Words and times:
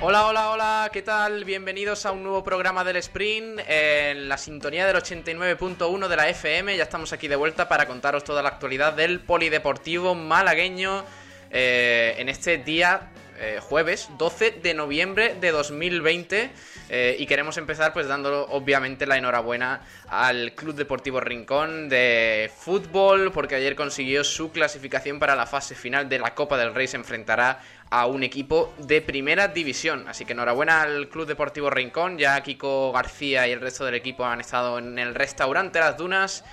Hola, 0.00 0.26
hola, 0.26 0.50
hola, 0.50 0.90
¿qué 0.90 1.02
tal? 1.02 1.44
Bienvenidos 1.44 2.06
a 2.06 2.12
un 2.12 2.22
nuevo 2.22 2.42
programa 2.42 2.82
del 2.82 2.96
Sprint 2.96 3.60
en 3.68 4.26
la 4.26 4.38
sintonía 4.38 4.86
del 4.86 4.96
89.1 4.96 6.08
de 6.08 6.16
la 6.16 6.30
FM. 6.30 6.74
Ya 6.78 6.84
estamos 6.84 7.12
aquí 7.12 7.28
de 7.28 7.36
vuelta 7.36 7.68
para 7.68 7.86
contaros 7.86 8.24
toda 8.24 8.42
la 8.42 8.48
actualidad 8.48 8.94
del 8.94 9.20
polideportivo 9.20 10.14
malagueño 10.14 11.04
eh, 11.50 12.14
en 12.16 12.30
este 12.30 12.56
día 12.56 13.10
eh, 13.44 13.60
jueves 13.60 14.08
12 14.16 14.52
de 14.62 14.72
noviembre 14.72 15.34
de 15.38 15.50
2020 15.50 16.50
eh, 16.88 17.16
y 17.18 17.26
queremos 17.26 17.58
empezar 17.58 17.92
pues 17.92 18.08
dando 18.08 18.46
obviamente 18.48 19.04
la 19.04 19.18
enhorabuena 19.18 19.82
al 20.08 20.54
Club 20.54 20.74
Deportivo 20.74 21.20
Rincón 21.20 21.90
de 21.90 22.50
fútbol 22.56 23.32
porque 23.32 23.56
ayer 23.56 23.76
consiguió 23.76 24.24
su 24.24 24.50
clasificación 24.50 25.18
para 25.18 25.36
la 25.36 25.44
fase 25.44 25.74
final 25.74 26.08
de 26.08 26.18
la 26.20 26.34
Copa 26.34 26.56
del 26.56 26.74
Rey 26.74 26.86
se 26.86 26.96
enfrentará 26.96 27.60
a 27.90 28.06
un 28.06 28.22
equipo 28.22 28.72
de 28.78 29.02
primera 29.02 29.48
división. 29.48 30.08
Así 30.08 30.24
que 30.24 30.32
enhorabuena 30.32 30.82
al 30.82 31.08
Club 31.08 31.26
Deportivo 31.26 31.70
Rincón. 31.70 32.18
Ya 32.18 32.42
Kiko 32.42 32.92
García 32.92 33.46
y 33.46 33.52
el 33.52 33.60
resto 33.60 33.84
del 33.84 33.94
equipo 33.94 34.24
han 34.24 34.40
estado 34.40 34.78
en 34.78 34.98
el 34.98 35.14
restaurante 35.14 35.78
Las 35.78 35.96
Dunas 35.96 36.44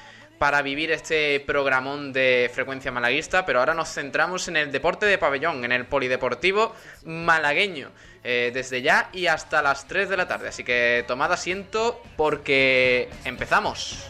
para 0.41 0.63
vivir 0.63 0.89
este 0.89 1.39
programón 1.41 2.13
de 2.13 2.49
frecuencia 2.51 2.91
malaguista, 2.91 3.45
pero 3.45 3.59
ahora 3.59 3.75
nos 3.75 3.93
centramos 3.93 4.47
en 4.47 4.57
el 4.57 4.71
deporte 4.71 5.05
de 5.05 5.19
pabellón, 5.19 5.63
en 5.65 5.71
el 5.71 5.85
polideportivo 5.85 6.73
malagueño, 7.05 7.91
eh, 8.23 8.49
desde 8.51 8.81
ya 8.81 9.11
y 9.13 9.27
hasta 9.27 9.61
las 9.61 9.87
3 9.87 10.09
de 10.09 10.17
la 10.17 10.27
tarde. 10.27 10.47
Así 10.47 10.63
que 10.63 11.05
tomad 11.07 11.31
asiento 11.31 12.01
porque 12.17 13.07
empezamos. 13.23 14.09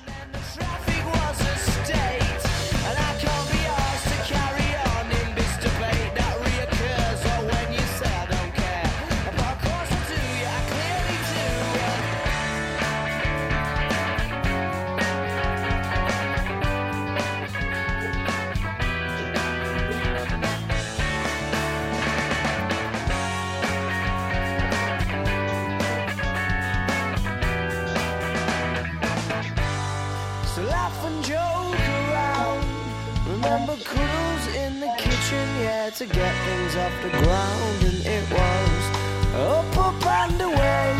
To 35.95 36.05
get 36.05 36.35
things 36.45 36.75
off 36.77 36.93
the 37.03 37.09
ground, 37.09 37.83
and 37.83 38.05
it 38.05 38.23
was 38.31 38.83
up, 39.35 39.77
up 39.77 40.05
and 40.05 40.41
away. 40.41 40.95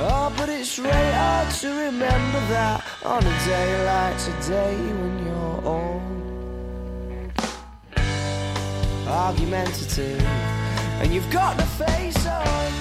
Oh, 0.00 0.32
but 0.36 0.48
it's 0.48 0.78
really 0.78 1.12
hard 1.12 1.50
to 1.60 1.68
remember 1.68 2.40
that 2.48 2.84
on 3.04 3.22
a 3.22 3.44
day 3.44 3.84
like 3.84 4.16
today 4.18 4.76
when 4.76 5.26
you're 5.26 5.60
all 5.66 6.00
argumentative 9.08 10.22
and 11.00 11.12
you've 11.12 11.30
got 11.30 11.56
the 11.56 11.66
face 11.84 12.26
on. 12.26 12.72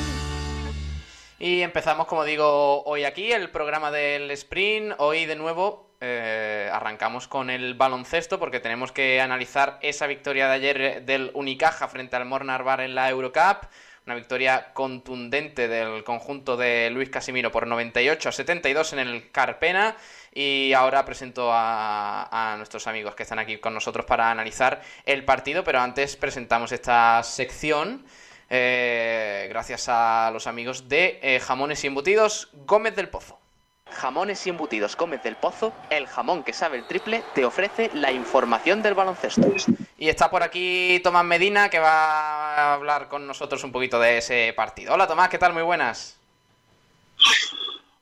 Y 1.40 1.62
empezamos, 1.62 2.08
como 2.08 2.24
digo, 2.24 2.84
hoy 2.86 3.04
aquí 3.04 3.32
el 3.32 3.50
programa 3.50 3.92
del 3.92 4.32
sprint. 4.32 4.94
Hoy 4.98 5.26
de 5.26 5.36
nuevo 5.36 5.87
eh, 6.00 6.69
arrancamos 6.72 7.28
con 7.28 7.50
el 7.50 7.74
baloncesto 7.74 8.38
porque 8.38 8.59
tenemos 8.59 8.91
que 8.91 9.19
analizar 9.19 9.80
esa 9.81 10.06
victoria 10.06 10.47
de 10.47 10.53
ayer 10.53 11.06
del 11.06 11.31
Unicaja 11.34 11.88
frente 11.88 12.16
al 12.16 12.25
Mornar 12.25 12.81
en 12.81 12.94
la 12.94 13.09
Eurocup. 13.09 13.66
Una 14.06 14.16
victoria 14.16 14.72
contundente 14.74 15.68
del 15.68 16.03
conjunto 16.03 16.56
de 16.56 16.90
Luis 16.91 17.09
Casimiro 17.09 17.52
por 17.52 17.68
98 17.68 18.30
a 18.30 18.31
72 18.31 18.94
en 18.94 19.00
el 19.00 19.31
Carpena. 19.31 19.97
Y 20.34 20.72
ahora 20.74 21.03
presento 21.03 21.50
a, 21.52 22.53
nuestros 22.58 22.88
amigos 22.88 23.16
que 23.16 23.24
están 23.24 23.40
aquí 23.40 23.58
con 23.58 23.74
nosotros 23.74 24.06
para 24.06 24.31
analizar 24.31 24.81
el 25.03 25.25
partido. 25.25 25.64
Pero 25.64 25.79
antes 25.79 26.16
presentamos 26.16 26.72
esta 26.72 27.22
sección. 27.24 28.06
Eh, 28.50 29.47
gracias 29.50 29.88
a 29.90 30.29
los 30.31 30.47
amigos 30.47 30.88
de 30.88 31.19
eh, 31.22 31.40
Jamones 31.41 31.84
y 31.84 31.88
Embutidos 31.88 32.50
Gómez 32.53 32.96
del 32.96 33.09
Pozo. 33.09 33.47
Jamones 33.92 34.46
y 34.46 34.50
embutidos 34.50 34.96
Gómez 34.96 35.24
del 35.24 35.36
Pozo, 35.36 35.74
el 35.90 36.08
jamón 36.08 36.44
que 36.44 36.53
sabe 36.53 36.78
el 36.78 36.86
triple, 36.86 37.24
te 37.34 37.46
ofrece 37.46 37.90
la 37.94 38.12
información 38.12 38.81
del 38.81 38.94
baloncesto. 38.94 39.53
Y 39.98 40.09
está 40.09 40.30
por 40.30 40.44
aquí 40.44 41.00
Tomás 41.03 41.25
Medina 41.25 41.70
que 41.70 41.80
va 41.80 42.56
a 42.56 42.74
hablar 42.74 43.08
con 43.08 43.26
nosotros 43.26 43.64
un 43.64 43.72
poquito 43.72 44.00
de 44.00 44.20
ese 44.20 44.53
partido. 44.56 44.94
Hola 44.94 45.08
Tomás, 45.08 45.30
¿qué 45.30 45.38
tal? 45.38 45.53
Muy 45.53 45.64
buenas. 45.64 46.20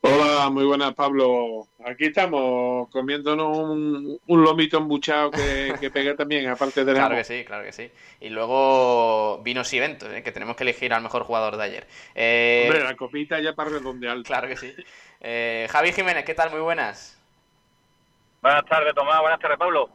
Hola, 0.02 0.52
muy 0.52 0.66
buenas 0.66 0.94
Pablo. 0.94 1.68
Aquí 1.84 2.06
estamos 2.06 2.90
comiéndonos 2.90 3.58
un, 3.58 4.20
lomito 4.28 4.78
embuchado 4.78 5.32
que, 5.32 5.74
que 5.80 5.90
pega 5.90 6.16
también, 6.16 6.48
aparte 6.48 6.86
de 6.86 6.94
Claro 6.94 7.16
que 7.16 7.24
sí, 7.24 7.44
claro 7.44 7.64
que 7.64 7.72
sí. 7.72 7.90
Y 8.22 8.30
luego 8.30 9.42
vinos 9.44 9.74
y 9.74 9.78
eventos, 9.78 10.14
¿eh? 10.14 10.22
que 10.22 10.32
tenemos 10.32 10.56
que 10.56 10.64
elegir 10.64 10.94
al 10.94 11.02
mejor 11.02 11.24
jugador 11.24 11.58
de 11.58 11.64
ayer. 11.64 11.88
Eh... 12.14 12.66
Hombre, 12.68 12.84
la 12.84 12.96
copita 12.96 13.40
ya 13.40 13.54
para 13.54 13.72
redondear. 13.72 14.22
Claro 14.22 14.48
que 14.48 14.58
sí. 14.58 14.76
Eh, 15.28 15.68
Javi 15.72 15.92
Jiménez, 15.92 16.24
¿qué 16.24 16.36
tal? 16.36 16.52
Muy 16.52 16.60
buenas. 16.60 17.18
Buenas 18.44 18.64
tardes, 18.66 18.94
Tomás. 18.94 19.20
Buenas 19.22 19.40
tardes, 19.40 19.58
Pablo. 19.58 19.90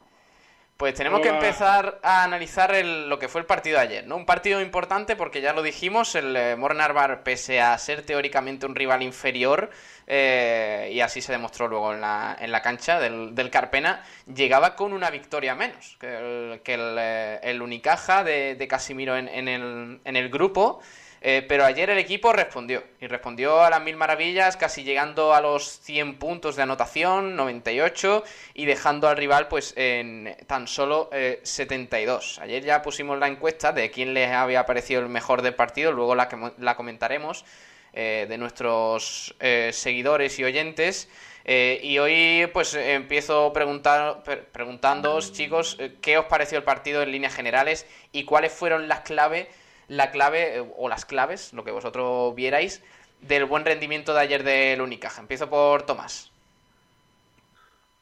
Pues 0.77 0.95
tenemos 0.95 1.21
que 1.21 1.29
empezar 1.29 2.01
a 2.03 2.25
analizar 2.25 2.75
lo 2.85 3.17
que 3.21 3.29
fue 3.29 3.43
el 3.43 3.47
partido 3.47 3.77
de 3.77 3.85
ayer, 3.85 4.07
¿no? 4.09 4.17
Un 4.17 4.27
partido 4.27 4.61
importante 4.61 5.15
porque 5.15 5.41
ya 5.41 5.53
lo 5.53 5.63
dijimos, 5.63 6.17
el 6.17 6.35
eh, 6.35 6.57
Mornarbar, 6.57 7.23
pese 7.23 7.61
a 7.61 7.79
ser 7.79 8.03
teóricamente 8.03 8.67
un 8.67 8.75
rival 8.75 9.03
inferior, 9.03 9.71
eh, 10.09 10.91
y 10.93 11.01
así 11.01 11.21
se 11.21 11.31
demostró 11.31 11.69
luego 11.69 11.93
en 11.95 12.01
la, 12.01 12.37
en 12.41 12.51
la 12.51 12.61
cancha 12.61 12.99
del, 12.99 13.51
Carpena, 13.53 14.03
llegaba 14.35 14.75
con 14.75 14.93
una 14.93 15.11
victoria 15.11 15.55
menos 15.55 15.97
que 16.01 16.17
el, 16.53 16.61
que 16.63 16.75
el, 16.75 16.97
eh, 16.99 17.61
Unicaja 17.63 18.25
de, 18.25 18.67
Casimiro 18.69 19.17
en, 19.17 19.29
el, 19.29 20.01
en 20.03 20.17
el 20.17 20.29
grupo. 20.29 20.81
Eh, 21.23 21.45
pero 21.47 21.67
ayer 21.67 21.91
el 21.91 21.99
equipo 21.99 22.33
respondió, 22.33 22.83
y 22.99 23.07
respondió 23.07 23.63
a 23.63 23.69
las 23.69 23.83
mil 23.83 23.97
maravillas, 23.97 24.57
casi 24.57 24.85
llegando 24.85 25.35
a 25.35 25.43
los 25.43 25.81
100 25.81 26.19
puntos 26.19 26.57
de 26.57 26.63
anotación, 26.63 27.37
98, 27.37 28.25
y 28.55 28.65
dejando 28.65 29.07
al 29.07 29.19
rival 29.19 29.49
pues 29.49 29.75
en 29.77 30.35
tan 30.47 30.67
solo 30.67 31.11
72. 31.43 32.39
Eh, 32.39 32.41
ayer 32.43 32.65
ya 32.65 32.81
pusimos 32.81 33.19
la 33.19 33.29
encuesta 33.29 33.73
de 33.73 33.91
quién 33.91 34.15
les 34.15 34.31
había 34.31 34.65
parecido 34.65 35.03
el 35.03 35.09
mejor 35.09 35.43
del 35.43 35.55
partido, 35.55 35.93
luego 35.93 36.15
la, 36.15 36.55
la 36.59 36.77
comentaremos, 36.77 37.45
eh, 37.93 38.25
de 38.29 38.39
nuestros 38.39 39.35
seguidores 39.73 40.39
y 40.39 40.45
oyentes. 40.45 41.09
y 41.45 41.99
hoy 41.99 42.49
pues 42.53 42.73
empiezo 42.75 43.53
preguntar, 43.53 44.23
preguntándoos 44.53 45.33
chicos 45.33 45.77
qué 46.01 46.17
os 46.17 46.27
pareció 46.27 46.57
el 46.57 46.65
partido 46.65 47.03
en 47.03 47.13
líneas 47.13 47.35
generales 47.35 47.87
y 48.13 48.25
cuáles 48.25 48.53
fueron 48.53 48.89
las 48.89 49.01
claves 49.01 49.49
la 49.91 50.13
clave 50.13 50.65
o 50.77 50.89
las 50.89 51.05
claves, 51.05 51.53
lo 51.53 51.65
que 51.65 51.73
vosotros 51.73 52.33
vierais, 52.37 52.81
del 53.23 53.45
buen 53.45 53.65
rendimiento 53.65 54.15
de 54.15 54.21
ayer 54.21 54.45
del 54.45 54.81
Unicaja. 54.81 55.21
Empiezo 55.21 55.51
por 55.51 55.83
Tomás. 55.83 56.31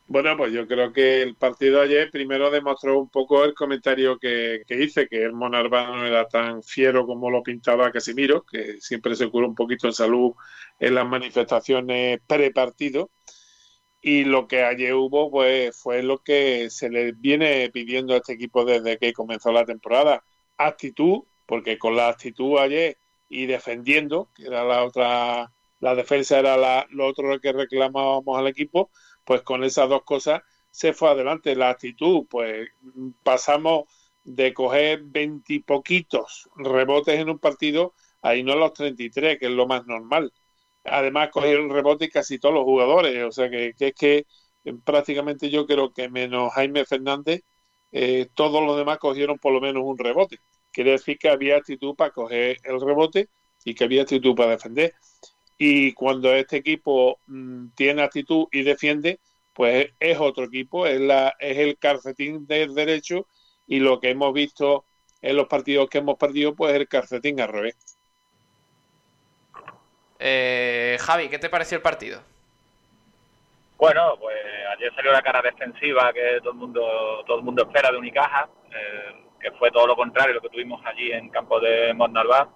Bueno, 0.07 0.37
pues 0.37 0.53
yo 0.53 0.67
creo 0.67 0.93
que 0.93 1.23
el 1.23 1.35
partido 1.35 1.81
ayer 1.81 2.11
primero 2.11 2.51
demostró 2.51 2.99
un 2.99 3.09
poco 3.09 3.43
el 3.45 3.55
comentario 3.55 4.19
que, 4.19 4.63
hice, 4.69 5.09
que 5.09 5.23
el 5.23 5.33
Monarva 5.33 5.87
no 5.87 6.07
era 6.07 6.29
tan 6.29 6.63
fiero 6.63 7.07
como 7.07 7.31
lo 7.31 7.43
pintaba 7.43 7.91
Casimiro, 7.91 8.43
que 8.43 8.81
siempre 8.81 9.15
se 9.15 9.31
curó 9.31 9.49
un 9.49 9.55
poquito 9.55 9.87
en 9.87 9.95
salud 9.95 10.33
en 10.79 10.95
las 10.95 11.07
manifestaciones 11.07 12.21
pre-partido. 12.27 13.11
Y 14.03 14.25
lo 14.25 14.47
que 14.47 14.63
ayer 14.63 14.95
hubo 14.95 15.31
pues 15.31 15.75
fue 15.81 16.03
lo 16.03 16.19
que 16.19 16.69
se 16.71 16.91
le 16.91 17.13
viene 17.13 17.71
pidiendo 17.73 18.13
a 18.15 18.19
este 18.19 18.35
equipo 18.35 18.65
desde 18.65 18.99
que 18.99 19.15
comenzó 19.15 19.53
la 19.53 19.65
temporada. 19.65 20.23
Actitud, 20.59 21.23
porque 21.49 21.79
con 21.79 21.97
la 21.97 22.09
actitud 22.09 22.59
ayer 22.59 22.99
y 23.29 23.47
defendiendo, 23.47 24.31
que 24.35 24.45
era 24.47 24.65
la 24.65 24.85
otra, 24.85 25.53
la 25.81 25.95
defensa 25.95 26.39
era 26.39 26.57
la, 26.59 26.87
lo 26.91 27.07
otro 27.07 27.41
que 27.41 27.53
reclamábamos 27.53 28.39
al 28.39 28.49
equipo, 28.49 28.91
pues 29.25 29.43
con 29.43 29.65
esas 29.65 29.89
dos 29.89 30.03
cosas 30.05 30.43
se 30.71 30.93
fue 30.93 31.11
adelante. 31.11 31.57
La 31.57 31.71
actitud, 31.71 32.27
pues 32.29 32.69
pasamos 33.23 33.85
de 34.25 34.53
coger 34.55 35.03
veintipoquitos 35.05 36.51
rebotes 36.57 37.19
en 37.19 37.31
un 37.31 37.39
partido 37.39 37.95
ahí 38.23 38.43
no 38.43 38.57
los 38.57 38.73
33, 38.75 39.39
que 39.39 39.47
es 39.47 39.53
lo 39.53 39.67
más 39.67 39.87
normal. 39.87 40.33
Además, 40.85 41.31
cogieron 41.33 41.71
rebote 41.71 42.09
casi 42.11 42.39
todos 42.39 42.55
los 42.55 42.65
jugadores, 42.65 43.25
o 43.25 43.33
sea 43.33 43.51
que, 43.51 43.75
es 43.79 43.95
que 43.95 44.27
eh, 44.65 44.75
prácticamente 44.85 45.51
yo 45.51 45.67
creo 45.67 45.93
que 45.93 46.09
menos 46.09 46.53
Jaime 46.55 46.85
Fernández, 46.85 47.43
eh, 47.93 48.29
todos 48.35 48.65
los 48.65 48.77
demás 48.77 48.99
cogieron 48.99 49.39
por 49.39 49.53
lo 49.53 49.61
menos 49.61 49.83
un 49.85 49.99
rebote. 49.99 50.39
Quiere 50.79 50.93
decir 50.93 51.19
que 51.19 51.29
había 51.29 51.57
actitud 51.57 51.97
para 51.97 52.13
coger 52.13 52.61
el 52.63 52.81
rebote 52.81 53.29
y 53.65 53.75
que 53.75 53.83
había 53.83 54.03
actitud 54.03 54.37
para 54.37 54.53
defender. 54.53 54.95
Y 55.57 55.93
cuando 55.93 56.33
este 56.33 56.59
equipo 56.59 57.19
mm, 57.27 57.71
tiene 57.75 58.03
actitud 58.03 58.47
y 58.53 58.63
defiende, 58.63 59.19
pues 59.53 59.89
es 59.99 60.21
otro 60.21 60.45
equipo, 60.45 60.87
es, 60.87 61.01
la, 61.01 61.35
es 61.41 61.59
el 61.59 61.79
calcetín 61.79 62.47
del 62.47 62.77
derecho 62.77 63.27
y 63.67 63.81
lo 63.81 63.99
que 63.99 64.11
hemos 64.11 64.33
visto 64.33 64.85
en 65.21 65.35
los 65.35 65.49
partidos 65.49 65.91
que 65.91 65.99
hemos 65.99 66.17
perdido, 66.17 66.55
pues 66.55 66.73
es 66.75 66.79
el 66.79 66.87
calcetín 66.87 67.41
al 67.41 67.49
revés. 67.49 67.99
Eh, 70.21 70.97
Javi, 71.01 71.29
¿qué 71.29 71.41
te 71.41 71.51
pareció 71.51 71.75
el 71.75 71.83
partido? 71.83 72.23
Bueno, 73.79 74.17
pues 74.21 74.37
ayer 74.77 74.95
salió 74.95 75.11
la 75.11 75.23
cara 75.23 75.43
defensiva 75.43 76.13
que 76.13 76.39
todo 76.39 76.53
el 76.53 76.59
mundo 76.59 77.25
todo 77.27 77.39
el 77.39 77.43
mundo 77.43 77.65
espera 77.65 77.91
de 77.91 77.99
Unicaja, 77.99 78.49
eh, 78.71 79.25
que 79.41 79.53
fue 79.53 79.71
todo 79.71 79.87
lo 79.87 79.97
contrario 79.97 80.35
lo 80.35 80.41
que 80.41 80.49
tuvimos 80.49 80.85
allí 80.85 81.13
en 81.13 81.29
campo 81.31 81.61
de 81.61 81.95
Mornalbá, 81.95 82.49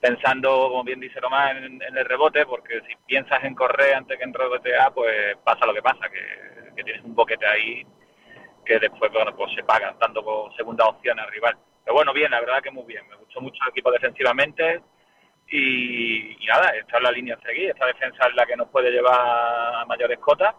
pensando, 0.00 0.68
como 0.68 0.84
bien 0.84 1.00
dice 1.00 1.20
Román, 1.20 1.56
en, 1.64 1.82
el 1.82 2.04
rebote, 2.04 2.46
porque 2.46 2.80
si 2.86 2.94
piensas 3.06 3.42
en 3.44 3.54
correr 3.54 3.94
antes 3.94 4.18
que 4.18 4.24
en 4.24 4.34
rebotear, 4.34 4.92
pues 4.92 5.36
pasa 5.44 5.66
lo 5.66 5.74
que 5.74 5.82
pasa, 5.82 6.08
que, 6.08 6.82
tienes 6.82 7.02
un 7.04 7.14
boquete 7.14 7.46
ahí 7.46 7.86
que 8.64 8.78
después 8.78 9.10
bueno, 9.10 9.34
pues 9.34 9.54
se 9.54 9.64
pagan, 9.64 9.98
tanto 9.98 10.22
por 10.22 10.54
segunda 10.56 10.84
opción 10.86 11.18
al 11.18 11.30
rival. 11.30 11.56
Pero 11.84 11.94
bueno, 11.94 12.12
bien, 12.12 12.30
la 12.30 12.40
verdad 12.40 12.60
que 12.62 12.70
muy 12.70 12.84
bien, 12.84 13.08
me 13.08 13.16
gustó 13.16 13.40
mucho 13.40 13.58
el 13.62 13.70
equipo 13.70 13.90
defensivamente, 13.90 14.82
y, 15.48 16.36
nada, 16.46 16.70
esta 16.70 16.96
es 16.96 17.02
la 17.02 17.12
línea 17.12 17.36
a 17.36 17.46
seguir, 17.46 17.70
esta 17.70 17.86
defensa 17.86 18.26
es 18.28 18.34
la 18.34 18.46
que 18.46 18.56
nos 18.56 18.68
puede 18.68 18.90
llevar 18.90 19.14
a 19.14 19.84
mayores 19.86 20.18
cotas. 20.18 20.54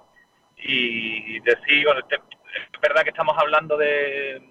Y 0.59 1.39
decir, 1.41 1.85
este, 1.99 2.15
es 2.15 2.81
verdad 2.81 3.03
que 3.03 3.09
estamos 3.09 3.37
hablando 3.37 3.77
de 3.77 4.41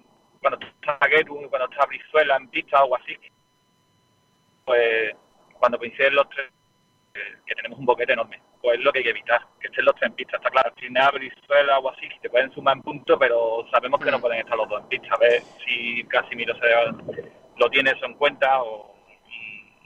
cuando 0.41 0.59
está 0.67 0.99
Geru, 1.09 1.49
cuando 1.49 1.69
está 1.71 1.87
Brizuela 1.87 2.37
en 2.37 2.49
pista 2.49 2.79
o 2.79 2.83
algo 2.85 2.97
así, 2.97 3.17
pues 4.65 5.15
cuando 5.59 5.79
coinciden 5.79 6.15
los 6.15 6.29
tres, 6.29 6.51
que 7.47 7.55
tenemos 7.55 7.79
un 7.79 7.87
boquete 7.87 8.13
enorme, 8.13 8.41
pues 8.61 8.79
es 8.79 8.85
lo 8.85 8.93
que 8.93 8.99
hay 8.99 9.05
que 9.05 9.11
evitar, 9.11 9.41
que 9.61 9.69
estén 9.69 9.85
los 9.85 9.95
tres 9.95 10.11
en 10.11 10.17
pista. 10.17 10.37
Está 10.37 10.51
claro, 10.51 10.73
si 10.79 10.91
nada 10.91 11.13
Brizuela 11.13 11.79
o 11.79 11.91
así, 11.91 12.09
te 12.21 12.29
pueden 12.29 12.53
sumar 12.53 12.77
en 12.77 12.83
puntos, 12.83 13.17
pero 13.19 13.67
sabemos 13.71 14.01
que 14.01 14.11
no 14.11 14.19
mm. 14.19 14.21
pueden 14.21 14.41
estar 14.41 14.57
los 14.57 14.69
dos 14.69 14.83
en 14.83 14.89
pista. 14.89 15.15
A 15.15 15.19
ver 15.19 15.43
si 15.65 16.05
Casimiro 16.05 16.55
se 16.57 17.23
lo 17.57 17.71
tiene 17.71 17.91
eso 17.93 18.05
en 18.05 18.15
cuenta 18.15 18.63
o 18.63 18.97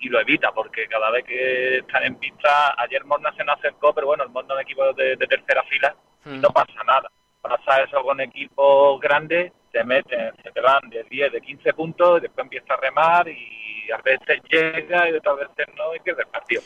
y 0.00 0.08
lo 0.08 0.20
evita, 0.20 0.50
porque 0.52 0.86
cada 0.88 1.10
vez 1.10 1.24
que 1.24 1.78
están 1.78 2.04
en 2.04 2.16
pista, 2.16 2.74
ayer 2.78 3.04
Morna 3.04 3.32
se 3.36 3.44
nos 3.44 3.58
acercó, 3.58 3.92
pero 3.92 4.06
bueno, 4.06 4.24
el 4.24 4.30
Morna 4.30 4.54
es 4.54 4.62
equipo 4.62 4.92
de, 4.94 5.16
tercera 5.16 5.62
fila, 5.64 5.94
hmm. 6.24 6.40
no 6.40 6.48
pasa 6.50 6.82
nada. 6.86 7.10
Pasa 7.42 7.82
eso 7.82 8.02
con 8.02 8.20
equipos 8.20 9.00
grandes, 9.00 9.52
se 9.72 9.84
meten, 9.84 10.32
se 10.42 10.50
te 10.50 10.60
van 10.60 10.88
de 10.90 11.04
10, 11.04 11.32
de 11.32 11.40
15 11.40 11.72
puntos, 11.74 12.18
y 12.18 12.22
después 12.22 12.44
empieza 12.44 12.74
a 12.74 12.76
remar 12.76 13.28
y 13.28 13.90
a 13.92 13.98
veces 13.98 14.40
llega 14.48 15.08
y 15.08 15.14
otras 15.14 15.36
veces 15.36 15.74
no, 15.76 15.94
y 15.94 16.00
pierde 16.00 16.22
el 16.22 16.28
partido. 16.28 16.62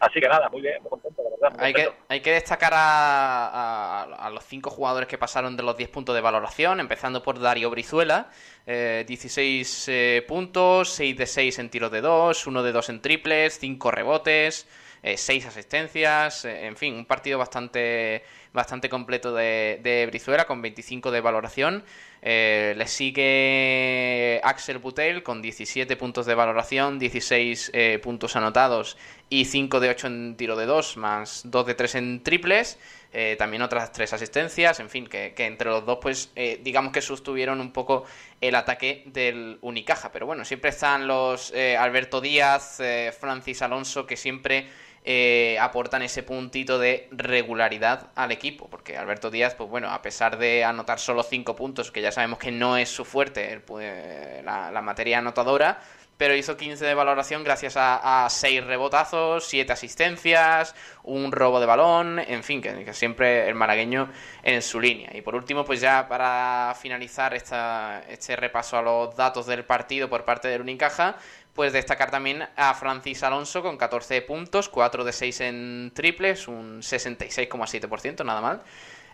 Así 0.00 0.20
que 0.20 0.28
nada, 0.28 0.48
muy 0.48 0.60
bien, 0.60 0.80
muy 0.80 0.90
contento, 0.90 1.22
la 1.24 1.48
verdad. 1.48 1.60
hay, 1.60 1.72
Que, 1.72 1.90
hay 2.08 2.20
que 2.20 2.30
destacar 2.30 2.72
a, 2.72 4.02
a, 4.02 4.30
los 4.30 4.44
cinco 4.44 4.70
jugadores 4.70 5.08
que 5.08 5.18
pasaron 5.18 5.56
de 5.56 5.64
los 5.64 5.76
10 5.76 5.90
puntos 5.90 6.14
de 6.14 6.20
valoración, 6.20 6.78
empezando 6.78 7.22
por 7.22 7.40
Dario 7.40 7.68
Brizuela, 7.70 8.30
16 8.64 9.88
eh, 9.88 10.16
eh, 10.18 10.22
puntos, 10.22 10.90
6 10.90 11.16
de 11.16 11.26
6 11.26 11.58
en 11.58 11.70
tiros 11.70 11.90
de 11.90 12.00
2, 12.00 12.46
1 12.46 12.62
de 12.62 12.72
2 12.72 12.88
en 12.90 13.02
triples, 13.02 13.58
5 13.58 13.90
rebotes, 13.90 14.68
6 15.02 15.44
eh, 15.44 15.48
asistencias, 15.48 16.44
en 16.44 16.76
fin, 16.76 16.94
un 16.94 17.06
partido 17.06 17.38
bastante, 17.38 18.24
bastante 18.52 18.88
completo 18.88 19.34
de, 19.34 20.06
Brizuela 20.08 20.46
con 20.46 20.62
25 20.62 21.10
de 21.10 21.20
valoración. 21.20 21.84
Eh, 22.20 22.74
le 22.76 22.88
sigue 22.88 24.40
Axel 24.42 24.78
Butel 24.78 25.22
con 25.22 25.40
17 25.40 25.96
puntos 25.96 26.26
de 26.26 26.34
valoración, 26.34 26.98
16 26.98 27.70
eh, 27.72 28.00
puntos 28.02 28.34
anotados 28.34 28.96
y 29.28 29.44
5 29.44 29.78
de 29.78 29.90
8 29.90 30.06
en 30.08 30.36
tiro 30.36 30.56
de 30.56 30.66
2, 30.66 30.96
más 30.96 31.42
2 31.44 31.66
de 31.66 31.74
3 31.74 31.94
en 31.94 32.22
triples. 32.24 32.78
Eh, 33.12 33.36
también 33.38 33.62
otras 33.62 33.92
3 33.92 34.12
asistencias, 34.12 34.80
en 34.80 34.90
fin, 34.90 35.06
que, 35.06 35.32
entre 35.38 35.70
los 35.70 35.86
dos, 35.86 35.98
pues 36.02 36.30
digamos 36.60 36.92
que 36.92 37.00
sostuvieron 37.00 37.60
un 37.60 37.72
poco 37.72 38.04
el 38.40 38.54
ataque 38.54 39.04
del 39.06 39.58
Unicaja. 39.62 40.12
Pero 40.12 40.26
bueno, 40.26 40.44
siempre 40.44 40.70
están 40.70 41.06
los 41.06 41.54
Alberto 41.78 42.20
Díaz, 42.20 42.82
Francis 43.18 43.62
Alonso, 43.62 44.06
que 44.06 44.16
siempre 44.16 44.66
eh, 45.04 45.56
aportan 45.60 46.02
ese 46.02 46.22
puntito 46.22 46.78
de 46.78 47.08
regularidad 47.10 48.10
al 48.14 48.32
equipo. 48.32 48.68
Porque 48.68 48.96
Alberto 48.96 49.30
Díaz, 49.30 49.54
pues 49.54 49.70
bueno, 49.70 49.90
a 49.90 50.02
pesar 50.02 50.38
de 50.38 50.64
anotar 50.64 50.98
solo 50.98 51.22
5 51.22 51.56
puntos, 51.56 51.90
que 51.90 52.02
ya 52.02 52.12
sabemos 52.12 52.38
que 52.38 52.50
no 52.50 52.76
es 52.76 52.88
su 52.88 53.04
fuerte 53.04 53.60
pues, 53.60 54.44
la, 54.44 54.82
materia 54.82 55.18
anotadora, 55.18 55.80
pero 56.16 56.34
hizo 56.34 56.56
15 56.56 56.84
de 56.84 56.94
valoración 56.94 57.44
gracias 57.44 57.74
a, 57.76 58.26
6 58.28 58.64
rebotazos, 58.64 59.46
7 59.46 59.72
asistencias, 59.72 60.74
un 61.04 61.30
robo 61.30 61.60
de 61.60 61.66
balón, 61.66 62.18
en 62.18 62.42
fin, 62.42 62.60
que, 62.60 62.92
siempre 62.92 63.48
el 63.48 63.54
malagueño 63.54 64.10
en 64.42 64.60
su 64.60 64.80
línea. 64.80 65.10
Y 65.14 65.22
por 65.22 65.36
último, 65.36 65.64
pues 65.64 65.80
ya 65.80 66.08
para 66.08 66.74
finalizar 66.80 67.34
esta, 67.34 68.02
este 68.08 68.34
repaso 68.34 68.76
a 68.76 68.82
los 68.82 69.14
datos 69.14 69.46
del 69.46 69.64
partido 69.64 70.08
por 70.08 70.24
parte 70.24 70.48
del 70.48 70.62
Unicaja, 70.62 71.16
pues 71.58 71.72
destacar 71.72 72.12
también 72.12 72.46
a 72.54 72.72
Francis 72.74 73.24
Alonso 73.24 73.62
con 73.62 73.76
14 73.76 74.22
puntos, 74.22 74.68
4 74.68 75.02
de 75.02 75.12
6 75.12 75.40
en 75.40 75.90
triples, 75.92 76.46
un 76.46 76.82
66,7%, 76.82 78.24
nada 78.24 78.40
mal. 78.40 78.62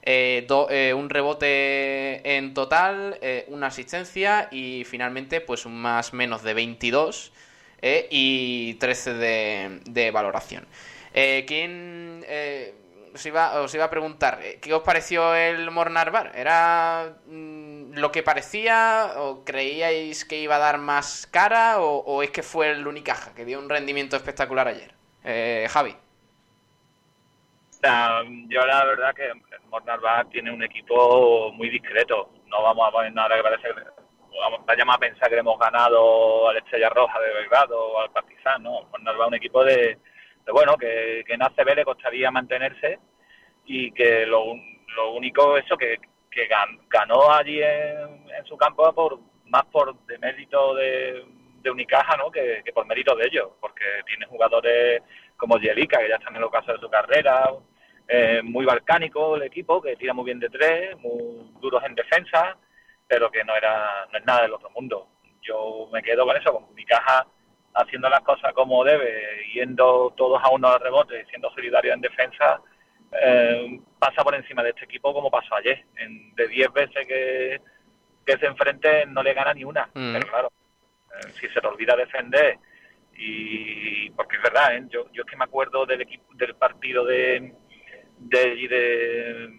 Eh, 0.02 0.46
eh, 0.68 0.92
un 0.92 1.08
rebote 1.08 2.36
en 2.36 2.52
total, 2.52 3.16
eh, 3.22 3.46
una 3.48 3.68
asistencia 3.68 4.48
y 4.50 4.84
finalmente 4.84 5.40
pues 5.40 5.64
un 5.64 5.80
más 5.80 6.12
menos 6.12 6.42
de 6.42 6.52
22 6.52 7.32
y 8.10 8.74
13 8.74 9.14
de, 9.14 10.10
valoración. 10.10 10.66
¿Quién 11.14 12.26
os 13.14 13.24
iba, 13.24 13.64
a 13.64 13.90
preguntar, 13.90 14.38
¿qué 14.60 14.74
os 14.74 14.82
pareció 14.82 15.34
el 15.34 15.70
Mornar 15.70 16.32
¿Era 16.34 17.16
mm, 17.26 17.73
lo 17.92 18.12
que 18.12 18.22
parecía 18.22 19.12
o 19.16 19.44
creíais 19.44 20.24
que 20.24 20.38
iba 20.38 20.56
a 20.56 20.58
dar 20.58 20.78
más 20.78 21.26
cara 21.26 21.80
o, 21.80 22.22
es 22.22 22.30
que 22.30 22.42
fue 22.42 22.70
el 22.70 22.86
Unicaja 22.86 23.34
que 23.34 23.44
dio 23.44 23.58
un 23.58 23.68
rendimiento 23.68 24.16
espectacular 24.16 24.68
ayer? 24.68 24.92
Eh, 25.24 25.66
Javi. 25.70 25.96
Yo 28.48 28.64
la 28.64 28.84
verdad 28.86 29.14
que 29.14 29.30
Mornar 29.68 30.26
tiene 30.30 30.50
un 30.50 30.62
equipo 30.62 31.52
muy 31.52 31.68
discreto. 31.68 32.30
No 32.46 32.62
vamos 32.62 32.88
a 32.88 32.92
poner 32.92 33.12
nada 33.12 33.36
que 33.36 33.42
parece 33.42 33.68
que 33.68 33.74
vayamos 34.66 34.96
a 34.96 34.98
pensar 34.98 35.28
que 35.28 35.36
hemos 35.36 35.58
ganado 35.58 36.48
al 36.48 36.56
Estrella 36.56 36.88
Roja 36.88 37.20
de 37.20 37.34
Belgrado 37.34 37.78
o 37.78 38.00
al 38.00 38.10
Partizan, 38.10 38.62
¿no? 38.62 38.84
Mornar 38.84 39.16
un 39.18 39.34
equipo 39.34 39.62
de 39.64 39.98
bueno, 40.52 40.76
que, 40.76 41.24
que 41.26 41.34
en 41.34 41.42
ACB 41.42 41.74
le 41.74 41.84
costaría 41.84 42.30
mantenerse 42.30 42.98
y 43.64 43.90
que 43.92 44.26
lo, 44.26 44.54
lo 44.96 45.12
único 45.12 45.56
eso 45.56 45.76
que, 45.76 45.98
que 46.34 46.48
ganó 46.90 47.30
allí 47.30 47.62
en, 47.62 48.44
su 48.44 48.56
campo 48.56 48.92
por 48.92 49.18
más 49.46 49.64
por 49.66 49.96
de 50.06 50.18
mérito 50.18 50.74
de, 50.74 51.24
de 51.62 51.70
Unicaja 51.70 52.16
¿no? 52.16 52.30
que, 52.30 52.62
por 52.74 52.86
mérito 52.86 53.14
de 53.14 53.26
ellos, 53.26 53.50
porque 53.60 53.84
tiene 54.06 54.26
jugadores 54.26 55.02
como 55.36 55.58
Yelica, 55.58 55.98
que 55.98 56.08
ya 56.08 56.16
están 56.16 56.34
en 56.34 56.38
el 56.38 56.44
ocaso 56.44 56.72
de 56.72 56.78
su 56.78 56.90
carrera, 56.90 57.50
eh, 58.08 58.40
muy 58.42 58.64
balcánico 58.64 59.36
el 59.36 59.42
equipo, 59.42 59.80
que 59.80 59.96
tira 59.96 60.12
muy 60.12 60.24
bien 60.24 60.40
de 60.40 60.50
tres, 60.50 60.96
muy 60.98 61.52
duros 61.60 61.82
en 61.84 61.94
defensa, 61.94 62.56
pero 63.06 63.30
que 63.30 63.44
no 63.44 63.56
era 63.56 64.06
no 64.12 64.18
es 64.18 64.24
nada 64.24 64.42
del 64.42 64.54
otro 64.54 64.70
mundo. 64.70 65.08
Yo 65.40 65.88
me 65.92 66.02
quedo 66.02 66.26
con 66.26 66.36
eso, 66.36 66.52
con 66.52 66.64
Unicaja 66.64 67.26
haciendo 67.74 68.08
las 68.08 68.20
cosas 68.20 68.52
como 68.52 68.84
debe, 68.84 69.46
yendo 69.52 70.12
todos 70.16 70.40
a 70.42 70.50
uno 70.50 70.72
de 70.72 70.78
rebote 70.78 71.24
siendo 71.26 71.50
solidario 71.50 71.92
en 71.92 72.00
defensa, 72.00 72.60
eh, 73.22 73.80
pasa 73.98 74.22
por 74.22 74.34
encima 74.34 74.62
de 74.62 74.70
este 74.70 74.84
equipo 74.84 75.12
como 75.12 75.30
pasó 75.30 75.54
ayer. 75.56 75.84
En, 75.96 76.34
de 76.34 76.48
10 76.48 76.72
veces 76.72 77.06
que, 77.06 77.60
se 78.26 78.46
enfrente 78.46 79.06
no 79.06 79.22
le 79.22 79.34
gana 79.34 79.54
ni 79.54 79.64
una. 79.64 79.88
Mm. 79.94 80.12
Pero 80.14 80.26
claro, 80.26 80.52
eh, 81.10 81.28
si 81.40 81.48
se 81.48 81.60
le 81.60 81.68
olvida 81.68 81.96
defender 81.96 82.58
y 83.16 84.10
porque 84.10 84.36
es 84.36 84.42
verdad, 84.42 84.76
¿eh? 84.76 84.84
yo, 84.88 85.06
yo 85.12 85.22
es 85.22 85.30
que 85.30 85.36
me 85.36 85.44
acuerdo 85.44 85.86
del 85.86 86.00
equipo 86.00 86.24
del 86.34 86.56
partido 86.56 87.04
de, 87.04 87.54
de, 88.18 89.50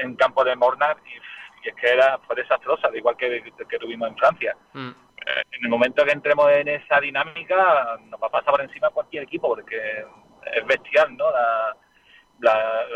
en 0.00 0.16
campo 0.16 0.42
de 0.42 0.56
Mornar 0.56 0.96
y, 1.06 1.68
es 1.68 1.74
que 1.74 1.88
era 1.88 2.18
fue 2.18 2.36
desastrosa, 2.36 2.88
igual 2.94 3.16
que, 3.16 3.42
que 3.68 3.78
tuvimos 3.78 4.08
en 4.08 4.16
Francia. 4.16 4.56
Mm 4.72 4.92
en 5.26 5.64
el 5.64 5.68
momento 5.68 6.04
que 6.04 6.12
entremos 6.12 6.50
en 6.52 6.68
esa 6.68 7.00
dinámica, 7.00 7.98
nos 8.04 8.20
va 8.20 8.26
a 8.28 8.30
pasar 8.30 8.52
por 8.52 8.60
encima 8.60 8.90
cualquier 8.90 9.24
equipo, 9.24 9.48
porque 9.48 10.04
es 10.52 10.66
bestial, 10.66 11.16
¿no? 11.16 11.30
la, 11.30 11.76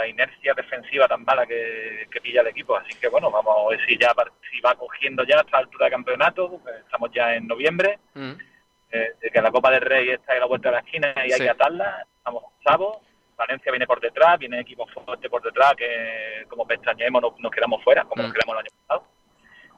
inercia 0.09 0.55
defensiva 0.55 1.09
tan 1.09 1.25
mala 1.25 1.47
que, 1.47 2.07
pilla 2.23 2.43
el 2.43 2.49
equipo. 2.49 2.77
Así 2.77 2.99
que 2.99 3.09
bueno, 3.09 3.31
vamos 3.31 3.55
a 3.57 3.71
ver 3.71 3.87
si 3.87 3.97
ya 3.99 4.13
si 4.51 4.61
va 4.61 4.75
cogiendo 4.75 5.25
ya 5.25 5.39
a 5.39 5.41
esta 5.41 5.59
altura 5.59 5.87
de 5.87 5.91
campeonato, 5.91 6.61
estamos 6.85 7.11
ya 7.13 7.35
en 7.35 7.47
noviembre, 7.47 7.99
mm. 8.15 8.33
eh, 8.93 9.13
que 9.33 9.43
la 9.43 9.51
Copa 9.51 9.71
del 9.71 9.83
Rey 9.83 10.11
está 10.11 10.35
en 10.35 10.41
la 10.41 10.47
vuelta 10.47 10.69
de 10.69 10.75
la 10.75 10.81
esquina 10.81 11.15
y 11.27 11.33
hay 11.33 11.41
que 11.41 11.51
atarla, 11.51 12.07
estamos 12.19 12.45
octavos, 12.45 12.99
Valencia 13.37 13.73
viene 13.73 13.87
por 13.87 14.01
detrás, 14.01 14.39
viene 14.39 14.61
equipo 14.61 14.87
fuerte 14.87 15.31
por 15.31 15.43
detrás, 15.43 15.75
que 15.75 16.45
como 16.49 16.67
pestañemos 16.67 17.23
nos, 17.23 17.39
nos 17.41 17.51
quedamos 17.51 17.83
fuera, 17.83 18.05
como 18.05 18.23
nos 18.23 18.31
mm. 18.31 18.35
quedamos 18.35 18.55
el 18.55 18.59
año 18.59 18.71
pasado. 18.87 19.07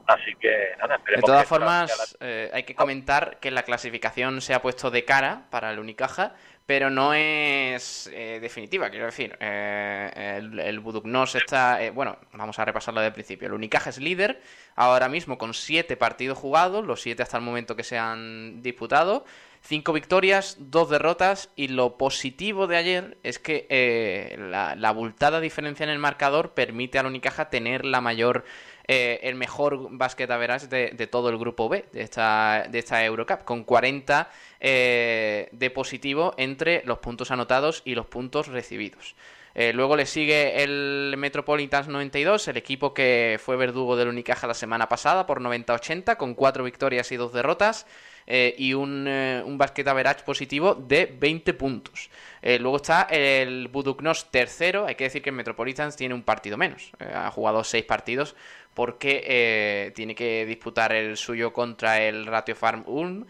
Así 0.05 0.35
que 0.35 0.75
nada, 0.79 0.95
esperemos 0.95 1.21
De 1.21 1.33
todas 1.33 1.47
formas, 1.47 2.17
eh, 2.19 2.49
hay 2.53 2.63
que 2.63 2.75
comentar 2.75 3.39
que 3.39 3.51
la 3.51 3.63
clasificación 3.63 4.41
se 4.41 4.53
ha 4.53 4.61
puesto 4.61 4.91
de 4.91 5.05
cara 5.05 5.43
para 5.49 5.71
el 5.71 5.79
Unicaja, 5.79 6.35
pero 6.65 6.89
no 6.89 7.13
es 7.13 8.09
eh, 8.13 8.39
definitiva, 8.41 8.89
quiero 8.89 9.07
decir. 9.07 9.37
Eh, 9.39 10.37
el, 10.37 10.59
el 10.59 10.79
Buduknos 10.79 11.35
está. 11.35 11.79
bueno, 11.93 12.17
vamos 12.31 12.57
a 12.59 12.65
repasarlo 12.65 13.01
del 13.01 13.11
principio. 13.11 13.47
El 13.47 13.53
Unicaja 13.53 13.89
es 13.89 13.97
líder 13.97 14.41
ahora 14.75 15.09
mismo 15.09 15.37
con 15.37 15.53
siete 15.53 15.97
partidos 15.97 16.37
jugados, 16.37 16.85
los 16.85 17.01
siete 17.01 17.23
hasta 17.23 17.37
el 17.37 17.43
momento 17.43 17.75
que 17.75 17.83
se 17.83 17.97
han 17.97 18.61
disputado. 18.61 19.25
Cinco 19.61 19.93
victorias, 19.93 20.57
dos 20.59 20.89
derrotas 20.89 21.49
y 21.55 21.69
lo 21.69 21.97
positivo 21.97 22.67
de 22.67 22.75
ayer 22.75 23.17
es 23.23 23.39
que 23.39 24.35
la, 24.37 24.75
la 24.75 24.89
abultada 24.89 25.39
diferencia 25.39 25.85
en 25.85 25.89
el 25.89 25.99
marcador 25.99 26.53
permite 26.53 26.99
al 26.99 27.05
Unicaja 27.05 27.49
tener 27.49 27.85
la 27.85 28.01
mayor 28.01 28.43
eh, 28.85 29.19
el 29.23 29.35
mejor 29.35 29.87
basket 29.91 30.29
average 30.29 30.67
de, 30.67 30.89
de, 30.91 31.07
todo 31.07 31.29
el 31.29 31.37
grupo 31.37 31.69
B 31.69 31.85
de 31.93 32.01
esta, 32.01 32.65
de 32.69 32.79
esta 32.79 33.03
Eurocup, 33.05 33.45
con 33.45 33.63
40 33.63 34.29
eh, 34.59 35.47
de 35.51 35.69
positivo 35.69 36.33
entre 36.37 36.83
los 36.85 36.99
puntos 36.99 37.31
anotados 37.31 37.81
y 37.85 37.95
los 37.95 38.07
puntos 38.07 38.47
recibidos. 38.47 39.15
Eh, 39.55 39.71
luego 39.71 39.95
le 39.95 40.05
sigue 40.05 40.63
el 40.63 41.13
Metropolitans 41.17 41.87
92, 41.87 42.47
el 42.47 42.57
equipo 42.57 42.93
que 42.93 43.39
fue 43.41 43.55
verdugo 43.55 43.95
del 43.95 44.07
Unicaja 44.07 44.47
la 44.47 44.55
semana 44.55 44.89
pasada 44.89 45.27
por 45.27 45.41
90-80, 45.41 46.17
con 46.17 46.33
4 46.33 46.63
victorias 46.63 47.11
y 47.11 47.17
2 47.17 47.33
derrotas. 47.33 47.85
Y 48.25 48.73
un, 48.73 49.07
un 49.07 49.57
basket 49.57 49.87
average 49.87 50.23
positivo 50.23 50.75
de 50.75 51.05
20 51.05 51.53
puntos. 51.53 52.09
luego 52.41 52.77
está 52.77 53.03
el 53.03 53.67
Buduknos 53.67 54.31
tercero, 54.31 54.85
hay 54.85 54.95
que 54.95 55.05
decir 55.05 55.21
que 55.21 55.29
el 55.29 55.35
Metropolitans 55.35 55.95
tiene 55.95 56.13
un 56.15 56.23
partido 56.23 56.57
menos, 56.57 56.91
ha 56.99 57.29
jugado 57.31 57.63
6 57.63 57.83
partidos 57.85 58.35
porque 58.73 59.23
eh, 59.25 59.91
tiene 59.95 60.15
que 60.15 60.45
disputar 60.45 60.93
el 60.93 61.17
suyo 61.17 61.53
contra 61.53 62.01
el 62.01 62.25
Ratio 62.25 62.55
Farm 62.55 62.83
Ulm 62.87 63.25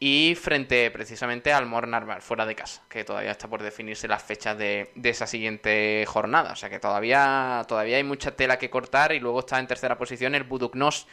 y 0.00 0.36
frente 0.36 0.90
precisamente 0.90 1.52
al 1.52 1.66
Mornar 1.66 2.22
fuera 2.22 2.46
de 2.46 2.54
casa, 2.54 2.82
que 2.88 3.04
todavía 3.04 3.32
está 3.32 3.48
por 3.48 3.62
definirse 3.62 4.06
las 4.06 4.22
fechas 4.22 4.56
de, 4.56 4.90
esa 5.02 5.26
siguiente 5.26 6.04
jornada. 6.06 6.52
O 6.52 6.56
sea 6.56 6.70
que 6.70 6.78
todavía, 6.78 7.64
todavía 7.66 7.96
hay 7.96 8.04
mucha 8.04 8.36
tela 8.36 8.58
que 8.58 8.70
cortar 8.70 9.12
y 9.12 9.18
luego 9.18 9.40
está 9.40 9.58
en 9.58 9.66
tercera 9.66 9.98
posición 9.98 10.34
el 10.36 10.44
Buduknos 10.44 11.08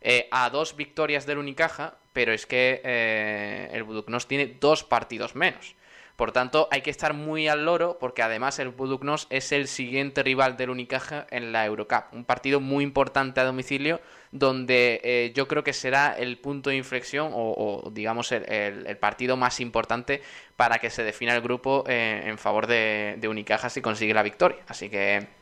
eh, 0.00 0.28
a 0.30 0.48
dos 0.48 0.74
victorias 0.74 1.26
del 1.26 1.38
Unicaja, 1.38 1.98
pero 2.12 2.32
es 2.32 2.46
que 2.46 2.80
eh, 2.84 3.68
el 3.72 3.82
Buduknos 3.84 4.26
tiene 4.26 4.46
dos 4.60 4.84
partidos 4.84 5.34
menos. 5.34 5.76
Por 6.20 6.32
tanto, 6.32 6.68
hay 6.70 6.82
que 6.82 6.90
estar 6.90 7.14
muy 7.14 7.48
al 7.48 7.64
loro 7.64 7.96
porque 7.98 8.20
además 8.20 8.58
el 8.58 8.68
Buduknos 8.68 9.26
es 9.30 9.52
el 9.52 9.66
siguiente 9.68 10.22
rival 10.22 10.58
del 10.58 10.68
Unicaja 10.68 11.26
en 11.30 11.50
la 11.50 11.64
Eurocup. 11.64 12.12
Un 12.12 12.26
partido 12.26 12.60
muy 12.60 12.84
importante 12.84 13.40
a 13.40 13.44
domicilio 13.44 14.02
donde 14.30 15.00
eh, 15.02 15.32
yo 15.34 15.48
creo 15.48 15.64
que 15.64 15.72
será 15.72 16.12
el 16.12 16.36
punto 16.36 16.68
de 16.68 16.76
inflexión 16.76 17.30
o, 17.32 17.90
digamos 17.90 18.32
el, 18.32 18.98
partido 18.98 19.38
más 19.38 19.60
importante 19.60 20.20
para 20.56 20.78
que 20.78 20.90
se 20.90 21.04
defina 21.04 21.34
el 21.34 21.40
grupo 21.40 21.84
eh, 21.88 22.22
en 22.26 22.36
favor 22.36 22.66
de, 22.66 23.18
Unicaja 23.26 23.70
si 23.70 23.80
consigue 23.80 24.12
la 24.12 24.22
victoria. 24.22 24.58
Así 24.68 24.90
que... 24.90 25.39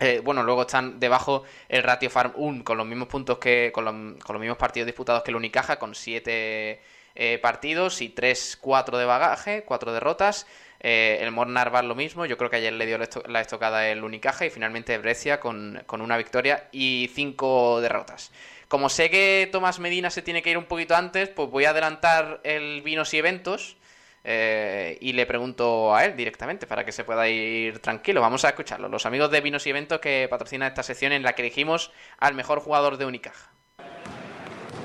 Eh, 0.00 0.20
bueno, 0.24 0.42
luego 0.42 0.62
están 0.62 0.98
debajo 0.98 1.44
el 1.68 1.82
Ratio 1.82 2.08
Farm 2.08 2.32
1 2.34 2.64
con 2.64 2.78
los 2.78 2.86
mismos 2.86 3.08
puntos 3.08 3.38
que. 3.38 3.70
Con 3.72 3.84
los, 3.84 3.94
con 4.24 4.34
los 4.34 4.40
mismos 4.40 4.58
partidos 4.58 4.86
disputados 4.86 5.22
que 5.22 5.30
el 5.30 5.36
Unicaja, 5.36 5.78
con 5.78 5.94
7 5.94 6.80
eh, 7.14 7.38
partidos 7.38 8.00
y 8.00 8.14
3-4 8.14 8.96
de 8.96 9.04
bagaje, 9.04 9.64
4 9.64 9.92
derrotas. 9.92 10.46
Eh, 10.82 11.18
el 11.20 11.30
Mornar 11.30 11.84
lo 11.84 11.94
mismo, 11.94 12.24
yo 12.24 12.38
creo 12.38 12.48
que 12.48 12.56
ayer 12.56 12.72
le 12.72 12.86
dio 12.86 12.98
la 13.26 13.40
estocada 13.42 13.88
el 13.88 14.02
Unicaja 14.02 14.46
y 14.46 14.50
finalmente 14.50 14.96
Brescia 14.96 15.38
con, 15.38 15.84
una 15.90 16.16
victoria 16.16 16.68
y 16.72 17.10
5 17.14 17.82
derrotas. 17.82 18.32
Como 18.68 18.88
sé 18.88 19.10
que 19.10 19.48
Tomás 19.52 19.80
Medina 19.80 20.08
se 20.08 20.22
tiene 20.22 20.40
que 20.40 20.50
ir 20.50 20.56
un 20.56 20.64
poquito 20.64 20.96
antes, 20.96 21.28
pues 21.28 21.50
voy 21.50 21.66
a 21.66 21.70
adelantar 21.70 22.40
el 22.44 22.80
Vinos 22.82 23.12
y 23.12 23.18
Eventos 23.18 23.76
eh, 24.22 24.98
y 25.00 25.12
le 25.12 25.26
pregunto 25.26 25.94
a 25.94 26.04
él 26.04 26.16
directamente 26.16 26.66
para 26.66 26.84
que 26.84 26.92
se 26.92 27.04
pueda 27.04 27.28
ir 27.28 27.78
tranquilo. 27.78 28.20
Vamos 28.20 28.44
a 28.44 28.50
escucharlo. 28.50 28.88
Los 28.88 29.06
amigos 29.06 29.30
de 29.30 29.40
Vinos 29.40 29.66
y 29.66 29.70
Eventos 29.70 30.00
que 30.00 30.26
patrocinan 30.28 30.68
esta 30.68 30.82
sección 30.82 31.12
en 31.12 31.22
la 31.22 31.34
que 31.34 31.42
elegimos 31.42 31.92
al 32.18 32.34
mejor 32.34 32.60
jugador 32.60 32.96
de 32.96 33.06
Unicaja. 33.06 33.50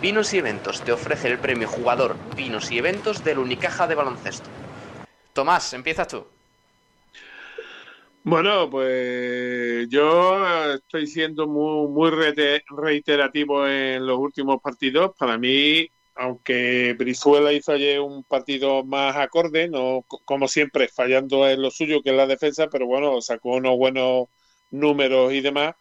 Vinos 0.02 0.34
y 0.34 0.38
Eventos 0.38 0.82
te 0.82 0.92
ofrece 0.92 1.30
el 1.30 1.40
premio 1.40 1.68
jugador 1.68 2.16
Vinos 2.36 2.72
y 2.72 2.78
Eventos 2.78 3.24
del 3.24 3.40
Unicaja 3.40 3.88
de 3.88 3.96
baloncesto. 3.96 4.50
Tomás, 5.34 5.74
empiezas 5.74 6.08
tú. 6.08 6.26
Bueno, 8.24 8.70
pues 8.70 9.88
yo 9.90 10.74
estoy 10.74 11.06
siendo 11.06 11.46
muy, 11.46 11.88
muy 11.88 12.10
reiterativo 12.10 13.68
en 13.68 14.06
los 14.06 14.18
últimos 14.18 14.60
partidos. 14.62 15.12
Para 15.16 15.38
mí, 15.38 15.88
aunque 16.16 16.96
Brizuela 16.98 17.54
hizo 17.54 17.74
ayer 17.74 18.00
un 18.00 18.24
partido 18.24 18.84
más 18.86 19.16
acorde, 19.18 19.68
no 19.70 20.04
como 20.26 20.48
siempre 20.48 20.88
fallando 20.88 21.48
en 21.50 21.62
lo 21.62 21.72
suyo 21.72 22.02
que 22.02 22.12
es 22.12 22.16
la 22.16 22.28
defensa, 22.28 22.68
pero 22.70 22.88
bueno, 22.88 23.22
sacó 23.22 23.56
unos 23.56 23.78
buenos 23.78 24.28
números 24.72 25.34
y 25.34 25.42
demás. 25.42 25.76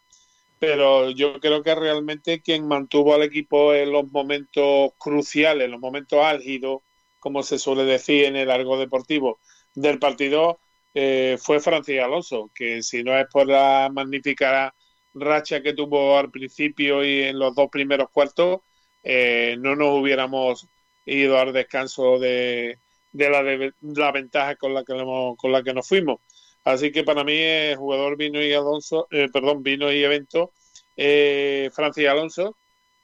Pero 0.59 1.11
yo 1.11 1.39
creo 1.39 1.63
que 1.63 1.75
realmente 1.75 2.41
quien 2.41 2.67
mantuvo 2.67 3.13
al 3.13 3.23
equipo 3.23 3.73
en 3.73 3.91
los 3.91 4.09
momentos 4.11 4.91
cruciales, 4.97 5.65
en 5.65 5.71
los 5.71 5.79
momentos 5.81 6.19
álgidos, 6.23 6.81
como 7.19 7.43
se 7.43 7.59
suele 7.59 7.85
decir 7.85 8.25
en 8.25 8.35
el 8.35 8.51
arco 8.51 8.77
deportivo, 8.77 9.39
del 9.73 9.99
partido 9.99 10.59
eh, 10.93 11.37
fue 11.41 11.59
Francis 11.59 11.99
Alonso, 11.99 12.51
que 12.53 12.81
si 12.83 13.03
no 13.03 13.17
es 13.17 13.27
por 13.31 13.47
la 13.47 13.89
magnífica 13.93 14.73
racha 15.13 15.61
que 15.61 15.73
tuvo 15.73 16.17
al 16.17 16.31
principio 16.31 17.03
y 17.03 17.23
en 17.23 17.39
los 17.39 17.55
dos 17.55 17.69
primeros 17.71 18.09
cuartos, 18.11 18.61
eh, 19.05 19.55
no 19.59 19.75
nos 19.75 20.01
hubiéramos 20.01 20.67
ido 21.05 21.37
al 21.37 21.53
descanso 21.53 22.17
de, 22.17 22.79
la, 23.13 23.43
de, 23.43 23.71
la 23.81 24.11
ventaja 24.11 24.55
con 24.55 24.73
la 24.73 24.83
que 24.83 24.93
con 25.37 25.51
la 25.51 25.63
que 25.63 25.73
nos 25.73 25.87
fuimos. 25.87 26.19
Así 26.63 26.91
que 26.91 27.03
para 27.03 27.23
mí 27.23 27.37
el 27.37 27.77
jugador 27.77 28.17
vino 28.17 28.41
y 28.41 28.51
Alonso, 28.51 29.07
eh, 29.11 29.29
perdón, 29.31 29.61
vino 29.61 29.91
y 29.91 30.03
evento 30.03 30.51
eh, 30.97 31.69
Francis 31.73 32.07
Alonso. 32.07 32.57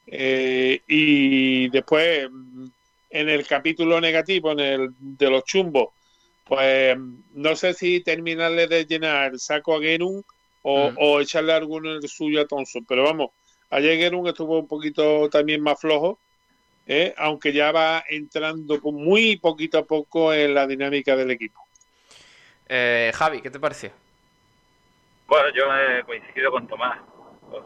Eh, 0.08 0.82
y 0.88 1.70
después 1.70 2.28
en 3.12 3.30
el 3.30 3.46
capítulo 3.46 4.02
negativo, 4.02 4.52
en 4.54 4.60
el 4.60 4.90
de 4.98 5.30
los 5.30 5.44
chumbos, 5.44 5.90
pues 6.44 6.98
no 7.34 7.56
sé 7.56 7.76
si 7.76 8.02
terminarle 8.02 8.68
de 8.68 8.86
llenar 8.86 9.34
el 9.34 9.40
saco 9.40 9.76
a 9.76 9.80
Gerun 9.80 10.24
o, 10.64 10.92
mm. 10.92 10.96
o 10.98 11.22
echarle 11.22 11.54
alguno 11.54 11.94
el 11.94 12.08
suyo 12.10 12.42
a 12.42 12.48
Thompson, 12.48 12.84
pero 12.88 13.04
vamos, 13.04 13.30
ayer 13.72 13.98
Gerun 13.98 14.28
estuvo 14.28 14.60
un 14.60 14.68
poquito 14.68 15.30
también 15.30 15.62
más 15.62 15.80
flojo, 15.80 16.20
¿eh? 16.86 17.14
aunque 17.18 17.54
ya 17.54 17.72
va 17.72 18.04
entrando 18.08 18.80
muy 18.84 19.38
poquito 19.38 19.80
a 19.80 19.86
poco 19.86 20.34
en 20.34 20.54
la 20.54 20.68
dinámica 20.68 21.16
del 21.16 21.32
equipo. 21.32 21.60
Eh, 22.68 23.12
Javi, 23.14 23.42
¿qué 23.42 23.50
te 23.50 23.60
pareció? 23.60 23.92
Bueno, 25.28 25.50
yo 25.54 25.64
he 25.76 26.04
coincidido 26.04 26.52
con 26.52 26.68
Tomás. 26.68 27.00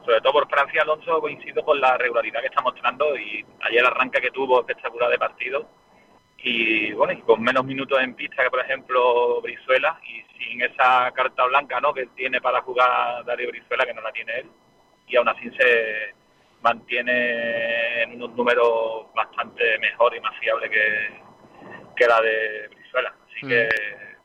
Sobre 0.03 0.19
todo 0.21 0.33
por 0.33 0.49
Francia 0.49 0.81
Alonso 0.81 1.21
coincido 1.21 1.63
con 1.63 1.79
la 1.79 1.95
regularidad 1.95 2.41
que 2.41 2.47
está 2.47 2.61
mostrando 2.61 3.15
y 3.15 3.45
ayer 3.61 3.81
el 3.81 3.85
arranque 3.85 4.19
que 4.19 4.31
tuvo 4.31 4.61
espectacular 4.61 5.11
de 5.11 5.19
partido 5.19 5.69
y 6.37 6.91
bueno, 6.93 7.13
y 7.13 7.21
con 7.21 7.41
menos 7.43 7.65
minutos 7.65 7.99
en 8.01 8.15
pista 8.15 8.43
que 8.43 8.49
por 8.49 8.61
ejemplo 8.61 9.41
Brizuela 9.41 9.99
y 10.03 10.23
sin 10.39 10.63
esa 10.63 11.11
carta 11.11 11.45
blanca 11.45 11.79
¿no? 11.79 11.93
que 11.93 12.07
tiene 12.15 12.41
para 12.41 12.61
jugar 12.61 13.23
Darío 13.25 13.49
Brizuela 13.49 13.85
que 13.85 13.93
no 13.93 14.01
la 14.01 14.11
tiene 14.11 14.39
él 14.39 14.49
y 15.07 15.15
aún 15.15 15.27
así 15.29 15.49
se 15.51 16.13
mantiene 16.61 18.03
en 18.03 18.15
unos 18.15 18.35
números 18.35 19.13
bastante 19.13 19.77
mejor 19.79 20.15
y 20.15 20.19
más 20.19 20.37
fiable 20.39 20.69
que, 20.69 21.09
que 21.95 22.07
la 22.07 22.21
de 22.21 22.67
Brizuela. 22.69 23.13
Así 23.27 23.45
mm. 23.45 23.49
que 23.49 23.69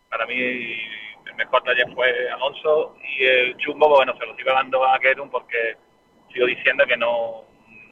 para 0.08 0.26
mí 0.26 0.34
el 0.38 1.34
mejor 1.36 1.62
taller 1.62 1.86
fue 1.94 2.30
Alonso 2.30 2.96
y 3.18 3.24
el 3.24 3.56
Chumbo, 3.58 3.88
bueno, 3.88 4.16
se 4.18 4.26
lo 4.26 4.34
sigo 4.36 4.52
dando 4.52 4.84
a 4.84 4.98
Kerun 4.98 5.30
porque 5.30 5.76
sigo 6.32 6.46
diciendo 6.46 6.84
que 6.86 6.96
no, 6.96 7.44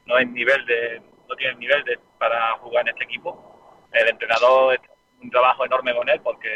no 0.06 0.18
es 0.18 0.28
nivel 0.28 0.64
de, 0.66 1.02
no 1.28 1.36
tiene 1.36 1.52
el 1.52 1.58
nivel 1.58 1.84
de, 1.84 1.98
para 2.18 2.52
jugar 2.58 2.82
en 2.82 2.88
este 2.88 3.04
equipo. 3.04 3.86
El 3.92 4.08
entrenador 4.08 4.74
es 4.74 4.80
un 5.22 5.30
trabajo 5.30 5.64
enorme 5.64 5.94
con 5.94 6.08
él 6.08 6.20
porque 6.22 6.50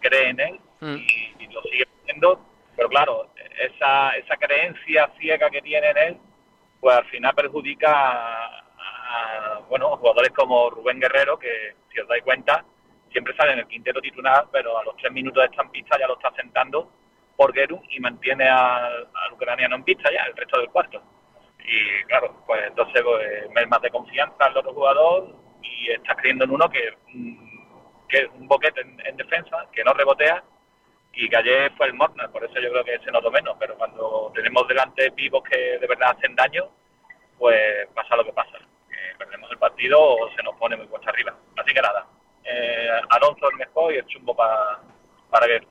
cree 0.00 0.30
en 0.30 0.40
él 0.40 0.60
mm. 0.80 0.96
y, 1.40 1.46
lo 1.52 1.62
sigue 1.62 1.86
haciendo, 2.02 2.40
pero 2.78 2.88
claro, 2.88 3.34
esa, 3.58 4.12
esa 4.12 4.36
creencia 4.36 5.10
ciega 5.18 5.50
que 5.50 5.60
tiene 5.62 5.90
en 5.90 5.98
él, 5.98 6.16
pues 6.80 6.96
al 6.96 7.04
final 7.06 7.34
perjudica 7.34 7.90
a, 7.90 8.62
a 8.78 9.58
bueno, 9.68 9.96
jugadores 9.96 10.30
como 10.30 10.70
Rubén 10.70 11.00
Guerrero, 11.00 11.36
que 11.40 11.74
si 11.92 11.98
os 11.98 12.06
dais 12.06 12.22
cuenta, 12.22 12.64
siempre 13.10 13.34
sale 13.34 13.54
en 13.54 13.58
el 13.58 13.66
quintero 13.66 14.00
titular, 14.00 14.46
pero 14.52 14.78
a 14.78 14.84
los 14.84 14.96
tres 14.96 15.10
minutos 15.10 15.42
de 15.42 15.50
esta 15.50 15.68
pista 15.68 15.98
ya 15.98 16.06
lo 16.06 16.14
está 16.14 16.30
sentando 16.36 16.92
por 17.36 17.52
Geru 17.52 17.82
y 17.90 17.98
mantiene 17.98 18.48
al, 18.48 19.08
ucraniano 19.32 19.74
en 19.74 19.82
pista 19.82 20.08
ya 20.12 20.22
el 20.22 20.36
resto 20.36 20.60
del 20.60 20.70
cuarto. 20.70 21.02
Y 21.58 22.04
claro, 22.04 22.44
pues 22.46 22.62
entonces 22.64 23.02
pues, 23.02 23.68
más 23.68 23.82
de 23.82 23.90
confianza 23.90 24.44
al 24.44 24.56
otro 24.56 24.72
jugador 24.72 25.34
y 25.62 25.90
estás 25.90 26.16
creyendo 26.16 26.44
en 26.44 26.52
uno 26.52 26.70
que, 26.70 26.96
mm, 27.12 28.06
que 28.08 28.18
es 28.18 28.28
un 28.38 28.46
boquete 28.46 28.80
en, 28.80 29.16
defensa, 29.16 29.66
que 29.72 29.82
no 29.82 29.92
rebotea 29.94 30.44
y 31.18 31.34
ayer 31.34 31.72
fue 31.76 31.88
el 31.88 31.94
Mornar, 31.94 32.30
por 32.30 32.44
eso 32.44 32.54
yo 32.60 32.70
creo 32.70 32.84
que 32.84 32.98
se 33.00 33.10
notó 33.10 33.28
menos, 33.28 33.56
pero 33.58 33.76
cuando 33.76 34.30
tenemos 34.32 34.68
delante 34.68 35.10
pivos 35.10 35.42
que 35.42 35.78
de 35.78 35.86
verdad 35.86 36.14
hacen 36.16 36.36
daño, 36.36 36.68
pues 37.36 37.88
pasa 37.92 38.14
lo 38.14 38.24
que 38.24 38.32
pasa. 38.32 38.56
perdemos 39.18 39.50
el 39.50 39.58
partido 39.58 40.00
o 40.00 40.30
se 40.36 40.42
nos 40.44 40.54
pone 40.54 40.76
muy 40.76 40.86
cuesta 40.86 41.10
arriba. 41.10 41.34
Así 41.56 41.74
que 41.74 41.82
nada, 41.82 42.06
eh, 42.44 42.88
Alonso 43.10 43.50
el 43.50 43.56
mejor 43.56 43.92
y 43.92 43.96
el 43.96 44.06
chumbo 44.06 44.36
para 44.36 44.78
para 45.28 45.46
Geru. 45.46 45.66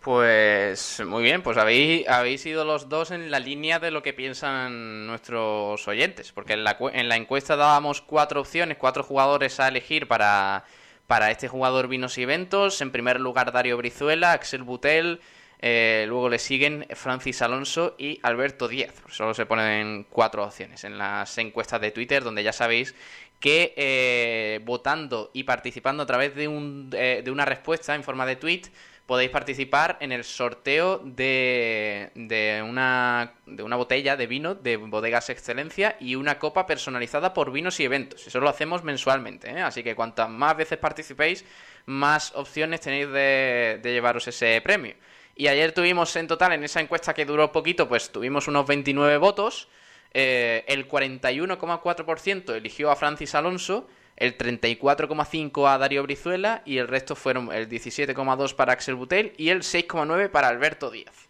Pues 0.00 1.02
muy 1.04 1.22
bien, 1.22 1.42
pues 1.42 1.56
habéis, 1.56 2.06
habéis 2.08 2.44
ido 2.44 2.64
los 2.64 2.88
dos 2.88 3.10
en 3.10 3.30
la 3.30 3.40
línea 3.40 3.78
de 3.78 3.90
lo 3.90 4.02
que 4.02 4.12
piensan 4.12 5.06
nuestros 5.06 5.88
oyentes, 5.88 6.32
porque 6.32 6.52
en 6.52 6.64
la, 6.64 6.76
en 6.92 7.08
la 7.08 7.16
encuesta 7.16 7.56
dábamos 7.56 8.02
cuatro 8.02 8.40
opciones, 8.40 8.76
cuatro 8.78 9.02
jugadores 9.02 9.58
a 9.58 9.68
elegir 9.68 10.06
para, 10.06 10.64
para 11.08 11.30
este 11.30 11.48
jugador 11.48 11.88
Vinos 11.88 12.18
y 12.18 12.22
Eventos. 12.22 12.80
En 12.82 12.92
primer 12.92 13.18
lugar 13.18 13.50
Dario 13.50 13.78
Brizuela, 13.78 14.32
Axel 14.32 14.62
Butel, 14.62 15.20
eh, 15.58 16.04
luego 16.06 16.28
le 16.28 16.38
siguen 16.38 16.86
Francis 16.94 17.40
Alonso 17.40 17.96
y 17.98 18.20
Alberto 18.22 18.68
Díaz. 18.68 18.94
Solo 19.10 19.32
se 19.32 19.46
ponen 19.46 20.06
cuatro 20.10 20.44
opciones 20.44 20.84
en 20.84 20.98
las 20.98 21.36
encuestas 21.38 21.80
de 21.80 21.90
Twitter, 21.90 22.22
donde 22.22 22.44
ya 22.44 22.52
sabéis 22.52 22.94
que 23.40 23.72
eh, 23.76 24.60
votando 24.64 25.30
y 25.32 25.44
participando 25.44 26.02
a 26.02 26.06
través 26.06 26.34
de, 26.34 26.46
un, 26.46 26.90
eh, 26.92 27.22
de 27.24 27.30
una 27.30 27.46
respuesta 27.46 27.94
en 27.94 28.04
forma 28.04 28.26
de 28.26 28.36
tweet 28.36 28.62
podéis 29.08 29.30
participar 29.30 29.96
en 30.00 30.12
el 30.12 30.22
sorteo 30.22 31.00
de, 31.02 32.10
de, 32.14 32.62
una, 32.62 33.32
de 33.46 33.62
una 33.62 33.76
botella 33.76 34.18
de 34.18 34.26
vino 34.26 34.54
de 34.54 34.76
Bodegas 34.76 35.30
Excelencia 35.30 35.96
y 35.98 36.14
una 36.14 36.38
copa 36.38 36.66
personalizada 36.66 37.32
por 37.32 37.50
vinos 37.50 37.80
y 37.80 37.84
eventos. 37.84 38.26
Eso 38.26 38.38
lo 38.38 38.50
hacemos 38.50 38.84
mensualmente, 38.84 39.50
¿eh? 39.50 39.62
así 39.62 39.82
que 39.82 39.94
cuantas 39.94 40.28
más 40.28 40.54
veces 40.58 40.76
participéis, 40.76 41.46
más 41.86 42.34
opciones 42.34 42.82
tenéis 42.82 43.08
de, 43.08 43.80
de 43.82 43.92
llevaros 43.92 44.28
ese 44.28 44.60
premio. 44.60 44.94
Y 45.34 45.48
ayer 45.48 45.72
tuvimos 45.72 46.14
en 46.16 46.26
total, 46.26 46.52
en 46.52 46.64
esa 46.64 46.82
encuesta 46.82 47.14
que 47.14 47.24
duró 47.24 47.50
poquito, 47.50 47.88
pues 47.88 48.12
tuvimos 48.12 48.46
unos 48.46 48.66
29 48.66 49.16
votos. 49.16 49.68
Eh, 50.12 50.66
el 50.68 50.86
41,4% 50.86 52.54
eligió 52.54 52.90
a 52.90 52.96
Francis 52.96 53.34
Alonso 53.34 53.88
el 54.18 54.36
34,5 54.36 55.68
a 55.68 55.78
Darío 55.78 56.02
Brizuela 56.02 56.62
y 56.64 56.78
el 56.78 56.88
resto 56.88 57.14
fueron 57.14 57.52
el 57.52 57.68
17,2 57.68 58.54
para 58.54 58.72
Axel 58.72 58.96
Butel 58.96 59.32
y 59.36 59.50
el 59.50 59.60
6,9 59.60 60.28
para 60.28 60.48
Alberto 60.48 60.90
Díaz. 60.90 61.28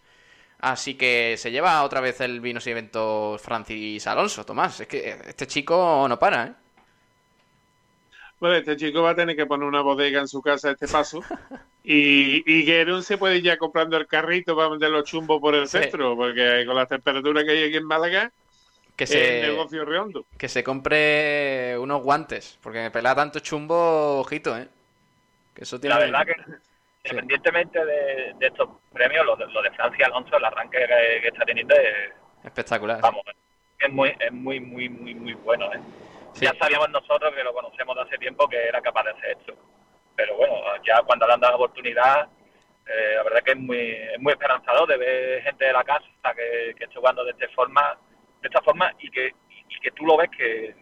Así 0.58 0.94
que 0.94 1.36
se 1.36 1.50
lleva 1.50 1.84
otra 1.84 2.00
vez 2.00 2.20
el 2.20 2.40
Vinos 2.40 2.66
y 2.66 2.70
Eventos 2.70 3.40
Francis 3.42 4.06
Alonso, 4.06 4.44
Tomás. 4.44 4.80
Es 4.80 4.88
que 4.88 5.16
este 5.26 5.46
chico 5.46 6.06
no 6.08 6.18
para, 6.18 6.46
¿eh? 6.46 6.52
Bueno, 8.40 8.56
este 8.56 8.76
chico 8.76 9.02
va 9.02 9.10
a 9.10 9.14
tener 9.14 9.36
que 9.36 9.46
poner 9.46 9.68
una 9.68 9.82
bodega 9.82 10.20
en 10.20 10.28
su 10.28 10.40
casa 10.40 10.68
a 10.68 10.72
este 10.72 10.88
paso. 10.88 11.22
Y, 11.90 12.42
y 12.44 12.66
Gerún 12.66 13.02
se 13.02 13.16
puede 13.16 13.38
ir 13.38 13.44
ya 13.44 13.56
comprando 13.56 13.96
el 13.96 14.06
carrito 14.06 14.54
para 14.54 14.68
vender 14.68 14.90
los 14.90 15.04
chumbos 15.04 15.40
por 15.40 15.54
el 15.54 15.68
centro, 15.68 16.14
porque 16.16 16.64
con 16.66 16.76
las 16.76 16.86
temperaturas 16.86 17.44
que 17.44 17.52
hay 17.52 17.64
aquí 17.64 17.76
en 17.78 17.86
Málaga, 17.86 18.30
que 18.98 19.06
se, 19.06 19.42
negocio 19.42 19.84
redondo. 19.84 20.26
Que 20.36 20.48
se 20.48 20.64
compre 20.64 21.78
unos 21.78 22.02
guantes, 22.02 22.58
porque 22.60 22.80
me 22.80 22.90
pela 22.90 23.14
tanto 23.14 23.38
chumbo, 23.38 24.18
ojito, 24.18 24.58
¿eh? 24.58 24.68
Que 25.54 25.62
eso 25.62 25.78
tiene 25.78 25.94
La 25.94 26.00
verdad 26.00 26.26
que, 26.26 26.34
independientemente 27.04 27.84
de, 27.84 28.34
estos 28.40 28.68
premios, 28.92 29.24
lo 29.24 29.36
de, 29.36 29.70
Francia 29.70 30.06
Alonso, 30.06 30.36
el 30.36 30.44
arranque 30.44 30.78
que, 31.22 31.28
está 31.28 31.44
teniendo 31.44 31.76
es 31.76 32.12
espectacular. 32.42 33.00
Vamos, 33.00 33.22
es 33.78 33.92
muy, 33.92 34.12
es 34.18 34.32
muy, 34.32 34.58
muy, 34.58 34.88
muy, 34.88 35.14
muy 35.14 35.34
bueno, 35.34 35.72
¿eh? 35.72 35.80
Ya 36.34 36.52
sabíamos 36.60 36.90
nosotros 36.90 37.32
que 37.34 37.44
lo 37.44 37.54
conocemos 37.54 37.94
de 37.94 38.02
hace 38.02 38.18
tiempo 38.18 38.48
que 38.48 38.66
era 38.66 38.80
capaz 38.82 39.04
de 39.04 39.10
hacer 39.10 39.36
esto. 39.38 39.54
Pero 40.16 40.36
bueno, 40.36 40.56
ya 40.84 41.02
cuando 41.02 41.24
le 41.24 41.34
han 41.34 41.40
dado 41.40 41.54
oportunidad, 41.54 42.28
eh, 42.84 43.14
la 43.14 43.22
verdad 43.22 43.42
que 43.44 43.52
es 43.52 43.58
muy, 43.58 43.78
es 43.78 44.18
muy 44.18 44.32
esperanzador 44.32 44.88
de 44.88 44.96
ver 44.96 45.42
gente 45.44 45.66
de 45.66 45.72
la 45.72 45.84
casa 45.84 46.04
que, 46.34 46.74
que 46.76 46.84
esté 46.84 46.96
jugando 46.96 47.24
de 47.24 47.30
esta 47.30 47.48
forma 47.50 47.96
de 48.40 48.48
esta 48.48 48.62
forma 48.62 48.92
y 48.98 49.10
que, 49.10 49.34
y 49.68 49.80
que 49.80 49.90
tú 49.92 50.04
lo 50.04 50.16
ves 50.16 50.30
que, 50.30 50.74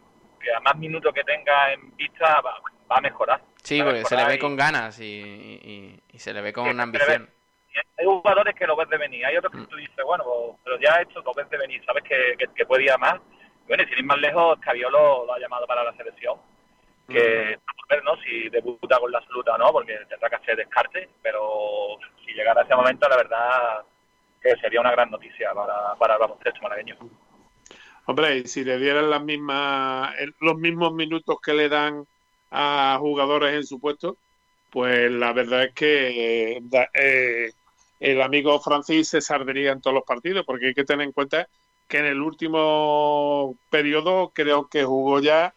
a 0.55 0.61
más 0.61 0.77
minutos 0.77 1.13
que 1.13 1.25
tenga 1.25 1.73
en 1.73 1.95
vista 1.97 2.41
va, 2.41 2.61
a 2.89 3.01
mejorar. 3.01 3.41
Sí, 3.63 3.83
porque 3.83 4.05
se 4.05 4.17
le 4.17 4.25
ve 4.27 4.39
con 4.39 4.57
ganas 4.57 5.01
y, 5.01 6.01
y, 6.13 6.19
se 6.19 6.33
le 6.33 6.41
ve 6.41 6.53
con 6.53 6.79
ambición. 6.79 7.29
Hay 7.99 8.07
jugadores 8.07 8.55
que 8.55 8.67
lo 8.67 8.77
ves 8.77 8.89
de 8.89 8.97
venir, 8.97 9.27
hay 9.27 9.37
otros 9.37 9.53
que 9.53 9.59
mm. 9.59 9.67
tú 9.67 9.77
dices, 9.77 10.05
bueno, 10.05 10.25
pues, 10.25 10.61
pero 10.65 10.81
ya 10.81 11.01
esto 11.01 11.21
lo 11.23 11.35
ves 11.35 11.49
de 11.51 11.59
venir, 11.59 11.85
sabes 11.85 12.05
que, 12.05 12.37
que, 12.55 12.67
puede 12.67 12.85
ir 12.85 12.93
a 12.93 12.97
más. 12.97 13.21
Bueno, 13.67 13.83
y 13.83 13.87
sin 13.87 13.99
ir 13.99 14.05
más 14.05 14.19
lejos, 14.19 14.59
Caviolo 14.61 15.27
lo 15.27 15.35
ha 15.35 15.39
llamado 15.39 15.67
para 15.67 15.85
la 15.85 15.93
selección, 15.95 16.39
que 17.09 17.57
mm. 17.57 17.71
a 17.71 17.95
ver 17.95 18.05
¿no? 18.05 18.17
si 18.23 18.49
debuta 18.49 18.99
con 18.99 19.11
la 19.13 19.19
absoluta 19.19 19.55
o 19.55 19.59
no, 19.59 19.73
porque 19.73 19.99
tendrá 20.09 20.31
que 20.31 20.37
hacer 20.37 20.57
descarte, 20.57 21.09
pero 21.23 21.99
si 22.25 22.33
llegara 22.33 22.63
ese 22.63 22.75
momento, 22.75 23.09
la 23.09 23.17
verdad 23.17 23.85
que 24.41 24.57
sería 24.57 24.81
una 24.81 24.93
gran 24.93 25.11
noticia 25.11 25.53
para, 25.53 25.95
para 25.97 26.15
el 26.15 26.21
baloncesto 26.21 26.63
malagueño. 26.63 26.97
Hombre, 28.07 28.47
si 28.47 28.65
le 28.65 28.79
dieran 28.79 29.11
las 29.11 29.23
mismas, 29.23 30.15
los 30.41 30.57
mismos 30.59 30.93
minutos 30.95 31.39
que 31.43 31.55
le 31.55 31.69
dan 31.69 32.05
a 32.51 32.99
jugadores 33.01 33.55
en 33.55 33.65
su 33.65 33.81
puesto, 33.81 34.19
pues 34.71 35.11
la 35.11 35.33
verdad 35.33 35.65
es 35.65 35.75
que 35.75 36.59
eh, 36.95 37.53
el 37.99 38.23
amigo 38.23 38.61
Francis 38.61 39.09
se 39.09 39.21
sardería 39.21 39.73
en 39.73 39.81
todos 39.81 39.95
los 39.95 40.05
partidos, 40.05 40.45
porque 40.47 40.69
hay 40.69 40.75
que 40.75 40.85
tener 40.85 41.07
en 41.07 41.13
cuenta 41.13 41.49
que 41.89 41.99
en 41.99 42.07
el 42.07 42.21
último 42.23 43.59
periodo 43.71 44.31
creo 44.35 44.69
que 44.69 44.85
jugó 44.85 45.21
ya 45.21 45.55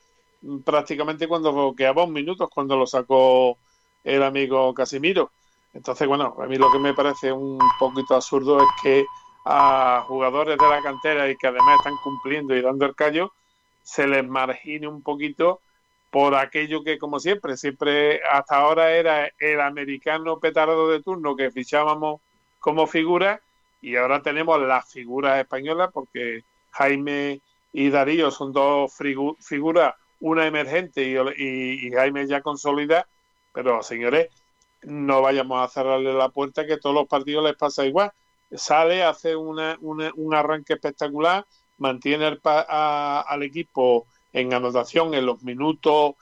prácticamente 0.65 1.27
cuando 1.27 1.73
quedaba 1.75 2.05
un 2.05 2.13
minutos 2.13 2.49
cuando 2.49 2.77
lo 2.77 2.87
sacó 2.87 3.59
el 4.03 4.23
amigo 4.23 4.73
Casimiro. 4.73 5.33
Entonces, 5.73 6.07
bueno, 6.07 6.35
a 6.39 6.47
mí 6.47 6.57
lo 6.57 6.71
que 6.71 6.79
me 6.79 6.93
parece 6.93 7.31
un 7.31 7.73
poquito 7.77 8.15
absurdo 8.15 8.63
es 8.63 8.71
que 8.81 9.05
a 9.45 10.03
jugadores 10.07 10.57
de 10.57 10.67
la 10.67 10.81
cantera 10.81 11.29
y 11.29 11.35
que 11.35 11.47
además 11.47 11.77
están 11.79 11.95
cumpliendo 12.03 12.55
y 12.55 12.61
dando 12.61 12.85
el 12.85 12.95
callo, 12.95 13.31
se 13.83 14.07
les 14.07 14.27
margine 14.27 14.87
un 14.87 15.01
poquito 15.01 15.61
por 16.11 16.35
aquello 16.35 16.83
que, 16.83 16.97
como 16.97 17.19
siempre, 17.19 17.55
siempre 17.57 18.21
hasta 18.23 18.57
ahora 18.57 18.91
era 18.91 19.31
el 19.39 19.61
americano 19.61 20.39
petardo 20.39 20.89
de 20.89 21.01
turno 21.01 21.35
que 21.35 21.51
fichábamos 21.51 22.21
como 22.59 22.87
figura 22.87 23.41
y 23.81 23.95
ahora 23.95 24.21
tenemos 24.21 24.59
las 24.61 24.91
figuras 24.91 25.39
españolas 25.39 25.89
porque 25.93 26.43
Jaime 26.71 27.41
y 27.71 27.89
Darío 27.89 28.31
son 28.31 28.51
dos 28.51 28.93
figuras, 29.39 29.95
una 30.19 30.47
emergente 30.47 31.03
y, 31.03 31.87
y 31.87 31.91
Jaime 31.91 32.27
ya 32.27 32.41
consolida, 32.41 33.07
pero 33.53 33.81
señores, 33.83 34.29
no 34.81 35.21
vayamos 35.21 35.63
a 35.63 35.71
cerrarle 35.71 36.13
la 36.13 36.29
puerta 36.29 36.65
que 36.65 36.77
todos 36.77 36.95
los 36.95 37.07
partidos 37.07 37.43
les 37.43 37.55
pasa 37.55 37.85
igual 37.85 38.11
sale, 38.51 39.03
hace 39.03 39.35
un 39.35 40.33
arranque 40.33 40.73
espectacular, 40.73 41.45
mantiene 41.77 42.37
al 42.43 43.43
equipo 43.43 44.05
en 44.33 44.53
anotación 44.53 45.13
en 45.13 45.25
los 45.25 45.41
minutos 45.41 46.15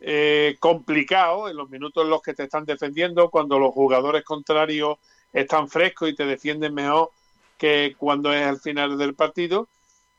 eh, 0.00 0.56
complicados, 0.58 1.50
en 1.50 1.56
los 1.56 1.70
minutos 1.70 2.04
en 2.04 2.10
los 2.10 2.22
que 2.22 2.34
te 2.34 2.44
están 2.44 2.64
defendiendo, 2.64 3.30
cuando 3.30 3.58
los 3.58 3.72
jugadores 3.72 4.24
contrarios 4.24 4.98
están 5.32 5.68
frescos 5.68 6.08
y 6.10 6.14
te 6.14 6.26
defienden 6.26 6.74
mejor 6.74 7.10
que 7.56 7.94
cuando 7.96 8.32
es 8.32 8.46
el 8.46 8.58
final 8.58 8.98
del 8.98 9.14
partido. 9.14 9.68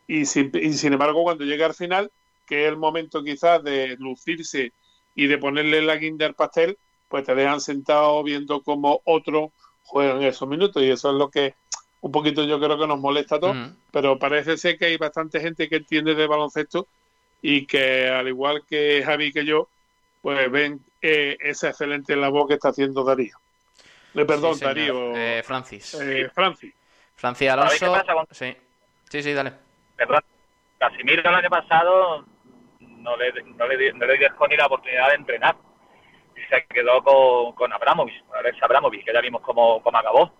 Y 0.07 0.25
sin, 0.25 0.51
sin 0.73 0.93
embargo, 0.93 1.23
cuando 1.23 1.45
llega 1.45 1.65
al 1.65 1.73
final, 1.73 2.11
que 2.45 2.63
es 2.63 2.69
el 2.69 2.77
momento 2.77 3.23
quizás 3.23 3.63
de 3.63 3.95
lucirse 3.97 4.71
y 5.15 5.27
de 5.27 5.37
ponerle 5.37 5.81
la 5.81 5.95
guinda 5.97 6.25
al 6.25 6.35
pastel, 6.35 6.77
pues 7.07 7.25
te 7.25 7.35
dejan 7.35 7.61
sentado 7.61 8.23
viendo 8.23 8.61
como 8.61 9.01
otro 9.03 9.51
juegan 9.85 10.21
esos 10.23 10.47
minutos 10.47 10.81
y 10.83 10.89
eso 10.89 11.09
es 11.09 11.15
lo 11.15 11.29
que 11.29 11.55
un 12.01 12.11
poquito 12.11 12.43
yo 12.43 12.59
creo 12.59 12.77
que 12.77 12.87
nos 12.87 12.99
molesta 12.99 13.37
a 13.37 13.39
todos, 13.39 13.57
pero 13.91 14.19
parece 14.19 14.57
ser 14.57 14.77
que 14.77 14.85
hay 14.85 14.97
bastante 14.97 15.39
gente 15.39 15.67
que 15.67 15.77
entiende 15.77 16.13
de 16.13 16.27
baloncesto 16.27 16.87
y 17.41 17.65
que 17.65 18.09
al 18.09 18.27
igual 18.27 18.63
que 18.67 19.01
Javi 19.03 19.31
que 19.31 19.43
yo, 19.43 19.69
pues 20.21 20.51
ven 20.51 20.81
eh, 21.01 21.37
esa 21.39 21.69
excelente 21.69 22.15
labor 22.15 22.47
que 22.47 22.55
está 22.55 22.69
haciendo 22.69 23.03
Darío. 23.03 23.37
Le 24.13 24.25
perdón, 24.25 24.57
Darío. 24.59 25.15
Eh, 25.15 25.41
Francis. 25.43 25.95
Eh, 25.95 26.29
Francis. 26.33 26.73
Francis 27.15 27.49
Alonso. 27.49 28.27
Sí. 28.31 28.55
sí, 29.09 29.23
sí, 29.23 29.33
dale. 29.33 29.53
Perdón. 29.95 30.21
Casimiro 30.77 31.21
el 31.21 31.35
año 31.35 31.49
pasado 31.49 32.25
no 32.79 33.17
le, 33.17 33.31
no 33.31 33.67
le, 33.67 33.93
no 33.93 34.05
le 34.05 34.17
dio 34.17 34.29
ni 34.49 34.57
la 34.57 34.65
oportunidad 34.65 35.09
de 35.09 35.15
entrenar 35.15 35.55
se 36.49 36.65
quedó 36.67 37.03
con, 37.03 37.53
con 37.53 37.71
Abramovich, 37.73 38.23
Alex 38.33 38.61
Abramovich, 38.61 39.03
que 39.03 39.13
ya 39.13 39.21
vimos 39.21 39.41
cómo, 39.41 39.81
cómo 39.81 39.97
acabó. 39.97 40.31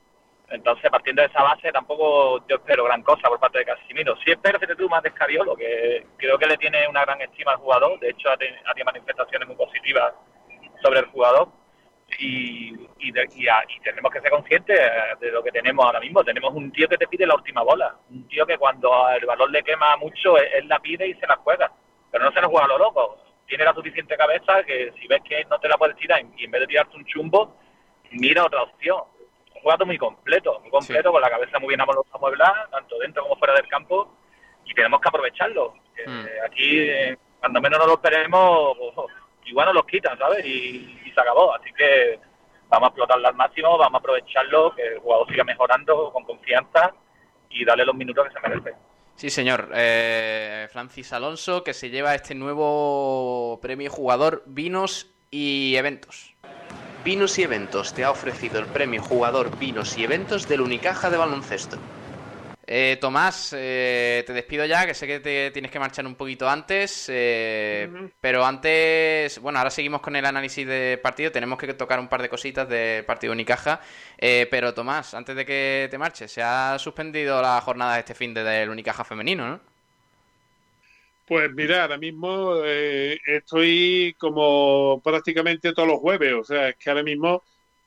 Entonces, 0.50 0.92
partiendo 0.92 1.22
de 1.22 1.28
esa 1.28 1.42
base, 1.42 1.72
tampoco 1.72 2.46
yo 2.48 2.58
espero 2.58 2.84
gran 2.84 3.02
cosa 3.02 3.28
por 3.28 3.40
parte 3.40 3.60
de 3.60 3.66
Casimiro. 3.66 4.16
Sí 4.24 4.32
espero 4.32 4.60
que 4.60 4.68
tú 4.76 4.88
más 4.88 5.02
de 5.02 5.10
Escariolo, 5.10 5.56
que 5.56 6.06
creo 6.18 6.38
que 6.38 6.46
le 6.46 6.58
tiene 6.58 6.88
una 6.88 7.04
gran 7.04 7.20
estima 7.22 7.54
al 7.54 7.58
jugador. 7.58 8.00
De 8.00 8.10
hecho, 8.10 8.30
ha 8.30 8.38
tenido 8.38 8.86
manifestaciones 8.86 9.48
muy 9.48 9.58
positivas 9.58 10.14
sobre 10.84 11.00
el 11.00 11.06
jugador. 11.08 11.50
y, 12.20 12.74
y, 13.00 13.12
tenemos 13.84 14.12
que 14.12 14.22
ser 14.22 14.32
conscientes 14.32 14.80
de 15.20 15.32
lo 15.32 15.44
que 15.44 15.52
tenemos 15.52 15.86
ahora 15.86 16.00
mismo. 16.00 16.24
Tenemos 16.24 16.54
un 16.54 16.72
tío 16.72 16.88
que 16.88 16.98
te 16.98 17.08
pide 17.08 17.26
la 17.26 17.36
última 17.36 17.62
bola, 17.62 17.96
un 18.10 18.28
tío 18.28 18.46
que 18.46 18.58
cuando 18.58 19.10
el 19.10 19.26
balón 19.26 19.52
le 19.52 19.64
quema 19.64 19.98
mucho, 19.98 20.38
él, 20.38 20.68
la 20.68 20.80
pide 20.80 21.08
y 21.08 21.14
se 21.16 21.28
la 21.28 21.38
juega, 21.38 21.72
pero 22.12 22.26
no 22.26 22.32
se 22.32 22.42
la 22.42 22.48
juega 22.48 22.66
a 22.66 22.70
lo 22.70 22.78
loco. 22.78 23.18
Tiene 23.48 23.64
la 23.64 23.74
suficiente 23.74 24.18
cabeza 24.18 24.64
que 24.64 24.92
si 25.00 25.08
ves 25.08 25.22
que 25.24 25.46
no 25.46 25.60
te 25.60 25.68
la 25.68 25.78
puedes 25.78 25.96
tirar 25.98 26.22
y 26.36 26.46
en 26.46 26.52
vez 26.52 26.62
de 26.62 26.68
tirarte 26.68 26.98
un 26.98 27.06
chumbo, 27.06 27.58
mira 28.12 28.46
otra 28.46 28.64
opción. 28.64 29.02
Un 29.56 29.62
jugador 29.62 29.88
muy 29.88 29.98
completo, 29.98 30.60
muy 30.62 30.70
completo, 30.70 31.12
con 31.12 31.22
la 31.22 31.30
cabeza 31.30 31.60
muy 31.60 31.70
bien 31.70 31.82
amueblada, 31.82 32.68
tanto 32.72 32.98
dentro 33.00 33.24
como 33.24 33.36
fuera 33.38 33.54
del 33.54 33.68
campo, 33.68 34.16
y 34.66 34.74
tenemos 34.74 35.00
que 35.00 35.08
aprovecharlo. 35.08 35.74
Hmm. 36.06 36.26
aquí, 36.46 36.80
eh, 36.80 37.18
cuando 37.40 37.62
menos 37.62 37.80
nos 37.80 37.88
lo 37.88 37.94
esperemos, 37.94 38.78
igual 39.46 39.68
nos 39.68 39.76
los 39.76 39.86
quitan, 39.86 40.18
¿sabes? 40.18 40.46
Y, 40.46 41.02
se 41.14 41.22
acabó. 41.22 41.54
Así 41.56 41.72
que 41.74 42.20
vamos 42.68 42.88
a 42.88 42.90
explotarlo 42.90 43.28
al 43.28 43.36
máximo, 43.36 43.78
vamos 43.78 43.94
a 43.94 44.00
aprovecharlo, 44.00 44.76
que 44.76 44.86
el 44.86 45.00
jugador 45.00 45.28
siga 45.30 45.44
mejorando 45.46 46.12
con 46.12 46.26
confianza 46.26 46.94
y 47.50 47.64
darle 47.64 47.86
los 47.86 47.96
minutos 47.96 48.28
que 48.28 48.34
se 48.34 48.48
merece. 48.48 48.76
Sí, 49.15 49.30
señor. 49.30 49.71
Eh, 49.73 50.67
Francis 50.71 51.13
Alonso, 51.13 51.63
que 51.63 51.73
se 51.73 51.89
lleva 51.89 52.15
este 52.15 52.36
nuevo 52.36 53.60
premio 53.62 53.89
jugador 53.89 54.43
Vinos 54.45 55.08
y 55.32 55.75
Eventos. 55.75 56.34
Vinos 57.04 57.38
y 57.38 57.43
Eventos 57.43 57.93
te 57.93 58.04
ha 58.04 58.12
ofrecido 58.12 58.60
el 58.60 58.65
premio 58.65 59.01
jugador 59.01 59.58
Vinos 59.58 59.97
y 59.97 60.04
Eventos 60.04 60.47
del 60.47 60.62
Unicaja 60.62 61.10
de 61.10 61.17
baloncesto. 61.17 61.78
Eh, 62.67 62.97
Tomás, 62.99 63.54
eh, 63.56 64.23
te 64.25 64.34
despido 64.34 64.65
ya, 64.65 64.88
que 64.88 64.95
sé 64.95 65.06
que 65.06 65.19
te 65.19 65.51
tienes 65.51 65.69
que 65.69 65.78
marchar 65.78 66.08
un 66.08 66.15
poquito 66.15 66.49
antes, 66.49 67.06
eh, 67.13 68.10
pero 68.19 68.43
antes, 68.43 69.39
bueno, 69.39 69.60
ahora 69.60 69.69
seguimos 69.69 70.01
con 70.01 70.15
el 70.15 70.25
análisis 70.25 70.65
de 70.65 70.99
partido, 71.01 71.32
tenemos 71.32 71.60
que 71.60 71.71
tocar 71.75 71.99
un 71.99 72.08
par 72.08 72.23
de 72.23 72.30
cositas 72.30 72.67
del 72.67 73.06
partido 73.06 73.34
Unicaja, 73.34 73.80
pero 74.17 74.73
Tomás, 74.73 75.13
antes 75.13 75.36
de 75.36 75.45
que 75.45 75.88
te 75.91 75.99
marches, 75.99 76.32
se 76.32 76.41
ha 76.41 76.80
suspendido 76.80 77.39
la 77.39 77.62
jornada 77.62 77.93
de 77.93 77.99
este 77.99 78.15
fin 78.15 78.34
de 78.34 78.43
del 78.43 78.69
Unicaja 78.69 79.04
femenino, 79.04 79.47
¿no? 79.47 79.60
Pues 81.28 81.51
mira, 81.54 81.84
ahora 81.84 81.97
mismo 81.97 82.63
estoy 82.63 84.15
como 84.17 85.01
prácticamente 85.04 85.71
todos 85.73 85.88
los 85.88 85.99
jueves, 85.99 86.34
o 86.34 86.43
sea, 86.43 86.69
es 86.69 86.78
que 86.78 86.89
ahora 86.89 87.04
mismo 87.04 87.43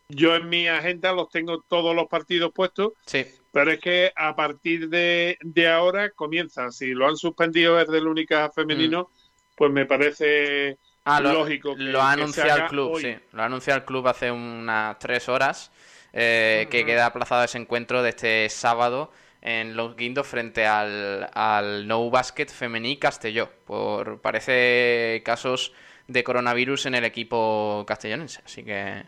yo 0.09 0.37
en 0.37 0.49
mi 0.49 0.69
agenda 0.69 1.13
los 1.13 1.29
tengo 1.31 1.63
todos 1.69 1.95
los 1.95 2.07
partidos 2.07 2.53
puestos. 2.53 2.93
Sí. 3.07 3.27
Pero 3.53 3.73
es 3.73 3.81
que 3.81 4.13
a 4.15 4.37
partir 4.37 4.89
de, 4.89 5.39
ahora 5.67 6.11
comienza. 6.11 6.71
Si 6.71 6.89
lo 6.89 7.09
han 7.09 7.17
suspendido 7.17 7.77
desde 7.77 7.99
el 7.99 8.07
única 8.07 8.51
femenino, 8.51 9.05
mm. 9.05 9.37
pues 9.57 9.73
me 9.73 9.87
parece 9.87 10.79
ah, 11.05 11.21
lógico. 11.21 11.75
Que, 11.75 11.83
lo 11.85 12.03
ha 12.03 12.13
anunciado 12.13 12.65
el 12.65 12.69
club, 12.69 13.01
sí. 13.01 13.17
Lo 13.33 13.43
ha 13.43 13.47
anunciado 13.47 13.81
el 13.81 13.85
club 13.85 14.07
hace 14.09 14.31
unas 14.31 14.99
tres 14.99 15.29
horas. 15.29 15.73
Eh, 16.13 16.69
que 16.71 16.87
queda 16.87 17.07
aplazado 17.07 17.45
ese 17.45 17.59
encuentro 17.59 18.03
de 18.03 18.09
este 18.09 18.49
sábado 18.49 19.13
en 19.43 19.77
Los 19.77 19.95
Guindos 19.95 20.27
frente 20.27 20.67
al, 20.67 21.29
al 21.35 21.87
No 21.87 22.09
Basket 22.11 22.47
Femení 22.47 22.97
Castelló. 22.97 23.51
Por 23.67 24.21
parece 24.21 25.23
casos 25.25 25.73
de 26.07 26.25
coronavirus 26.25 26.87
en 26.87 26.95
el 26.95 27.05
equipo 27.05 27.85
castellonense. 27.87 28.41
Así 28.45 28.65
que 28.65 29.05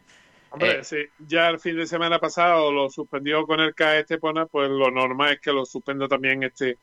Hombre, 0.50 0.80
eh, 0.90 1.10
ya 1.18 1.48
el 1.48 1.60
fin 1.60 1.76
de 1.76 1.86
semana 1.86 2.18
pasado 2.18 2.72
lo 2.72 2.90
suspendió 2.90 3.46
con 3.46 3.60
el 3.60 3.74
CAE 3.74 4.00
Estepona, 4.00 4.46
pues 4.46 4.68
lo 4.68 4.90
normal 4.90 5.34
es 5.34 5.40
que 5.40 5.52
lo 5.52 5.64
suspendo 5.64 6.08
también 6.08 6.42
este 6.42 6.78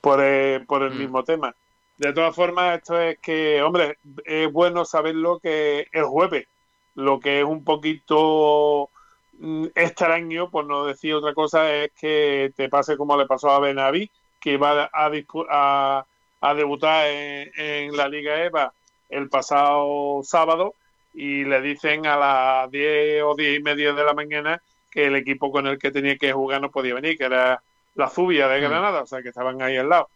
por 0.00 0.20
el, 0.22 0.66
por 0.66 0.82
el 0.82 0.94
mm. 0.94 0.98
mismo 0.98 1.24
tema. 1.24 1.54
De 1.96 2.12
todas 2.12 2.36
formas, 2.36 2.78
esto 2.78 3.00
es 3.00 3.18
que, 3.20 3.62
hombre, 3.62 3.98
es 4.24 4.52
bueno 4.52 4.84
saberlo 4.84 5.38
que 5.38 5.88
el 5.92 6.04
jueves, 6.04 6.46
lo 6.94 7.18
que 7.18 7.40
es 7.40 7.44
un 7.46 7.64
poquito 7.64 8.90
mm, 9.38 9.68
extraño, 9.74 10.50
por 10.50 10.66
no 10.66 10.84
decir 10.84 11.14
otra 11.14 11.32
cosa, 11.32 11.74
es 11.74 11.92
que 11.98 12.52
te 12.54 12.68
pase 12.68 12.98
como 12.98 13.16
le 13.16 13.26
pasó 13.26 13.50
a 13.50 13.60
Benaví, 13.60 14.10
que 14.38 14.58
va 14.58 14.90
a, 14.92 15.10
a, 15.50 16.06
a 16.40 16.54
debutar 16.54 17.06
en, 17.06 17.50
en 17.56 17.96
la 17.96 18.08
Liga 18.08 18.44
EVA 18.44 18.74
el 19.08 19.30
pasado 19.30 20.20
sábado 20.22 20.74
y 21.16 21.44
le 21.44 21.62
dicen 21.62 22.06
a 22.06 22.16
las 22.16 22.70
10 22.70 23.22
o 23.22 23.34
10 23.34 23.58
y 23.58 23.62
media 23.62 23.94
de 23.94 24.04
la 24.04 24.12
mañana 24.12 24.60
que 24.90 25.06
el 25.06 25.16
equipo 25.16 25.50
con 25.50 25.66
el 25.66 25.78
que 25.78 25.90
tenía 25.90 26.18
que 26.18 26.32
jugar 26.32 26.60
no 26.60 26.70
podía 26.70 26.94
venir, 26.94 27.16
que 27.16 27.24
era 27.24 27.62
la 27.94 28.10
Zubia 28.10 28.46
de 28.48 28.60
mm. 28.60 28.62
Granada, 28.62 29.02
o 29.02 29.06
sea 29.06 29.22
que 29.22 29.30
estaban 29.30 29.60
ahí 29.62 29.78
al 29.78 29.88
lado. 29.88 30.10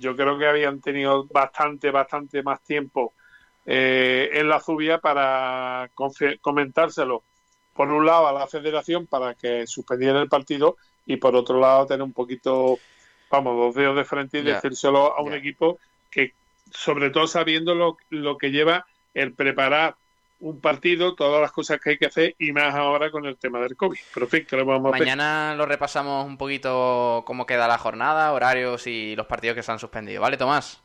Yo 0.00 0.16
creo 0.16 0.36
que 0.38 0.48
habían 0.48 0.80
tenido 0.80 1.24
bastante, 1.26 1.92
bastante 1.92 2.42
más 2.42 2.60
tiempo 2.62 3.12
eh, 3.64 4.30
en 4.32 4.48
la 4.48 4.58
Zubia 4.58 4.98
para 4.98 5.88
comentárselo, 6.40 7.22
por 7.72 7.88
un 7.88 8.04
lado 8.04 8.26
a 8.26 8.32
la 8.32 8.48
federación 8.48 9.06
para 9.06 9.34
que 9.34 9.68
suspendiera 9.68 10.20
el 10.20 10.28
partido 10.28 10.76
y 11.06 11.16
por 11.16 11.36
otro 11.36 11.60
lado 11.60 11.86
tener 11.86 12.02
un 12.02 12.12
poquito, 12.12 12.78
vamos, 13.30 13.56
dos 13.56 13.74
dedos 13.76 13.94
de 13.94 14.04
frente 14.04 14.40
y 14.40 14.42
decírselo 14.42 15.16
a 15.16 15.22
un 15.22 15.32
equipo 15.32 15.78
que, 16.10 16.32
sobre 16.72 17.10
todo 17.10 17.28
sabiendo 17.28 17.76
lo, 17.76 17.98
lo 18.08 18.36
que 18.36 18.50
lleva 18.50 18.86
el 19.14 19.32
preparar 19.32 19.94
un 20.40 20.60
partido, 20.60 21.14
todas 21.14 21.40
las 21.40 21.52
cosas 21.52 21.80
que 21.80 21.90
hay 21.90 21.98
que 21.98 22.06
hacer 22.06 22.34
y 22.38 22.52
más 22.52 22.74
ahora 22.74 23.10
con 23.10 23.26
el 23.26 23.36
tema 23.36 23.60
del 23.60 23.76
COVID. 23.76 23.98
Pero 24.14 24.26
en 24.26 24.30
fin, 24.30 24.46
que 24.46 24.56
lo 24.56 24.64
vamos 24.64 24.94
a 24.94 24.98
Mañana 24.98 25.54
lo 25.54 25.66
repasamos 25.66 26.26
un 26.26 26.38
poquito 26.38 27.22
cómo 27.26 27.46
queda 27.46 27.68
la 27.68 27.78
jornada, 27.78 28.32
horarios 28.32 28.86
y 28.86 29.14
los 29.16 29.26
partidos 29.26 29.54
que 29.54 29.62
se 29.62 29.72
han 29.72 29.78
suspendido. 29.78 30.22
¿Vale, 30.22 30.36
Tomás? 30.36 30.82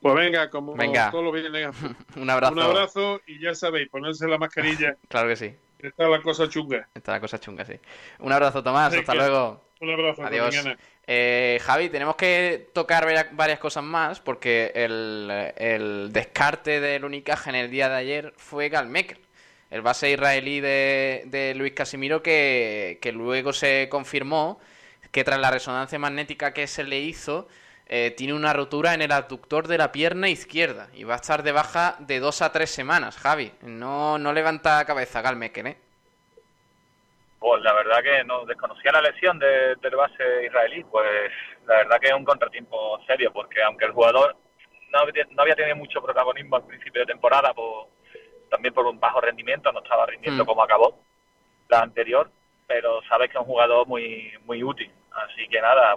Pues 0.00 0.14
venga, 0.14 0.48
como 0.48 0.74
venga. 0.74 1.10
todo 1.10 1.22
lo 1.22 1.32
un 2.16 2.30
abrazo. 2.30 2.52
Un 2.52 2.60
abrazo 2.60 3.20
y 3.26 3.40
ya 3.40 3.54
sabéis, 3.54 3.88
ponerse 3.88 4.28
la 4.28 4.38
mascarilla. 4.38 4.96
claro 5.08 5.28
que 5.28 5.36
sí. 5.36 5.54
Está 5.80 6.08
la 6.08 6.20
cosa 6.22 6.48
chunga. 6.48 6.88
Está 6.94 7.12
la 7.12 7.20
cosa 7.20 7.38
chunga, 7.38 7.64
sí. 7.64 7.74
Un 8.18 8.32
abrazo, 8.32 8.62
Tomás. 8.62 8.92
Hasta 8.94 9.14
luego. 9.14 9.67
Un 9.80 9.90
abrazo. 9.90 10.24
Adiós. 10.24 10.54
Eh, 11.06 11.58
Javi, 11.62 11.88
tenemos 11.88 12.16
que 12.16 12.68
tocar 12.74 13.06
varias 13.32 13.58
cosas 13.58 13.82
más 13.82 14.20
porque 14.20 14.72
el, 14.74 16.10
descarte 16.12 16.80
del 16.80 17.04
Unicaja 17.04 17.48
en 17.48 17.56
el 17.56 17.70
día 17.70 17.88
de 17.88 17.96
ayer 17.96 18.34
fue 18.36 18.68
Galmecker, 18.68 19.18
el 19.70 19.80
base 19.80 20.10
israelí 20.10 20.60
de, 20.60 21.54
Luis 21.56 21.72
Casimiro 21.72 22.22
que, 22.22 22.98
luego 23.14 23.54
se 23.54 23.88
confirmó 23.88 24.60
que 25.10 25.24
tras 25.24 25.40
la 25.40 25.50
resonancia 25.50 25.98
magnética 25.98 26.52
que 26.52 26.66
se 26.66 26.84
le 26.84 27.00
hizo 27.00 27.48
eh, 27.86 28.12
tiene 28.14 28.34
una 28.34 28.52
rotura 28.52 28.92
en 28.92 29.00
el 29.00 29.12
abductor 29.12 29.66
de 29.66 29.78
la 29.78 29.92
pierna 29.92 30.28
izquierda 30.28 30.90
y 30.92 31.04
va 31.04 31.14
a 31.14 31.16
estar 31.16 31.42
de 31.42 31.52
baja 31.52 31.96
de 32.00 32.20
dos 32.20 32.42
a 32.42 32.52
tres 32.52 32.68
semanas, 32.68 33.16
Javi. 33.16 33.52
No, 33.62 34.18
no 34.18 34.34
levanta 34.34 34.84
cabeza 34.84 35.22
Galmecker, 35.22 35.66
¿eh? 35.68 35.76
Pues 37.38 37.62
la 37.62 37.72
verdad 37.72 38.02
que 38.02 38.24
no 38.24 38.44
desconocía 38.44 38.92
la 38.92 39.00
lesión 39.00 39.38
de, 39.38 39.76
del 39.76 39.96
base 39.96 40.46
israelí, 40.46 40.82
pues 40.84 41.30
la 41.66 41.76
verdad 41.76 42.00
que 42.00 42.08
es 42.08 42.14
un 42.14 42.24
contratiempo 42.24 42.98
serio, 43.06 43.32
porque 43.32 43.62
aunque 43.62 43.84
el 43.84 43.92
jugador 43.92 44.36
no, 44.90 44.98
había 45.42 45.54
tenido 45.54 45.76
mucho 45.76 46.02
protagonismo 46.02 46.56
al 46.56 46.66
principio 46.66 47.02
de 47.02 47.12
temporada, 47.12 47.54
también 48.50 48.74
por 48.74 48.86
un 48.86 48.98
bajo 48.98 49.20
rendimiento, 49.20 49.70
no 49.70 49.82
estaba 49.82 50.06
rindiendo 50.06 50.42
mm. 50.42 50.46
como 50.46 50.62
acabó 50.62 50.98
la 51.68 51.80
anterior, 51.80 52.30
pero 52.66 53.00
sabes 53.08 53.30
que 53.30 53.36
es 53.36 53.40
un 53.40 53.46
jugador 53.46 53.86
muy 53.86 54.32
muy 54.44 54.62
útil. 54.62 54.90
Así 55.12 55.46
que 55.48 55.60
nada, 55.60 55.96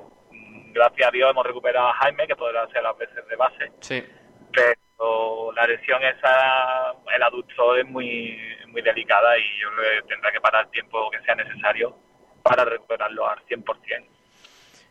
gracias 0.73 1.07
a 1.07 1.11
Dios 1.11 1.29
hemos 1.31 1.45
recuperado 1.45 1.87
a 1.87 1.93
Jaime, 1.93 2.27
que 2.27 2.35
podrá 2.35 2.67
ser 2.67 2.83
las 2.83 2.97
veces 2.97 3.27
de 3.27 3.35
base. 3.35 3.71
Sí. 3.79 4.03
Pero 4.53 5.51
la 5.53 5.65
lesión 5.67 6.01
esa, 6.03 6.93
el 7.15 7.23
adulto 7.23 7.75
es 7.75 7.85
muy 7.85 8.37
muy 8.71 8.81
delicada 8.81 9.37
y 9.37 9.43
yo 9.61 9.69
le 9.71 10.01
tendré 10.03 10.31
que 10.31 10.39
parar 10.39 10.65
el 10.65 10.71
tiempo 10.71 11.09
que 11.11 11.19
sea 11.21 11.35
necesario 11.35 11.95
para 12.41 12.65
recuperarlo 12.65 13.27
al 13.27 13.39
100%. 13.45 14.05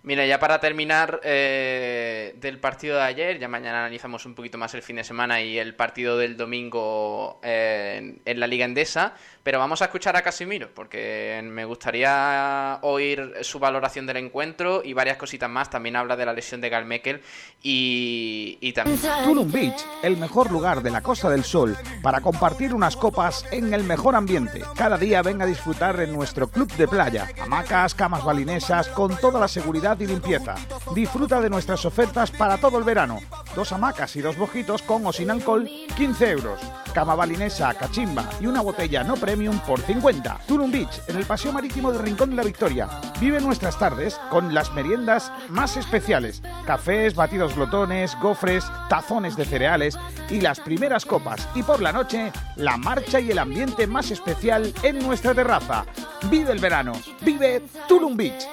Mira, 0.03 0.25
ya 0.25 0.39
para 0.39 0.61
terminar 0.61 1.21
eh, 1.25 2.33
del 2.37 2.59
partido 2.59 2.97
de 2.97 3.03
ayer, 3.03 3.39
ya 3.39 3.49
mañana 3.49 3.81
analizamos 3.81 4.25
un 4.25 4.35
poquito 4.35 4.57
más 4.57 4.73
el 4.73 4.81
fin 4.81 4.97
de 4.97 5.05
semana 5.05 5.43
y 5.43 5.59
el 5.59 5.75
partido 5.75 6.17
del 6.17 6.39
domingo 6.39 7.39
eh, 7.43 8.19
en 8.25 8.41
la 8.41 8.47
Liga 8.47 8.65
Endesa, 8.65 9.15
pero 9.43 9.59
vamos 9.59 9.81
a 9.83 9.87
escuchar 9.87 10.17
a 10.17 10.23
Casimiro, 10.23 10.69
porque 10.75 11.41
me 11.43 11.65
gustaría 11.65 12.79
oír 12.83 13.33
su 13.43 13.59
valoración 13.59 14.07
del 14.07 14.19
encuentro 14.19 14.83
y 14.85 14.93
varias 14.93 15.17
cositas 15.17 15.49
más. 15.49 15.71
También 15.71 15.97
habla 15.97 16.17
de 16.17 16.27
la 16.27 16.33
lesión 16.33 16.61
de 16.61 16.69
Galmekel 16.69 17.23
y, 17.63 18.59
y 18.61 18.73
también... 18.73 18.99
Tulum 19.25 19.51
Beach, 19.51 19.85
el 20.03 20.17
mejor 20.17 20.51
lugar 20.51 20.83
de 20.83 20.91
la 20.91 21.01
Costa 21.01 21.31
del 21.31 21.45
Sol 21.45 21.77
para 22.03 22.21
compartir 22.21 22.75
unas 22.75 22.97
copas 22.97 23.45
en 23.51 23.73
el 23.73 23.85
mejor 23.85 24.15
ambiente. 24.15 24.63
Cada 24.77 24.97
día 24.97 25.23
ven 25.23 25.41
a 25.41 25.47
disfrutar 25.47 25.99
en 26.01 26.13
nuestro 26.13 26.49
club 26.49 26.71
de 26.75 26.89
playa. 26.89 27.29
Hamacas, 27.41 27.95
camas 27.95 28.25
balinesas, 28.25 28.89
con 28.89 29.17
toda 29.17 29.41
la 29.41 29.49
seguridad 29.49 29.99
y 30.01 30.07
limpieza. 30.07 30.55
Disfruta 30.95 31.41
de 31.41 31.51
nuestras 31.51 31.85
ofertas 31.85 32.31
para 32.31 32.59
todo 32.59 32.79
el 32.79 32.85
verano. 32.85 33.19
dos 33.55 33.73
hamacas 33.73 34.15
y 34.17 34.21
dos 34.21 34.37
bojitos 34.37 34.83
con 34.83 35.07
o 35.07 35.13
sin 35.13 35.31
alcohol, 35.31 35.69
15 35.97 36.31
euros. 36.31 36.61
Cama 36.93 37.15
balinesa, 37.15 37.73
cachimba 37.75 38.29
y 38.41 38.47
una 38.47 38.61
botella 38.61 39.05
no 39.05 39.17
premium 39.31 39.61
por 39.61 39.81
50. 39.81 40.41
Tulum 40.49 40.73
Beach, 40.73 41.03
en 41.07 41.17
el 41.17 41.25
paseo 41.25 41.53
marítimo 41.53 41.93
del 41.93 42.03
Rincón 42.03 42.31
de 42.31 42.37
la 42.37 42.43
Victoria. 42.43 42.89
Vive 43.21 43.41
nuestras 43.41 43.79
tardes 43.79 44.19
con 44.29 44.53
las 44.53 44.73
meriendas 44.75 45.31
más 45.51 45.77
especiales. 45.77 46.43
Cafés, 46.67 47.15
batidos 47.15 47.55
glotones, 47.55 48.17
gofres, 48.21 48.65
tazones 48.89 49.37
de 49.37 49.45
cereales 49.45 49.97
y 50.31 50.41
las 50.41 50.59
primeras 50.59 51.07
copas. 51.07 51.49
Y 51.55 51.63
por 51.63 51.81
la 51.81 51.93
noche, 51.93 52.33
la 52.57 52.77
marcha 52.77 53.21
y 53.21 53.31
el 53.31 53.39
ambiente 53.39 53.87
más 53.87 54.11
especial 54.11 54.75
en 54.83 54.99
nuestra 54.99 55.33
terraza. 55.33 55.87
Vive 56.29 56.51
el 56.51 56.59
verano. 56.59 56.95
Vive 57.21 57.63
Tulum 57.87 58.17
Beach. 58.17 58.49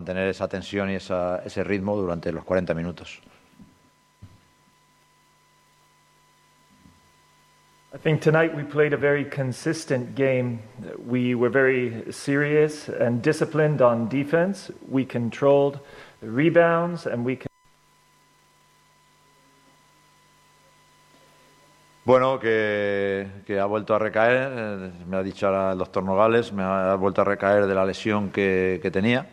Mantener 0.00 0.28
esa 0.28 0.48
tensión 0.48 0.90
y 0.90 0.96
ese 0.96 1.64
ritmo 1.64 1.96
durante 1.96 2.30
los 2.30 2.44
40 2.44 2.74
minutos. 2.74 3.22
I 7.94 7.96
think 7.96 8.20
tonight 8.22 8.52
we 8.52 8.64
played 8.64 8.92
a 8.92 8.96
very 8.96 9.24
consistent 9.24 10.16
game. 10.16 10.58
We 11.06 11.36
were 11.36 11.48
very 11.48 12.10
serious 12.10 12.88
and 12.88 13.22
disciplined 13.22 13.80
on 13.82 14.08
defense. 14.08 14.68
We 14.88 15.04
controlled 15.04 15.78
the 16.20 16.28
rebounds 16.28 17.06
and 17.06 17.24
we 17.24 17.38
Bueno, 22.04 22.40
que, 22.40 23.28
que, 23.46 23.60
ha 23.60 23.64
vuelto 23.66 23.94
a 23.94 24.00
recaer, 24.00 24.52
eh, 24.52 24.92
me 25.06 25.16
ha 25.16 25.22
dicho 25.22 25.46
ahora 25.46 25.72
el 25.72 25.78
doctor 25.78 26.02
Nogales, 26.02 26.52
me 26.52 26.64
ha 26.64 26.96
vuelto 26.96 27.20
a 27.20 27.24
recaer 27.24 27.66
de 27.66 27.74
la 27.76 27.86
lesión 27.86 28.30
que, 28.30 28.80
que 28.82 28.90
tenía. 28.90 29.26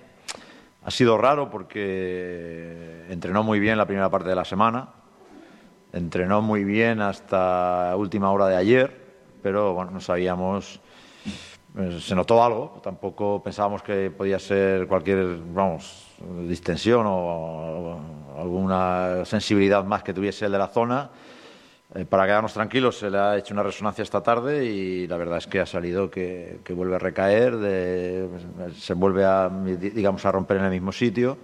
Ha 0.86 0.92
sido 0.92 1.18
raro 1.18 1.50
porque 1.50 3.08
entrenó 3.10 3.42
muy 3.42 3.60
bien 3.60 3.80
la 3.80 3.88
primera 3.88 4.10
parte 4.10 4.30
de 4.30 4.36
la 4.36 4.46
semana, 4.46 5.01
entrenó 5.94 6.42
muy 6.42 6.64
bien 6.64 7.02
hasta 7.02 7.94
última 7.98 8.32
hora 8.32 8.48
de 8.48 8.56
ayer, 8.56 9.02
pero 9.42 9.74
bueno, 9.74 9.92
no 9.92 10.00
sabíamos, 10.00 10.80
eh, 11.78 12.00
se 12.02 12.16
notó 12.16 12.44
algo, 12.44 12.80
tampoco 12.84 13.42
pensábamos 13.44 13.82
que 13.84 14.12
podía 14.12 14.40
ser 14.40 14.88
cualquier, 14.88 15.38
vamos, 15.54 16.08
distensión 16.48 17.06
o, 17.08 18.00
alguna 18.38 19.26
sensibilidad 19.26 19.84
más 19.84 20.04
que 20.04 20.14
tuviese 20.14 20.46
el 20.46 20.52
de 20.52 20.58
la 20.58 20.68
zona. 20.68 21.10
Eh, 21.94 22.06
para 22.06 22.26
quedarnos 22.26 22.54
tranquilos, 22.54 22.98
se 22.98 23.10
le 23.10 23.18
ha 23.18 23.38
hecho 23.38 23.54
una 23.54 23.64
resonancia 23.64 24.02
esta 24.02 24.24
tarde 24.24 24.66
y 24.66 25.08
la 25.08 25.18
verdad 25.18 25.40
es 25.40 25.48
que 25.48 25.60
ha 25.60 25.66
salido 25.66 26.10
que, 26.10 26.62
que 26.64 26.74
vuelve 26.74 26.96
a 26.96 27.00
recaer, 27.00 27.58
de, 27.58 28.30
se 28.78 28.94
vuelve 28.94 29.26
a, 29.26 29.50
digamos, 29.50 30.26
a 30.26 30.32
romper 30.32 30.58
en 30.58 30.66
el 30.66 30.72
mismo 30.72 30.94
sitio 30.94 31.38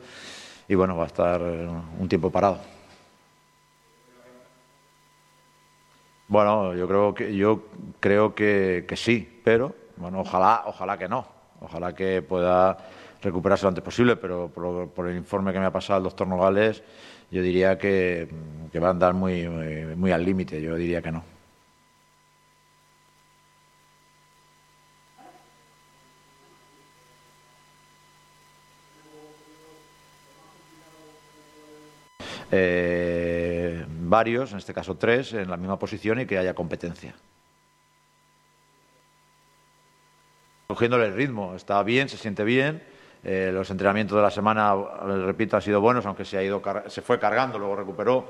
y 0.70 0.76
bueno, 0.76 0.96
va 0.96 1.04
a 1.04 1.08
estar 1.08 1.42
un 1.42 2.08
tiempo 2.08 2.30
parado. 2.30 2.77
Bueno, 6.28 6.76
yo 6.76 6.88
creo 6.88 7.14
que 7.14 7.36
yo 7.36 7.64
creo 8.00 8.36
que, 8.36 8.86
que, 8.88 8.98
sí, 8.98 9.42
pero 9.44 9.74
bueno, 9.96 10.20
ojalá, 10.20 10.64
ojalá 10.66 10.98
que 10.98 11.08
no, 11.08 11.26
ojalá 11.62 11.96
que 11.96 12.22
pueda 12.22 12.78
recuperarse 13.22 13.64
lo 13.64 13.70
antes 13.70 13.84
posible, 13.84 14.18
pero 14.18 14.50
por, 14.50 14.90
por 14.90 15.08
el 15.08 15.16
informe 15.16 15.54
que 15.54 15.60
me 15.60 15.66
ha 15.66 15.72
pasado 15.72 16.00
el 16.00 16.04
doctor 16.04 16.28
Nogales, 16.28 16.84
yo 17.32 17.42
diría 17.42 17.78
que, 17.78 18.28
que 18.72 18.80
va 18.80 18.90
a 18.90 18.92
andar 18.92 19.14
muy, 19.14 19.48
muy, 19.48 19.96
muy 19.96 20.12
al 20.12 20.26
límite, 20.26 20.62
yo 20.62 20.76
diría 20.76 21.02
que 21.02 21.12
no. 21.12 21.37
Varios, 34.18 34.52
en 34.52 34.58
este 34.58 34.74
caso 34.74 34.96
tres, 34.96 35.34
en 35.34 35.50
la 35.50 35.58
misma 35.58 35.78
posición 35.78 36.20
y 36.20 36.26
que 36.26 36.38
haya 36.38 36.54
competencia. 36.56 37.14
Cogiéndole 40.68 41.06
el 41.06 41.14
ritmo, 41.14 41.56
está 41.56 41.84
bien, 41.84 42.10
se 42.10 42.18
siente 42.18 42.44
bien. 42.44 42.82
Eh, 43.24 43.52
los 43.54 43.70
entrenamientos 43.70 44.16
de 44.16 44.22
la 44.22 44.32
semana, 44.32 44.74
repito, 45.26 45.56
han 45.56 45.62
sido 45.62 45.82
buenos, 45.82 46.06
aunque 46.06 46.26
se, 46.26 46.38
ha 46.38 46.44
ido 46.44 46.62
se 46.88 47.02
fue 47.02 47.20
cargando, 47.20 47.60
luego 47.60 47.76
recuperó. 47.76 48.26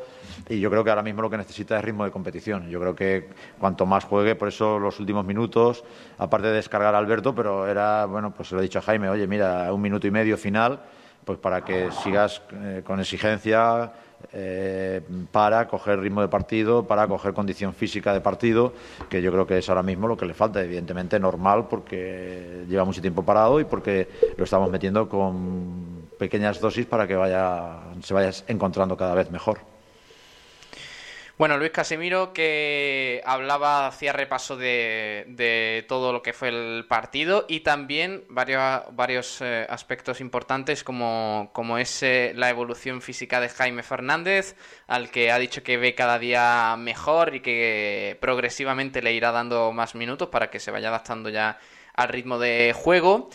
Y 0.49 0.59
yo 0.59 0.69
creo 0.69 0.83
que 0.83 0.89
ahora 0.89 1.03
mismo 1.03 1.21
lo 1.21 1.29
que 1.29 1.37
necesita 1.37 1.77
es 1.77 1.85
ritmo 1.85 2.03
de 2.03 2.11
competición. 2.11 2.69
Yo 2.69 2.79
creo 2.79 2.95
que 2.95 3.29
cuanto 3.59 3.85
más 3.85 4.03
juegue, 4.03 4.35
por 4.35 4.49
eso 4.49 4.77
los 4.79 4.99
últimos 4.99 5.25
minutos, 5.25 5.83
aparte 6.17 6.47
de 6.47 6.53
descargar 6.53 6.95
a 6.95 6.97
Alberto, 6.97 7.33
pero 7.33 7.67
era, 7.67 8.05
bueno, 8.05 8.31
pues 8.31 8.49
se 8.49 8.55
lo 8.55 8.61
he 8.61 8.63
dicho 8.63 8.79
a 8.79 8.81
Jaime, 8.81 9.09
oye, 9.09 9.25
mira, 9.27 9.71
un 9.71 9.81
minuto 9.81 10.05
y 10.07 10.11
medio 10.11 10.37
final, 10.37 10.81
pues 11.25 11.37
para 11.39 11.63
que 11.63 11.91
sigas 12.03 12.41
eh, 12.53 12.81
con 12.85 12.99
exigencia, 12.99 13.91
eh, 14.33 15.01
para 15.31 15.67
coger 15.67 15.99
ritmo 15.99 16.21
de 16.21 16.27
partido, 16.27 16.85
para 16.87 17.07
coger 17.07 17.33
condición 17.33 17.73
física 17.73 18.13
de 18.13 18.21
partido, 18.21 18.73
que 19.09 19.21
yo 19.21 19.31
creo 19.31 19.47
que 19.47 19.57
es 19.57 19.69
ahora 19.69 19.83
mismo 19.83 20.07
lo 20.07 20.17
que 20.17 20.25
le 20.25 20.33
falta, 20.33 20.61
evidentemente 20.61 21.19
normal 21.19 21.67
porque 21.69 22.65
lleva 22.67 22.85
mucho 22.85 23.01
tiempo 23.01 23.23
parado 23.23 23.59
y 23.59 23.65
porque 23.65 24.07
lo 24.35 24.43
estamos 24.43 24.69
metiendo 24.71 25.07
con 25.07 26.07
pequeñas 26.17 26.59
dosis 26.59 26.85
para 26.85 27.07
que 27.07 27.15
vaya, 27.15 27.79
se 28.01 28.13
vaya 28.13 28.31
encontrando 28.47 28.97
cada 28.97 29.15
vez 29.15 29.31
mejor. 29.31 29.76
Bueno, 31.37 31.59
Luis 31.59 31.69
Casemiro 31.69 32.33
que 32.33 33.21
hablaba, 33.23 33.85
hacía 33.85 34.11
repaso 34.11 34.57
de, 34.57 35.85
todo 35.87 36.11
lo 36.11 36.23
que 36.23 36.33
fue 36.33 36.49
el 36.49 36.85
partido 36.87 37.45
y 37.47 37.59
también 37.59 38.23
varios, 38.27 38.81
varios 38.93 39.41
eh, 39.41 39.67
aspectos 39.69 40.19
importantes 40.19 40.83
como, 40.83 41.77
es 41.77 42.01
eh, 42.01 42.33
la 42.35 42.49
evolución 42.49 43.03
física 43.03 43.39
de 43.39 43.49
Jaime 43.49 43.83
Fernández, 43.83 44.55
al 44.87 45.11
que 45.11 45.31
ha 45.31 45.37
dicho 45.37 45.61
que 45.61 45.77
ve 45.77 45.93
cada 45.93 46.17
día 46.17 46.75
mejor 46.75 47.35
y 47.35 47.41
que 47.41 48.17
progresivamente 48.19 49.03
le 49.03 49.13
irá 49.13 49.31
dando 49.31 49.71
más 49.73 49.93
minutos 49.93 50.29
para 50.29 50.49
que 50.49 50.59
se 50.59 50.71
vaya 50.71 50.87
adaptando 50.87 51.29
ya 51.29 51.59
al 51.93 52.09
ritmo 52.09 52.39
de 52.39 52.73
juego. 52.73 53.29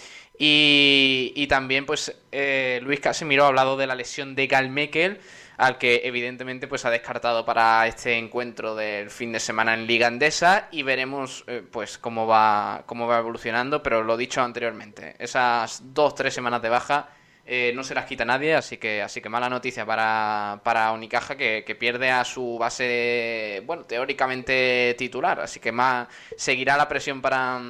Y, 0.45 1.47
también, 1.49 1.87
pues, 1.87 2.17
eh, 2.33 2.81
Luis 2.83 2.99
Casemiro 2.99 3.45
ha 3.45 3.49
hablado 3.49 3.77
de 3.77 3.87
la 3.87 3.95
lesión 3.95 4.35
de 4.35 4.49
Gal 4.49 4.71
Mekel 4.71 5.21
al 5.57 5.79
que 5.79 6.03
evidentemente 6.05 6.69
pues 6.69 6.85
ha 6.85 6.91
descartado 6.91 7.45
para 7.45 7.87
este 7.87 8.17
encuentro 8.17 8.75
del 8.75 9.11
fin 9.11 9.33
de 9.33 9.41
semana 9.41 9.75
en 9.75 9.87
Liga 9.87 10.07
Andesa 10.07 10.69
y 10.71 10.83
veremos 10.83 11.45
eh, 11.47 11.63
pues 11.71 11.99
cómo 11.99 12.27
va 12.27 12.83
cómo 12.87 13.07
va 13.07 13.19
evolucionando, 13.19 13.83
pero 13.83 14.03
lo 14.03 14.17
dicho 14.17 14.43
anteriormente, 14.43 15.17
esas 15.19 15.95
dos 15.95 16.15
tres 16.15 16.35
semanas 16.35 16.63
de 16.63 16.69
baja 16.69 17.09
eh, 17.45 17.73
no 17.75 17.83
se 17.83 17.95
las 17.95 18.07
quita 18.07 18.25
nadie, 18.25 18.55
así 18.55 18.79
que 18.79 19.03
así 19.03 19.21
que 19.21 19.29
mala 19.29 19.49
noticia 19.49 19.85
para, 19.85 20.61
para 20.63 20.93
Unicaja 20.93 21.37
que, 21.37 21.65
que 21.67 21.75
pierde 21.75 22.11
a 22.11 22.25
su 22.25 22.57
base 22.59 23.63
bueno 23.67 23.85
teóricamente 23.85 24.95
titular, 24.99 25.41
así 25.41 25.61
que 25.61 25.73
más 25.73 26.09
seguirá 26.37 26.77
la 26.77 26.89
presión 26.89 27.21
para 27.21 27.61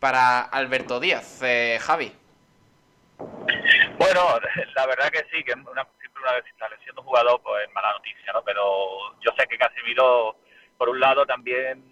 para 0.00 0.40
Alberto 0.40 0.98
Díaz, 0.98 1.40
eh, 1.42 1.78
Javi. 1.80 2.12
Bueno, 3.98 4.20
la 4.74 4.86
verdad 4.86 5.10
que 5.10 5.26
sí, 5.30 5.44
que 5.44 5.52
una 5.52 5.84
una 6.20 6.32
vez 6.32 6.44
la 6.58 6.68
lesión 6.68 6.96
de 6.96 7.02
jugador, 7.02 7.40
pues 7.42 7.66
es 7.66 7.74
mala 7.74 7.92
noticia, 7.92 8.32
¿no? 8.32 8.42
Pero 8.42 9.18
yo 9.20 9.30
sé 9.38 9.46
que 9.46 9.58
Casemiro, 9.58 10.36
por 10.76 10.88
un 10.88 11.00
lado, 11.00 11.26
también 11.26 11.84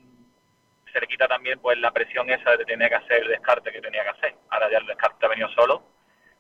se 0.92 1.00
le 1.00 1.06
quita 1.06 1.26
también 1.28 1.58
pues 1.60 1.78
la 1.78 1.90
presión 1.90 2.30
esa 2.30 2.56
de 2.56 2.64
tener 2.64 2.88
que 2.88 2.94
hacer 2.94 3.22
el 3.22 3.28
descarte 3.28 3.72
que 3.72 3.80
tenía 3.80 4.02
que 4.02 4.10
hacer. 4.10 4.34
Ahora 4.50 4.70
ya 4.70 4.78
el 4.78 4.86
descarte 4.86 5.26
ha 5.26 5.28
venido 5.28 5.48
solo 5.50 5.82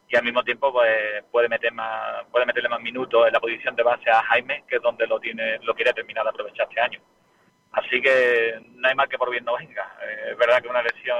y 0.08 0.16
al 0.16 0.24
mismo 0.24 0.42
tiempo 0.42 0.72
pues 0.72 1.24
puede 1.30 1.48
meter 1.48 1.72
más, 1.72 2.24
puede 2.30 2.46
meterle 2.46 2.68
más 2.68 2.80
minutos 2.80 3.26
en 3.26 3.32
la 3.32 3.40
posición 3.40 3.76
de 3.76 3.82
base 3.82 4.10
a 4.10 4.22
Jaime, 4.22 4.64
que 4.66 4.76
es 4.76 4.82
donde 4.82 5.06
lo 5.06 5.20
tiene, 5.20 5.58
lo 5.62 5.74
quiere 5.74 5.92
terminar 5.92 6.24
de 6.24 6.30
aprovechar 6.30 6.66
este 6.68 6.80
año. 6.80 7.00
Así 7.72 8.00
que 8.00 8.58
no 8.70 8.88
hay 8.88 8.94
mal 8.94 9.08
que 9.08 9.18
por 9.18 9.30
bien 9.30 9.44
no 9.44 9.56
venga. 9.56 9.94
Eh, 10.02 10.30
es 10.32 10.38
verdad 10.38 10.62
que 10.62 10.68
una 10.68 10.82
lesión 10.82 11.18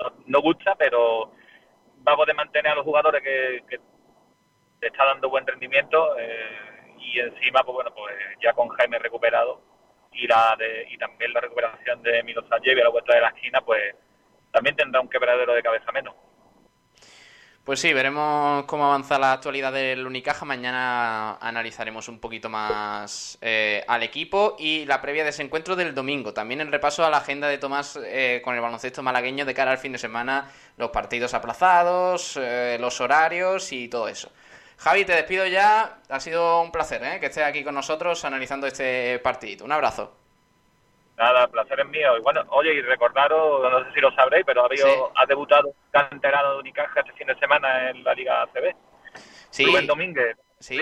no, 0.00 0.12
no, 0.26 0.40
gusta, 0.40 0.74
pero 0.76 1.32
va 2.06 2.12
a 2.12 2.34
mantener 2.34 2.72
a 2.72 2.74
los 2.76 2.84
jugadores 2.84 3.22
que 3.22 3.78
está 4.88 5.04
dando 5.06 5.28
buen 5.28 5.46
rendimiento 5.46 6.18
eh, 6.18 6.94
y 6.98 7.18
encima, 7.18 7.62
pues 7.62 7.74
bueno, 7.74 7.92
pues 7.94 8.14
ya 8.42 8.52
con 8.52 8.68
Jaime 8.68 8.98
recuperado 8.98 9.60
y 10.12 10.26
la 10.26 10.56
de, 10.58 10.86
y 10.90 10.98
también 10.98 11.32
la 11.32 11.40
recuperación 11.40 12.02
de 12.02 12.22
Milo 12.22 12.44
y 12.62 12.70
a 12.70 12.84
la 12.84 12.88
vuelta 12.88 13.14
de 13.14 13.20
la 13.20 13.28
esquina, 13.28 13.60
pues 13.60 13.94
también 14.52 14.76
tendrá 14.76 15.00
un 15.00 15.08
quebradero 15.08 15.52
de 15.54 15.62
cabeza 15.62 15.90
menos. 15.92 16.14
Pues 17.64 17.80
sí, 17.80 17.94
veremos 17.94 18.66
cómo 18.66 18.84
avanza 18.84 19.18
la 19.18 19.32
actualidad 19.32 19.72
del 19.72 20.06
Unicaja. 20.06 20.44
Mañana 20.44 21.36
analizaremos 21.36 22.08
un 22.08 22.20
poquito 22.20 22.50
más 22.50 23.38
eh, 23.40 23.82
al 23.88 24.02
equipo 24.02 24.54
y 24.58 24.84
la 24.84 25.00
previa 25.00 25.24
de 25.24 25.30
ese 25.30 25.42
encuentro 25.42 25.74
del 25.74 25.94
domingo. 25.94 26.34
También 26.34 26.60
el 26.60 26.70
repaso 26.70 27.06
a 27.06 27.10
la 27.10 27.16
agenda 27.16 27.48
de 27.48 27.56
Tomás 27.56 27.98
eh, 28.04 28.42
con 28.44 28.54
el 28.54 28.60
baloncesto 28.60 29.02
malagueño 29.02 29.46
de 29.46 29.54
cara 29.54 29.70
al 29.70 29.78
fin 29.78 29.92
de 29.92 29.98
semana, 29.98 30.50
los 30.76 30.90
partidos 30.90 31.32
aplazados, 31.32 32.36
eh, 32.36 32.76
los 32.78 33.00
horarios 33.00 33.72
y 33.72 33.88
todo 33.88 34.08
eso. 34.08 34.30
Javi, 34.78 35.04
te 35.04 35.12
despido 35.12 35.46
ya. 35.46 35.98
Ha 36.08 36.20
sido 36.20 36.62
un 36.62 36.72
placer 36.72 37.02
¿eh? 37.02 37.20
que 37.20 37.26
estés 37.26 37.44
aquí 37.44 37.64
con 37.64 37.74
nosotros 37.74 38.24
analizando 38.24 38.66
este 38.66 39.18
partidito. 39.20 39.64
Un 39.64 39.72
abrazo. 39.72 40.16
Nada, 41.16 41.46
placer 41.46 41.80
es 41.80 41.86
mío. 41.86 42.16
Y 42.18 42.20
bueno, 42.22 42.42
oye, 42.48 42.74
y 42.74 42.82
recordaros, 42.82 43.70
no 43.70 43.84
sé 43.84 43.92
si 43.94 44.00
lo 44.00 44.12
sabréis, 44.12 44.44
pero 44.44 44.66
sí. 44.74 44.82
ha 45.14 45.26
debutado 45.26 45.72
canterano 45.90 46.54
de 46.54 46.58
Unicaja 46.58 47.00
este 47.00 47.12
fin 47.12 47.28
de 47.28 47.38
semana 47.38 47.90
en 47.90 48.02
la 48.02 48.14
Liga 48.14 48.42
ACB. 48.42 48.74
Sí. 49.50 49.64
Rubén 49.64 49.86
Domínguez. 49.86 50.36
Sí, 50.58 50.80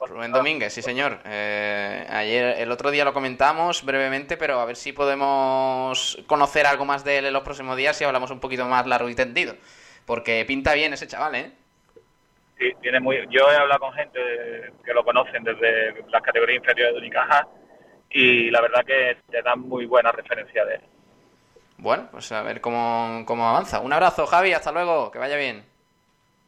Rubén 0.00 0.32
Domínguez, 0.32 0.72
sí 0.72 0.80
señor. 0.80 1.18
Eh, 1.26 2.06
ayer, 2.08 2.60
el 2.60 2.72
otro 2.72 2.90
día 2.90 3.04
lo 3.04 3.12
comentamos 3.12 3.84
brevemente, 3.84 4.38
pero 4.38 4.58
a 4.58 4.64
ver 4.64 4.76
si 4.76 4.92
podemos 4.92 6.18
conocer 6.26 6.66
algo 6.66 6.86
más 6.86 7.04
de 7.04 7.18
él 7.18 7.26
en 7.26 7.34
los 7.34 7.42
próximos 7.42 7.76
días 7.76 8.00
y 8.00 8.04
hablamos 8.04 8.30
un 8.30 8.40
poquito 8.40 8.64
más 8.64 8.86
largo 8.86 9.08
y 9.10 9.14
tendido. 9.14 9.54
Porque 10.06 10.44
pinta 10.46 10.72
bien 10.72 10.94
ese 10.94 11.06
chaval, 11.06 11.34
¿eh? 11.34 11.52
Sí, 12.58 12.72
tiene 12.82 12.98
muy... 13.00 13.26
Yo 13.30 13.50
he 13.50 13.56
hablado 13.56 13.80
con 13.80 13.92
gente 13.92 14.18
que 14.84 14.92
lo 14.92 15.04
conocen 15.04 15.44
desde 15.44 16.02
las 16.08 16.22
categorías 16.22 16.58
inferiores 16.58 16.94
de 16.94 16.98
Unicaja 16.98 17.46
y 18.10 18.50
la 18.50 18.60
verdad 18.60 18.84
que 18.84 19.16
te 19.30 19.42
dan 19.42 19.60
muy 19.60 19.86
buena 19.86 20.10
referencia 20.10 20.64
de 20.64 20.74
él. 20.76 20.80
Bueno, 21.76 22.08
pues 22.10 22.32
a 22.32 22.42
ver 22.42 22.60
cómo, 22.60 23.22
cómo 23.24 23.48
avanza. 23.48 23.78
Un 23.78 23.92
abrazo, 23.92 24.26
Javi, 24.26 24.52
hasta 24.52 24.72
luego, 24.72 25.12
que 25.12 25.18
vaya 25.18 25.36
bien. 25.36 25.64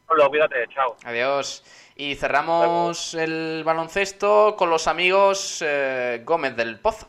Hola, 0.08 0.28
cuídate, 0.28 0.66
chao. 0.74 0.96
Adiós. 1.04 1.62
Y 1.94 2.16
cerramos 2.16 3.14
el 3.14 3.62
baloncesto 3.64 4.56
con 4.56 4.68
los 4.68 4.88
amigos 4.88 5.62
eh, 5.64 6.22
Gómez 6.24 6.56
del 6.56 6.80
Pozo. 6.80 7.08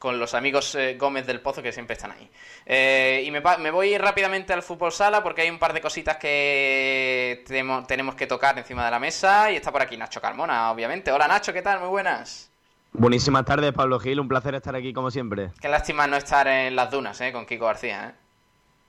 con 0.00 0.18
los 0.18 0.32
amigos 0.32 0.74
eh, 0.76 0.96
Gómez 0.98 1.26
del 1.26 1.42
Pozo 1.42 1.62
que 1.62 1.72
siempre 1.72 1.92
están 1.92 2.12
ahí. 2.12 2.28
Eh, 2.64 3.22
y 3.22 3.30
me, 3.30 3.42
me, 3.58 3.70
voy 3.70 3.98
rápidamente 3.98 4.54
al 4.54 4.62
fútbol 4.62 4.92
sala 4.92 5.22
porque 5.22 5.42
hay 5.42 5.50
un 5.50 5.58
par 5.58 5.74
de 5.74 5.82
cositas 5.82 6.16
que 6.16 7.44
tenemos, 7.46 8.14
que 8.14 8.26
tocar 8.26 8.58
encima 8.58 8.82
de 8.86 8.90
la 8.90 8.98
mesa 8.98 9.52
y 9.52 9.56
está 9.56 9.70
por 9.70 9.82
aquí 9.82 9.98
Nacho 9.98 10.22
Carmona, 10.22 10.72
obviamente. 10.72 11.12
Hola 11.12 11.28
Nacho, 11.28 11.52
¿qué 11.52 11.60
tal? 11.60 11.80
Muy 11.80 11.90
buenas. 11.90 12.50
Buenísimas 12.94 13.44
tardes, 13.44 13.74
Pablo 13.74 14.00
Gil, 14.00 14.20
un 14.20 14.26
placer 14.26 14.54
estar 14.54 14.74
aquí 14.74 14.94
como 14.94 15.10
siempre. 15.10 15.50
Qué 15.60 15.68
lástima 15.68 16.06
no 16.06 16.16
estar 16.16 16.48
en 16.48 16.74
las 16.74 16.90
dunas, 16.90 17.20
¿eh? 17.20 17.30
Con 17.30 17.44
Kiko 17.44 17.66
García, 17.66 18.06
¿eh? 18.06 18.14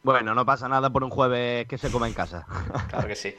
Bueno, 0.04 0.34
no 0.34 0.46
pasa 0.46 0.70
nada 0.70 0.90
por 0.90 1.04
un 1.04 1.10
jueves 1.10 1.68
que 1.68 1.78
se 1.78 1.92
come 1.92 2.08
en 2.08 2.14
casa. 2.14 2.48
claro 2.88 3.08
que 3.10 3.18
sí. 3.18 3.36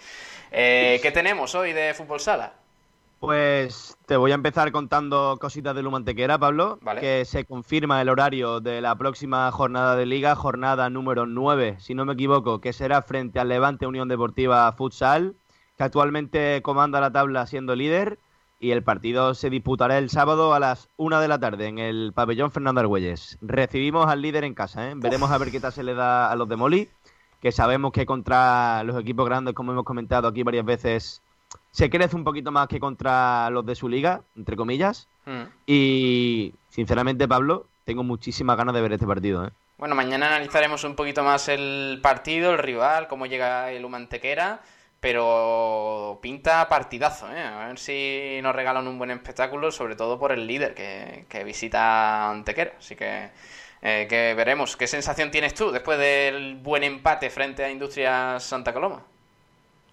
¿Qué 0.51 1.11
tenemos 1.15 1.55
hoy 1.55 1.73
de 1.73 1.95
fútbol 1.95 2.21
sala? 2.21 2.53
Pues 3.23 3.97
te 4.07 4.17
voy 4.17 4.33
a 4.33 4.35
empezar 4.35 4.73
contando 4.73 5.39
cositas 5.41 5.77
de 5.77 5.83
Lumantequera, 5.85 6.39
Pablo, 6.39 6.81
que 6.99 7.25
se 7.25 7.45
confirma 7.45 8.03
el 8.03 8.09
horario 8.09 8.59
de 8.59 8.81
la 8.81 8.97
próxima 8.97 9.49
jornada 9.53 9.95
de 9.95 10.07
liga, 10.07 10.35
jornada 10.35 10.91
número 10.91 11.25
9, 11.25 11.77
si 11.79 11.95
no 11.95 12.05
me 12.05 12.15
equivoco, 12.15 12.61
que 12.61 12.73
será 12.73 13.01
frente 13.01 13.39
al 13.39 13.49
Levante 13.49 13.87
Unión 13.87 14.09
Deportiva 14.09 14.73
Futsal, 14.73 15.37
que 15.77 15.85
actualmente 15.85 16.63
comanda 16.63 17.01
la 17.01 17.13
tabla 17.13 17.47
siendo 17.47 17.77
líder, 17.77 18.19
y 18.59 18.73
el 18.73 18.83
partido 18.83 19.35
se 19.35 19.51
disputará 19.51 19.99
el 19.99 20.11
sábado 20.11 20.53
a 20.53 20.59
las 20.59 20.89
1 20.97 21.21
de 21.21 21.29
la 21.29 21.39
tarde 21.39 21.69
en 21.69 21.79
el 21.79 22.13
pabellón 22.13 22.51
Fernando 22.51 22.81
Argüelles. 22.81 23.39
Recibimos 23.41 24.09
al 24.09 24.21
líder 24.21 24.43
en 24.43 24.55
casa, 24.55 24.91
¿eh? 24.91 24.95
veremos 24.97 25.31
a 25.31 25.39
ver 25.39 25.53
qué 25.53 25.61
tal 25.61 25.73
se 25.73 25.85
le 25.85 25.95
da 25.95 26.29
a 26.29 26.35
los 26.35 26.49
de 26.49 26.57
Moli, 26.57 26.89
que 27.41 27.53
sabemos 27.53 27.93
que 27.93 28.05
contra 28.05 28.83
los 28.83 29.01
equipos 29.01 29.27
grandes, 29.27 29.55
como 29.55 29.71
hemos 29.71 29.85
comentado 29.85 30.27
aquí 30.27 30.43
varias 30.43 30.65
veces, 30.65 31.23
se 31.71 31.91
crece 31.91 32.17
un 32.17 32.25
poquito 32.25 32.53
más 32.53 32.69
que 32.69 32.79
contra 32.79 33.51
los 33.51 33.65
de 33.67 33.75
su 33.75 33.89
liga, 33.89 34.23
entre 34.37 34.57
comillas. 34.57 35.09
Hmm. 35.25 35.45
Y 35.67 36.55
sinceramente, 36.69 37.27
Pablo, 37.27 37.67
tengo 37.85 38.03
muchísimas 38.03 38.57
ganas 38.57 38.75
de 38.75 38.81
ver 38.83 38.93
este 38.93 39.07
partido. 39.07 39.47
¿eh? 39.47 39.51
Bueno, 39.79 39.95
mañana 39.95 40.29
analizaremos 40.29 40.85
un 40.85 40.95
poquito 40.95 41.25
más 41.25 41.49
el 41.49 41.99
partido, 42.03 42.53
el 42.53 42.59
rival, 42.59 43.09
cómo 43.09 43.27
llega 43.27 43.73
el 43.73 43.85
Humantequera. 43.85 44.61
Pero 45.01 46.21
pinta 46.23 46.69
partidazo, 46.69 47.29
¿eh? 47.33 47.41
A 47.41 47.67
ver 47.67 47.79
si 47.81 48.39
nos 48.41 48.55
regalan 48.55 48.87
un 48.87 48.99
buen 48.99 49.11
espectáculo, 49.11 49.73
sobre 49.73 49.97
todo 49.97 50.17
por 50.17 50.31
el 50.31 50.47
líder 50.47 50.75
que, 50.75 51.43
visita 51.45 52.31
Antequera. 52.31 52.75
Así 52.79 52.95
que, 52.95 53.31
eh, 53.83 54.07
que 54.09 54.35
veremos. 54.35 54.77
¿Qué 54.77 54.87
sensación 54.87 55.33
tienes 55.33 55.55
tú 55.55 55.73
después 55.73 55.99
del 55.99 56.55
buen 56.55 56.85
empate 56.85 57.31
frente 57.31 57.65
a 57.65 57.71
Industrias 57.73 58.45
Santa 58.45 58.73
Coloma? 58.73 59.03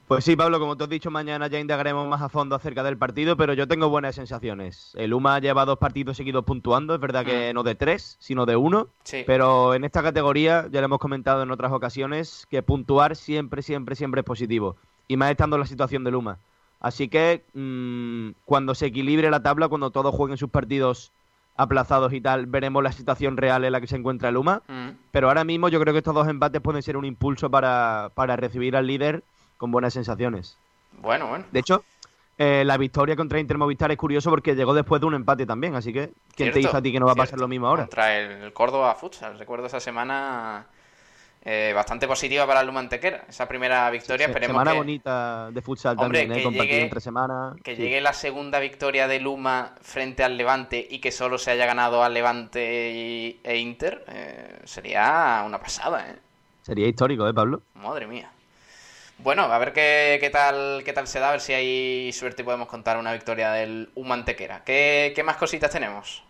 Pues 0.09 0.25
sí, 0.25 0.35
Pablo, 0.35 0.59
como 0.59 0.75
te 0.75 0.85
has 0.85 0.89
dicho, 0.89 1.11
mañana 1.11 1.45
ya 1.45 1.59
indagaremos 1.59 2.07
más 2.07 2.23
a 2.23 2.29
fondo 2.29 2.55
acerca 2.55 2.81
del 2.81 2.97
partido, 2.97 3.37
pero 3.37 3.53
yo 3.53 3.67
tengo 3.67 3.89
buenas 3.89 4.15
sensaciones. 4.15 4.91
El 4.95 5.13
UMA 5.13 5.37
lleva 5.37 5.65
dos 5.65 5.77
partidos 5.77 6.17
seguidos 6.17 6.45
puntuando, 6.45 6.95
es 6.95 6.99
verdad 6.99 7.23
que 7.23 7.51
mm. 7.51 7.53
no 7.53 7.61
de 7.61 7.75
tres, 7.75 8.17
sino 8.19 8.47
de 8.47 8.55
uno, 8.55 8.87
pero 9.27 9.75
en 9.75 9.83
esta 9.83 10.01
categoría, 10.01 10.67
ya 10.71 10.79
lo 10.79 10.85
hemos 10.85 10.97
comentado 10.97 11.43
en 11.43 11.51
otras 11.51 11.71
ocasiones, 11.71 12.47
que 12.49 12.63
puntuar 12.63 13.15
siempre, 13.15 13.61
siempre, 13.61 13.95
siempre 13.95 14.21
es 14.21 14.25
positivo, 14.25 14.77
y 15.07 15.15
más 15.15 15.29
estando 15.29 15.57
en 15.57 15.59
la 15.59 15.67
situación 15.67 16.03
del 16.03 16.15
UMA. 16.15 16.39
Así 16.79 17.07
que 17.07 17.45
mm, 17.53 18.31
cuando 18.45 18.73
se 18.73 18.87
equilibre 18.87 19.29
la 19.29 19.43
tabla, 19.43 19.67
cuando 19.67 19.91
todos 19.91 20.15
jueguen 20.15 20.37
sus 20.37 20.49
partidos 20.49 21.11
aplazados 21.55 22.13
y 22.13 22.21
tal, 22.21 22.47
veremos 22.47 22.81
la 22.81 22.93
situación 22.93 23.37
real 23.37 23.63
en 23.63 23.73
la 23.73 23.79
que 23.79 23.85
se 23.85 23.97
encuentra 23.97 24.29
el 24.29 24.37
UMA, 24.37 24.63
mm. 24.67 24.89
pero 25.11 25.27
ahora 25.27 25.43
mismo 25.43 25.69
yo 25.69 25.79
creo 25.79 25.93
que 25.93 25.99
estos 25.99 26.15
dos 26.15 26.27
empates 26.27 26.61
pueden 26.61 26.81
ser 26.81 26.97
un 26.97 27.05
impulso 27.05 27.51
para, 27.51 28.09
para 28.15 28.35
recibir 28.37 28.75
al 28.75 28.87
líder 28.87 29.23
con 29.59 29.71
buenas 29.71 29.93
sensaciones. 29.93 30.57
Bueno, 30.93 31.27
bueno. 31.27 31.45
De 31.51 31.59
hecho, 31.59 31.83
eh, 32.37 32.63
la 32.65 32.77
victoria 32.77 33.17
contra 33.17 33.39
Inter 33.39 33.57
Movistar 33.57 33.91
es 33.91 33.97
curioso 33.97 34.29
porque 34.29 34.55
llegó 34.55 34.73
después 34.73 35.01
de 35.01 35.07
un 35.07 35.15
empate 35.15 35.45
también, 35.45 35.75
así 35.75 35.91
que 35.91 36.11
¿quién 36.33 36.53
te 36.53 36.59
dice 36.59 36.75
a 36.75 36.81
ti 36.81 36.93
que 36.93 36.99
no 36.99 37.05
va 37.05 37.11
a 37.11 37.15
pasar 37.15 37.37
lo 37.37 37.49
mismo 37.49 37.67
ahora? 37.67 37.83
Contra 37.83 38.17
el 38.17 38.53
Córdoba 38.53 38.95
Futsal, 38.95 39.37
recuerdo 39.37 39.67
esa 39.67 39.81
semana 39.81 40.65
eh, 41.43 41.73
bastante 41.75 42.07
positiva 42.07 42.47
para 42.47 42.61
el 42.61 42.67
Lumantequera, 42.67 43.25
esa 43.27 43.49
primera 43.49 43.89
victoria, 43.91 44.27
sí, 44.27 44.33
semana 44.45 44.71
bonita 44.71 45.51
de 45.51 45.61
futsal 45.61 45.97
también, 45.97 46.31
¿eh? 46.31 46.81
entre 46.81 47.01
semana. 47.01 47.53
Que 47.61 47.75
llegue 47.75 47.99
la 47.99 48.13
segunda 48.13 48.59
victoria 48.59 49.09
de 49.09 49.19
Luma 49.19 49.75
frente 49.81 50.23
al 50.23 50.37
Levante 50.37 50.87
y 50.89 50.99
que 50.99 51.11
solo 51.11 51.37
se 51.37 51.51
haya 51.51 51.65
ganado 51.65 52.01
al 52.01 52.13
Levante 52.13 53.41
e 53.43 53.57
Inter, 53.57 54.05
eh, 54.07 54.59
sería 54.63 55.43
una 55.45 55.59
pasada, 55.59 56.09
¿eh? 56.09 56.15
Sería 56.61 56.87
histórico, 56.87 57.27
¿eh, 57.27 57.33
Pablo? 57.33 57.61
Madre 57.73 58.07
mía. 58.07 58.31
Bueno, 59.21 59.43
a 59.43 59.57
ver 59.57 59.73
qué, 59.73 60.17
qué, 60.21 60.29
tal, 60.29 60.81
qué 60.85 60.93
tal 60.93 61.07
se 61.07 61.19
da, 61.19 61.29
a 61.29 61.31
ver 61.31 61.41
si 61.41 61.53
hay 61.53 62.11
suerte 62.13 62.41
y 62.41 62.45
podemos 62.45 62.67
contar 62.67 62.97
una 62.97 63.11
victoria 63.11 63.51
del 63.51 63.89
Humantequera. 63.95 64.63
¿Qué, 64.63 65.11
¿Qué 65.13 65.23
más 65.23 65.37
cositas 65.37 65.71
tenemos? 65.71 66.23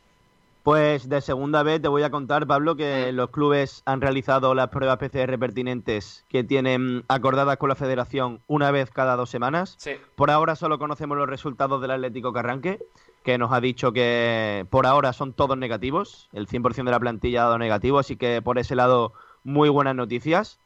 Pues 0.63 1.08
de 1.08 1.21
segunda 1.21 1.63
vez 1.63 1.82
te 1.82 1.88
voy 1.88 2.04
a 2.04 2.10
contar, 2.10 2.45
Pablo, 2.45 2.75
que 2.75 3.12
mm. 3.12 3.15
los 3.15 3.30
clubes 3.30 3.82
han 3.86 4.02
realizado 4.02 4.54
las 4.54 4.69
pruebas 4.69 4.97
PCR 4.97 5.39
pertinentes 5.39 6.25
que 6.30 6.43
tienen 6.43 7.06
acordadas 7.08 7.58
con 7.58 7.69
la 7.69 7.75
federación 7.75 8.41
una 8.47 8.69
vez 8.71 8.89
cada 8.91 9.15
dos 9.15 9.30
semanas. 9.30 9.75
Sí. 9.78 9.91
Por 10.15 10.32
ahora 10.32 10.56
solo 10.56 10.78
conocemos 10.78 11.17
los 11.17 11.30
resultados 11.30 11.82
del 11.82 11.91
Atlético 11.91 12.34
Carranque, 12.34 12.80
que 13.23 13.38
nos 13.38 13.54
ha 13.54 13.62
dicho 13.62 13.93
que 13.93 14.65
por 14.69 14.86
ahora 14.86 15.13
son 15.13 15.34
todos 15.34 15.58
negativos. 15.58 16.28
El 16.34 16.47
100% 16.47 16.84
de 16.84 16.91
la 16.91 16.99
plantilla 16.99 17.41
ha 17.41 17.45
dado 17.45 17.58
negativo, 17.58 17.99
así 17.99 18.17
que 18.17 18.41
por 18.41 18.60
ese 18.60 18.75
lado 18.75 19.13
muy 19.43 19.69
buenas 19.69 19.95
noticias. 19.95 20.60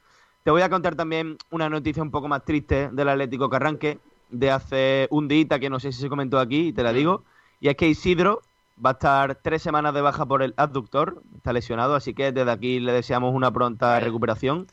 Te 0.43 0.51
voy 0.51 0.61
a 0.61 0.69
contar 0.69 0.95
también 0.95 1.37
una 1.51 1.69
noticia 1.69 2.03
un 2.03 2.11
poco 2.11 2.27
más 2.27 2.43
triste 2.43 2.89
del 2.91 3.07
Atlético 3.07 3.49
Carranque 3.49 3.99
de 4.29 4.51
hace 4.51 5.07
un 5.09 5.29
día 5.29 5.57
que 5.57 5.69
no 5.69 5.79
sé 5.79 5.93
si 5.93 6.01
se 6.01 6.09
comentó 6.09 6.37
aquí 6.37 6.67
y 6.67 6.73
te 6.73 6.83
la 6.83 6.91
digo. 6.91 7.23
Y 7.61 7.69
es 7.69 7.77
que 7.77 7.87
Isidro 7.87 8.41
va 8.83 8.89
a 8.89 8.93
estar 8.93 9.35
tres 9.35 9.61
semanas 9.61 9.93
de 9.93 10.01
baja 10.01 10.25
por 10.25 10.43
el 10.43 10.53
abductor, 10.57 11.21
está 11.37 11.53
lesionado, 11.53 11.95
así 11.95 12.13
que 12.13 12.33
desde 12.33 12.51
aquí 12.51 12.81
le 12.81 12.91
deseamos 12.91 13.33
una 13.33 13.51
pronta 13.51 13.97
recuperación. 14.01 14.67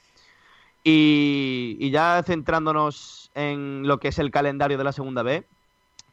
Y, 0.82 1.76
y, 1.78 1.90
ya 1.90 2.22
centrándonos 2.24 3.30
en 3.34 3.86
lo 3.86 4.00
que 4.00 4.08
es 4.08 4.18
el 4.18 4.30
calendario 4.30 4.78
de 4.78 4.84
la 4.84 4.92
segunda 4.92 5.22
B, 5.22 5.46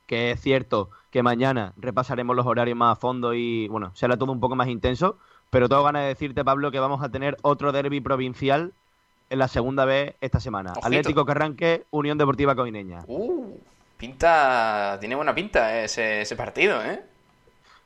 que 0.06 0.32
es 0.32 0.42
cierto 0.42 0.92
que 1.10 1.24
mañana 1.24 1.74
repasaremos 1.78 2.36
los 2.36 2.46
horarios 2.46 2.78
más 2.78 2.98
a 2.98 3.00
fondo 3.00 3.34
y 3.34 3.68
bueno, 3.70 3.92
será 3.96 4.18
todo 4.18 4.32
un 4.32 4.42
poco 4.42 4.56
más 4.56 4.68
intenso, 4.68 5.18
pero 5.50 5.70
tengo 5.70 5.84
ganas 5.84 6.04
de 6.04 6.10
decirte, 6.10 6.44
Pablo, 6.44 6.70
que 6.70 6.80
vamos 6.80 7.02
a 7.02 7.10
tener 7.10 7.38
otro 7.42 7.72
derby 7.72 8.02
provincial 8.02 8.74
en 9.30 9.40
la 9.40 9.48
segunda 9.48 9.86
vez 9.86 10.16
esta 10.22 10.40
semana. 10.40 10.74
Atlético 10.82 11.26
Carranque, 11.26 11.86
Unión 11.92 12.18
Deportiva 12.18 12.56
Coineña. 12.56 13.00
Uh, 13.08 13.58
pinta, 13.98 14.98
tiene 15.00 15.16
buena 15.16 15.36
pinta 15.36 15.84
ese, 15.84 16.22
ese 16.22 16.36
partido, 16.36 16.84
¿eh? 16.84 17.04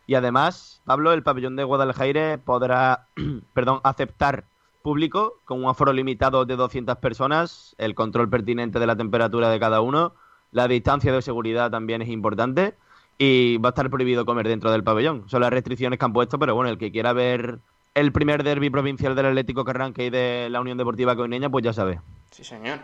Y 0.08 0.16
además, 0.16 0.82
Pablo, 0.86 1.14
el 1.14 1.24
pabellón 1.24 1.56
de 1.56 1.64
Guadalajara 1.64 2.40
podrá, 2.44 3.08
perdón, 3.54 3.80
aceptar 3.84 4.46
público 4.82 5.36
con 5.46 5.64
un 5.64 5.70
aforo 5.70 5.94
limitado 5.94 6.46
de 6.46 6.56
200 6.56 6.98
personas, 6.98 7.76
el 7.78 7.96
control 7.96 8.30
pertinente 8.30 8.80
de 8.80 8.88
la 8.88 8.96
temperatura 8.96 9.50
de 9.50 9.60
cada 9.60 9.82
uno 9.82 10.14
La 10.52 10.68
distancia 10.68 11.14
de 11.14 11.22
seguridad 11.22 11.70
también 11.72 12.02
es 12.02 12.10
importante 12.10 12.76
y 13.18 13.58
va 13.58 13.70
a 13.70 13.72
estar 13.72 13.90
prohibido 13.90 14.26
comer 14.26 14.48
dentro 14.48 14.72
del 14.72 14.84
pabellón. 14.84 15.30
Son 15.30 15.42
las 15.42 15.52
restricciones 15.52 16.00
que 16.00 16.06
han 16.06 16.14
puesto, 16.14 16.40
pero 16.40 16.56
bueno, 16.56 16.72
el 16.72 16.78
que 16.78 16.92
quiera 16.92 17.14
ver 17.14 17.60
el 17.94 18.12
primer 18.12 18.44
derby 18.44 18.70
provincial 18.70 19.16
del 19.16 19.28
Atlético 19.28 19.66
Carranque 19.66 20.06
y 20.06 20.10
de 20.10 20.48
la 20.50 20.62
Unión 20.62 20.78
Deportiva 20.78 21.16
Coineña, 21.16 21.50
pues 21.50 21.64
ya 21.64 21.74
sabe. 21.74 22.00
Sí, 22.32 22.44
señor. 22.44 22.80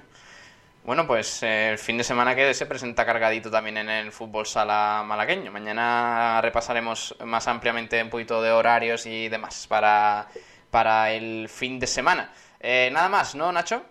Bueno, 0.84 1.06
pues 1.06 1.44
eh, 1.44 1.72
el 1.72 1.78
fin 1.78 1.98
de 1.98 2.04
semana 2.04 2.34
que 2.36 2.54
se 2.54 2.66
presenta 2.66 3.06
cargadito 3.06 3.52
también 3.52 3.78
en 3.78 3.90
el 3.90 4.12
fútbol 4.12 4.46
sala 4.46 5.04
malagueño. 5.06 5.52
Mañana 5.52 6.40
repasaremos 6.42 7.16
más 7.26 7.48
ampliamente 7.48 8.02
un 8.02 8.10
poquito 8.10 8.42
de 8.42 8.52
horarios 8.52 9.06
y 9.06 9.28
demás 9.28 9.68
para, 9.68 10.28
para 10.72 11.12
el 11.12 11.50
fin 11.50 11.78
de 11.80 11.88
semana. 11.88 12.32
Eh, 12.60 12.90
nada 12.94 13.10
más, 13.10 13.36
¿no, 13.36 13.52
Nacho? 13.52 13.84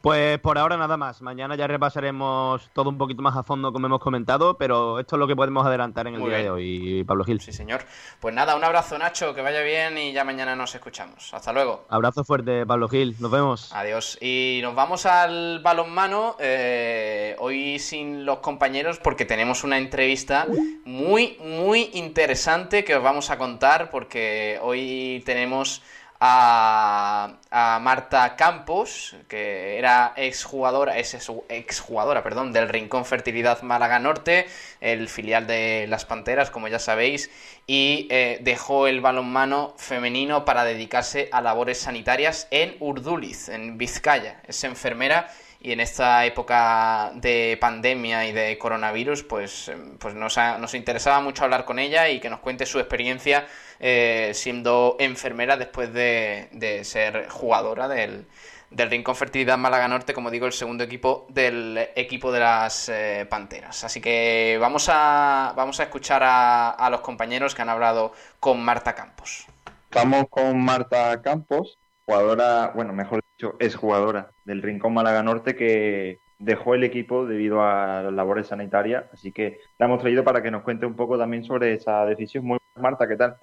Pues 0.00 0.38
por 0.38 0.56
ahora 0.56 0.78
nada 0.78 0.96
más. 0.96 1.20
Mañana 1.20 1.56
ya 1.56 1.66
repasaremos 1.66 2.70
todo 2.72 2.88
un 2.88 2.96
poquito 2.96 3.20
más 3.20 3.36
a 3.36 3.42
fondo, 3.42 3.70
como 3.70 3.86
hemos 3.86 4.00
comentado, 4.00 4.56
pero 4.56 4.98
esto 4.98 5.16
es 5.16 5.20
lo 5.20 5.26
que 5.26 5.36
podemos 5.36 5.66
adelantar 5.66 6.06
en 6.06 6.14
el 6.14 6.24
día 6.24 6.38
de 6.38 6.50
hoy, 6.50 7.04
Pablo 7.04 7.24
Gil. 7.24 7.40
Sí, 7.40 7.52
señor. 7.52 7.82
Pues 8.18 8.34
nada, 8.34 8.56
un 8.56 8.64
abrazo, 8.64 8.96
Nacho, 8.98 9.34
que 9.34 9.42
vaya 9.42 9.60
bien 9.60 9.98
y 9.98 10.12
ya 10.12 10.24
mañana 10.24 10.56
nos 10.56 10.74
escuchamos. 10.74 11.34
Hasta 11.34 11.52
luego. 11.52 11.84
Abrazo 11.90 12.24
fuerte, 12.24 12.64
Pablo 12.64 12.88
Gil. 12.88 13.14
Nos 13.18 13.30
vemos. 13.30 13.72
Adiós. 13.74 14.16
Y 14.22 14.60
nos 14.62 14.74
vamos 14.74 15.04
al 15.04 15.60
balonmano, 15.62 16.36
eh, 16.40 17.36
hoy 17.38 17.78
sin 17.78 18.24
los 18.24 18.38
compañeros, 18.38 18.98
porque 18.98 19.26
tenemos 19.26 19.64
una 19.64 19.76
entrevista 19.76 20.46
muy, 20.86 21.36
muy 21.40 21.90
interesante 21.92 22.84
que 22.84 22.96
os 22.96 23.02
vamos 23.02 23.28
a 23.28 23.36
contar, 23.36 23.90
porque 23.90 24.58
hoy 24.62 25.22
tenemos 25.26 25.82
a, 26.20 27.78
Marta 27.80 28.36
Campos, 28.36 29.16
que 29.26 29.78
era 29.78 30.12
exjugadora, 30.16 30.98
es 30.98 31.16
exjugadora, 31.48 32.22
perdón, 32.22 32.52
del 32.52 32.68
Rincón 32.68 33.04
Fertilidad 33.06 33.62
Málaga 33.62 33.98
Norte, 33.98 34.46
el 34.80 35.08
filial 35.08 35.46
de 35.46 35.86
las 35.88 36.04
Panteras, 36.04 36.50
como 36.50 36.68
ya 36.68 36.78
sabéis, 36.78 37.30
y 37.66 38.06
eh, 38.10 38.38
dejó 38.42 38.86
el 38.86 39.00
balonmano 39.00 39.74
femenino 39.78 40.44
para 40.44 40.64
dedicarse 40.64 41.28
a 41.32 41.40
labores 41.40 41.78
sanitarias 41.78 42.48
en 42.50 42.76
Urduliz, 42.80 43.48
en 43.48 43.78
Vizcaya. 43.78 44.42
Es 44.46 44.62
enfermera 44.64 45.28
y 45.62 45.72
en 45.72 45.80
esta 45.80 46.24
época 46.24 47.12
de 47.14 47.58
pandemia 47.60 48.26
y 48.26 48.32
de 48.32 48.56
coronavirus, 48.56 49.24
pues, 49.24 49.70
pues 49.98 50.14
nos, 50.14 50.38
nos 50.58 50.74
interesaba 50.74 51.20
mucho 51.20 51.44
hablar 51.44 51.66
con 51.66 51.78
ella 51.78 52.08
y 52.08 52.18
que 52.18 52.30
nos 52.30 52.40
cuente 52.40 52.64
su 52.64 52.78
experiencia 52.78 53.46
eh, 53.78 54.30
siendo 54.32 54.96
enfermera 54.98 55.58
después 55.58 55.92
de, 55.92 56.80
ser 56.84 57.28
jugadora 57.28 57.88
del, 57.88 58.26
del 58.70 58.90
Rincón 58.90 59.16
Fertilidad 59.16 59.58
Málaga 59.58 59.86
Norte, 59.86 60.14
como 60.14 60.30
digo, 60.30 60.46
el 60.46 60.52
segundo 60.52 60.82
equipo 60.82 61.26
del 61.28 61.90
equipo 61.94 62.32
de 62.32 62.40
las 62.40 62.88
eh, 62.88 63.26
Panteras. 63.28 63.84
Así 63.84 64.00
que 64.00 64.56
vamos 64.58 64.88
a, 64.90 65.52
vamos 65.56 65.78
a 65.80 65.82
escuchar 65.82 66.22
a, 66.22 66.70
a, 66.70 66.88
los 66.88 67.02
compañeros 67.02 67.54
que 67.54 67.60
han 67.60 67.68
hablado 67.68 68.14
con 68.38 68.62
Marta 68.62 68.94
Campos. 68.94 69.46
Estamos 69.90 70.24
con 70.30 70.58
Marta 70.64 71.20
Campos, 71.20 71.79
jugadora, 72.10 72.72
bueno, 72.74 72.92
mejor 72.92 73.20
dicho, 73.36 73.54
es 73.60 73.76
jugadora 73.76 74.32
del 74.44 74.62
Rincón 74.62 74.94
Málaga 74.94 75.22
Norte 75.22 75.54
que 75.54 76.18
dejó 76.40 76.74
el 76.74 76.82
equipo 76.82 77.24
debido 77.24 77.62
a 77.62 78.02
las 78.02 78.12
labores 78.12 78.48
sanitarias, 78.48 79.04
así 79.12 79.30
que 79.30 79.60
la 79.78 79.86
hemos 79.86 80.00
traído 80.00 80.24
para 80.24 80.42
que 80.42 80.50
nos 80.50 80.62
cuente 80.62 80.86
un 80.86 80.96
poco 80.96 81.16
también 81.16 81.44
sobre 81.44 81.74
esa 81.74 82.04
decisión. 82.06 82.44
Muy 82.44 82.58
Marta, 82.74 83.06
¿qué 83.06 83.16
tal? 83.16 83.36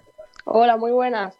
Hola, 0.43 0.75
muy 0.75 0.91
buenas. 0.91 1.39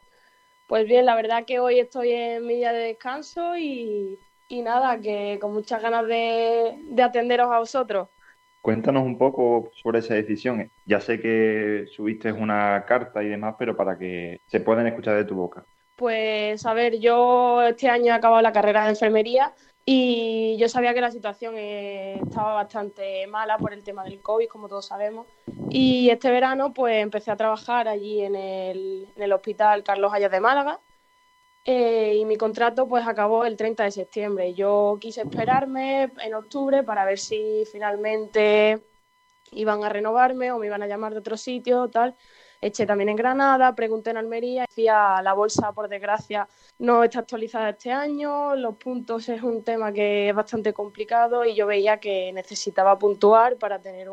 Pues 0.68 0.86
bien, 0.88 1.06
la 1.06 1.16
verdad 1.16 1.44
que 1.46 1.60
hoy 1.60 1.80
estoy 1.80 2.12
en 2.12 2.46
mi 2.46 2.56
día 2.56 2.72
de 2.72 2.88
descanso 2.88 3.58
y, 3.58 4.18
nada, 4.50 5.00
que 5.00 5.38
con 5.42 5.54
muchas 5.54 5.82
ganas 5.82 6.08
de, 6.08 6.78
atenderos 7.02 7.50
a 7.52 7.60
vosotros. 7.60 8.10
Cuéntanos 8.62 9.04
un 9.04 9.18
poco 9.18 9.72
sobre 9.82 10.00
esa 10.00 10.14
decisión. 10.14 10.70
Ya 10.86 11.02
sé 11.02 11.20
que 11.20 11.86
subiste 11.96 12.32
una 12.32 12.86
carta 12.86 13.24
y 13.24 13.28
demás, 13.28 13.56
pero 13.60 13.76
para 13.76 13.98
que 13.98 14.40
se 14.46 14.60
puedan 14.60 14.88
escuchar 14.88 15.16
de 15.16 15.26
tu 15.26 15.36
boca. 15.36 15.66
Pues 15.98 16.64
a 16.68 16.76
ver, 16.76 17.00
yo 17.00 17.64
este 17.64 17.89
año 17.89 18.14
he 18.14 18.16
acabado 18.16 18.39
la 18.43 18.54
carrera 18.54 18.84
de 18.84 18.91
enfermería 18.91 19.56
y 19.84 20.56
yo 20.60 20.70
sabía 20.70 20.93
que 20.93 21.02
la 21.02 21.10
situación 21.10 21.56
eh, 21.58 22.22
estaba 22.24 22.54
bastante 22.54 23.26
mala 23.26 23.58
por 23.58 23.74
el 23.74 23.84
tema 23.84 24.04
del 24.04 24.22
COVID, 24.22 24.48
como 24.48 24.70
todos 24.70 24.86
sabemos. 24.86 25.26
Y 25.72 26.12
este 26.12 26.30
verano 26.30 26.72
pues 26.72 27.02
empecé 27.02 27.32
a 27.32 27.36
trabajar 27.36 27.88
allí 27.88 28.22
en 28.22 28.36
el, 28.36 29.34
Hospital 29.34 29.84
Carlos 29.84 30.14
Hayas 30.14 30.30
de 30.30 30.39
Málaga. 30.39 30.80
Eh, 31.66 32.18
y 32.22 32.26
mi 32.26 32.38
contrato 32.38 32.88
pues 32.88 33.08
acabó 33.08 33.45
el 33.45 33.58
30 33.58 33.86
de 33.86 33.91
septiembre. 33.91 34.54
Yo 34.54 35.00
quise 35.02 35.22
esperarme 35.22 36.12
en 36.22 36.36
octubre 36.36 36.84
para 36.84 37.06
ver 37.06 37.18
si 37.18 37.64
finalmente 37.72 38.84
iban 39.52 39.84
a 39.84 39.89
renovarme 39.89 40.52
o 40.52 40.60
me 40.60 40.68
iban 40.68 40.84
a 40.84 40.88
llamar 40.88 41.14
de 41.14 41.20
otro 41.20 41.38
sitio, 41.38 41.88
tal. 41.88 42.16
Eché 42.62 42.86
también 42.86 43.10
en 43.10 43.16
Granada, 43.16 43.76
pregunté 43.76 44.10
en 44.10 44.18
Almería, 44.18 44.66
decía 44.68 45.22
la 45.22 45.34
bolsa 45.34 45.72
por 45.74 45.88
desgracia 45.88 46.47
no 46.80 47.03
está 47.03 47.20
actualizada 47.20 47.70
este 47.70 47.91
año, 47.91 48.55
los 48.55 48.76
puntos 48.78 49.30
es 49.30 49.41
un 49.41 49.64
tema 49.64 49.91
que 49.91 50.30
es 50.30 50.36
bastante 50.36 50.74
complicado 50.74 51.43
y 51.45 51.55
yo 51.55 51.66
veía 51.66 51.99
que 51.99 52.32
necesitaba 52.34 52.97
puntuar 52.99 53.58
para 53.58 53.80
tener 53.80 54.10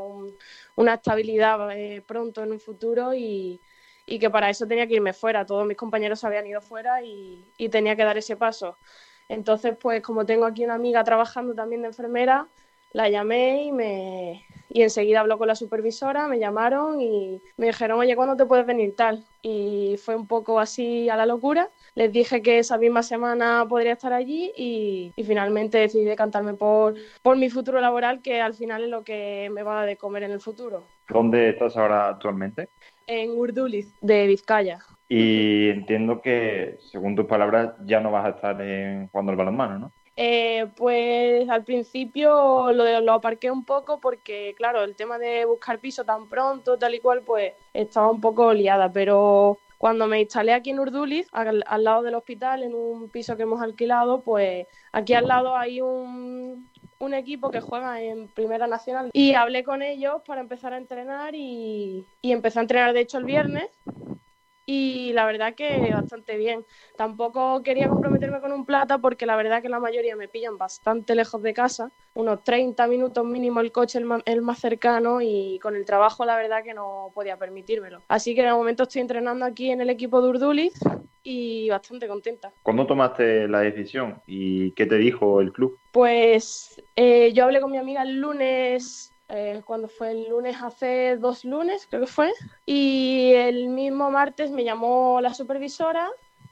una 0.77 0.95
estabilidad 0.95 1.71
eh, 1.73 2.03
pronto 2.07 2.43
en 2.43 2.53
un 2.53 2.61
futuro 2.61 3.13
y, 3.15 3.61
que 4.07 4.31
para 4.31 4.51
eso 4.51 4.67
tenía 4.67 4.87
que 4.87 4.95
irme 4.95 5.13
fuera. 5.13 5.45
Todos 5.47 5.67
mis 5.67 5.77
compañeros 5.77 6.25
habían 6.25 6.47
ido 6.47 6.61
fuera 6.61 7.03
y 7.03 7.69
tenía 7.71 7.97
que 7.97 8.05
dar 8.05 8.17
ese 8.19 8.37
paso. 8.37 8.77
Entonces, 9.29 9.77
pues 9.81 10.03
como 10.03 10.27
tengo 10.27 10.45
aquí 10.45 10.65
una 10.65 10.75
amiga 10.75 11.03
trabajando 11.05 11.55
también 11.55 11.83
de 11.83 11.89
enfermera, 11.89 12.47
la 12.95 13.11
llamé 13.11 13.65
y 13.65 13.73
me 13.73 14.45
y 14.75 14.83
enseguida 14.83 15.21
habló 15.21 15.39
con 15.39 15.47
la 15.47 15.55
supervisora, 15.55 16.27
me 16.27 16.41
llamaron 16.41 17.01
y 17.01 17.41
me 17.57 17.67
dijeron, 17.67 18.01
oye, 18.01 18.17
¿cuándo 18.17 18.37
te 18.37 18.45
puedes 18.45 18.67
venir 18.67 18.97
tal? 18.97 19.25
Y 19.41 19.97
fue 20.05 20.17
un 20.17 20.27
poco 20.27 20.59
así 20.59 21.09
a 21.09 21.17
la 21.17 21.27
locura. 21.27 21.69
Les 21.95 22.11
dije 22.13 22.43
que 22.43 22.59
esa 22.59 22.77
misma 22.77 23.05
semana 23.05 23.65
podría 23.69 23.93
estar 23.93 24.13
allí 24.13 24.53
y, 24.57 25.13
finalmente 25.25 25.79
decidí 25.79 26.05
decantarme 26.05 26.55
por, 26.55 26.97
por 27.23 27.37
mi 27.37 27.51
futuro 27.51 27.81
laboral, 27.81 28.21
que 28.21 28.41
al 28.41 28.55
final 28.55 28.83
es 28.83 28.91
lo 28.91 29.05
que 29.05 29.49
me 29.53 29.63
va 29.63 29.83
a 29.83 29.87
de 29.87 29.97
comer 29.97 30.25
en 30.25 30.33
el 30.33 30.41
futuro. 30.41 30.83
¿Dónde 31.09 31.51
estás 31.51 31.77
ahora 31.77 32.09
actualmente? 32.09 32.69
En 33.07 33.31
Urduliz, 33.31 33.95
de 34.01 34.27
Vizcaya. 34.27 34.81
Y 35.09 35.69
entiendo 35.69 36.21
que, 36.21 36.79
según 36.91 37.15
tus 37.15 37.27
palabras, 37.27 37.75
ya 37.85 38.01
no 38.01 38.11
vas 38.11 38.27
a 38.27 38.31
estar 38.31 38.61
en, 38.61 39.07
jugando 39.07 39.31
el 39.31 39.39
balonmano, 39.39 39.79
¿no? 39.79 39.93
Eh, 40.17 40.67
pues 40.77 41.49
al 41.49 41.65
principio 41.65 42.73
lo, 42.73 43.01
lo 43.01 43.13
aparqué 43.13 43.51
un 43.51 43.65
poco 43.65 43.99
porque, 43.99 44.55
claro, 44.57 44.85
el 44.85 44.95
tema 44.95 45.19
de 45.19 45.45
buscar 45.45 45.81
piso 45.81 46.05
tan 46.05 46.29
pronto, 46.29 46.79
tal 46.79 46.95
y 46.95 47.01
cual, 47.01 47.23
pues 47.23 47.53
estaba 47.73 48.11
un 48.11 48.21
poco 48.21 48.53
liada, 48.53 48.93
pero 48.93 49.59
cuando 49.85 50.07
me 50.07 50.21
instalé 50.21 50.55
aquí 50.55 50.71
en 50.71 50.81
Urduliz, 50.81 51.29
al, 51.33 51.63
lado 51.85 52.03
del 52.03 52.15
hospital, 52.15 52.63
en 52.63 52.75
un 52.75 53.11
piso 53.11 53.37
que 53.37 53.43
hemos 53.43 53.61
alquilado, 53.61 54.23
pues 54.23 54.67
aquí 54.93 55.15
al 55.15 55.27
lado 55.27 55.57
hay 55.57 55.81
un, 55.81 56.71
un 57.01 57.13
equipo 57.15 57.51
que 57.51 57.61
juega 57.61 58.01
en 58.01 58.29
Primera 58.29 58.67
Nacional. 58.67 59.11
Y 59.13 59.35
hablé 59.35 59.63
con 59.65 59.83
ellos 59.83 60.23
para 60.27 60.41
empezar 60.41 60.73
a 60.73 60.79
entrenar 60.79 61.35
y, 61.35 62.07
y 62.23 62.33
empecé 62.33 62.61
a 62.61 62.63
entrenar 62.63 62.95
de 62.95 63.01
hecho 63.01 63.19
el 63.19 63.25
viernes 63.25 63.69
y 64.67 65.13
la 65.13 65.27
verdad 65.27 65.55
que 65.55 65.91
bastante 65.93 66.37
bien. 66.37 66.65
Tampoco 66.97 67.63
quería 67.63 67.89
comprometerme 67.89 68.41
con 68.41 68.53
un 68.53 68.65
plata 68.65 68.99
porque 68.99 69.27
la 69.27 69.37
verdad 69.37 69.63
que 69.63 69.69
la 69.69 69.81
mayoría 69.81 70.17
me 70.17 70.29
pillan 70.29 70.59
bastante 70.59 71.15
lejos 71.15 71.43
de 71.43 71.55
casa, 71.55 71.91
unos 72.15 72.43
30 72.45 72.87
minutos 72.87 73.25
mínimo 73.25 73.61
el 73.61 73.73
coche 73.73 73.99
el 73.99 74.43
más, 74.43 74.59
cercano 74.59 75.21
y 75.21 75.59
con 75.61 75.77
el 75.77 75.85
trabajo 75.85 76.25
la 76.25 76.37
verdad 76.37 76.63
que 76.63 76.75
no 76.75 77.11
podía 77.15 77.37
permitírmelo. 77.37 78.03
Así 78.09 78.35
que 78.35 78.43
en 78.43 78.49
el 78.49 78.55
momento 78.55 78.85
estoy 78.85 79.03
entrenando 79.03 79.45
aquí 79.45 79.71
en 79.71 79.81
el 79.81 79.91
equipo 79.91 80.23
de 80.23 80.29
Urduliz 80.29 80.75
y 81.23 81.69
bastante 81.71 82.07
contenta. 82.07 82.53
¿Cuándo 82.63 82.87
tomaste 82.87 83.49
la 83.49 83.61
decisión 83.61 84.23
y 84.27 84.73
qué 84.73 84.87
te 84.87 84.97
dijo 84.97 85.41
el 85.41 85.53
club? 85.53 85.79
Pues 85.93 86.83
eh, 86.97 87.33
yo 87.33 87.45
hablé 87.45 87.61
con 87.61 87.71
mi 87.71 87.79
amiga 87.79 88.03
el 88.03 88.21
lunes 88.21 89.14
eh, 89.35 89.63
cuando 89.65 89.89
fue 89.89 90.13
el 90.13 90.29
lunes, 90.29 90.57
hace 90.63 91.17
dos 91.17 91.45
lunes 91.45 91.87
creo 91.89 92.03
que 92.03 92.07
fue, 92.07 92.33
y 92.65 93.33
el 93.35 93.69
mismo 93.69 94.11
martes 94.11 94.51
me 94.51 94.65
llamó 94.65 95.21
la 95.21 95.35
supervisora 95.35 96.09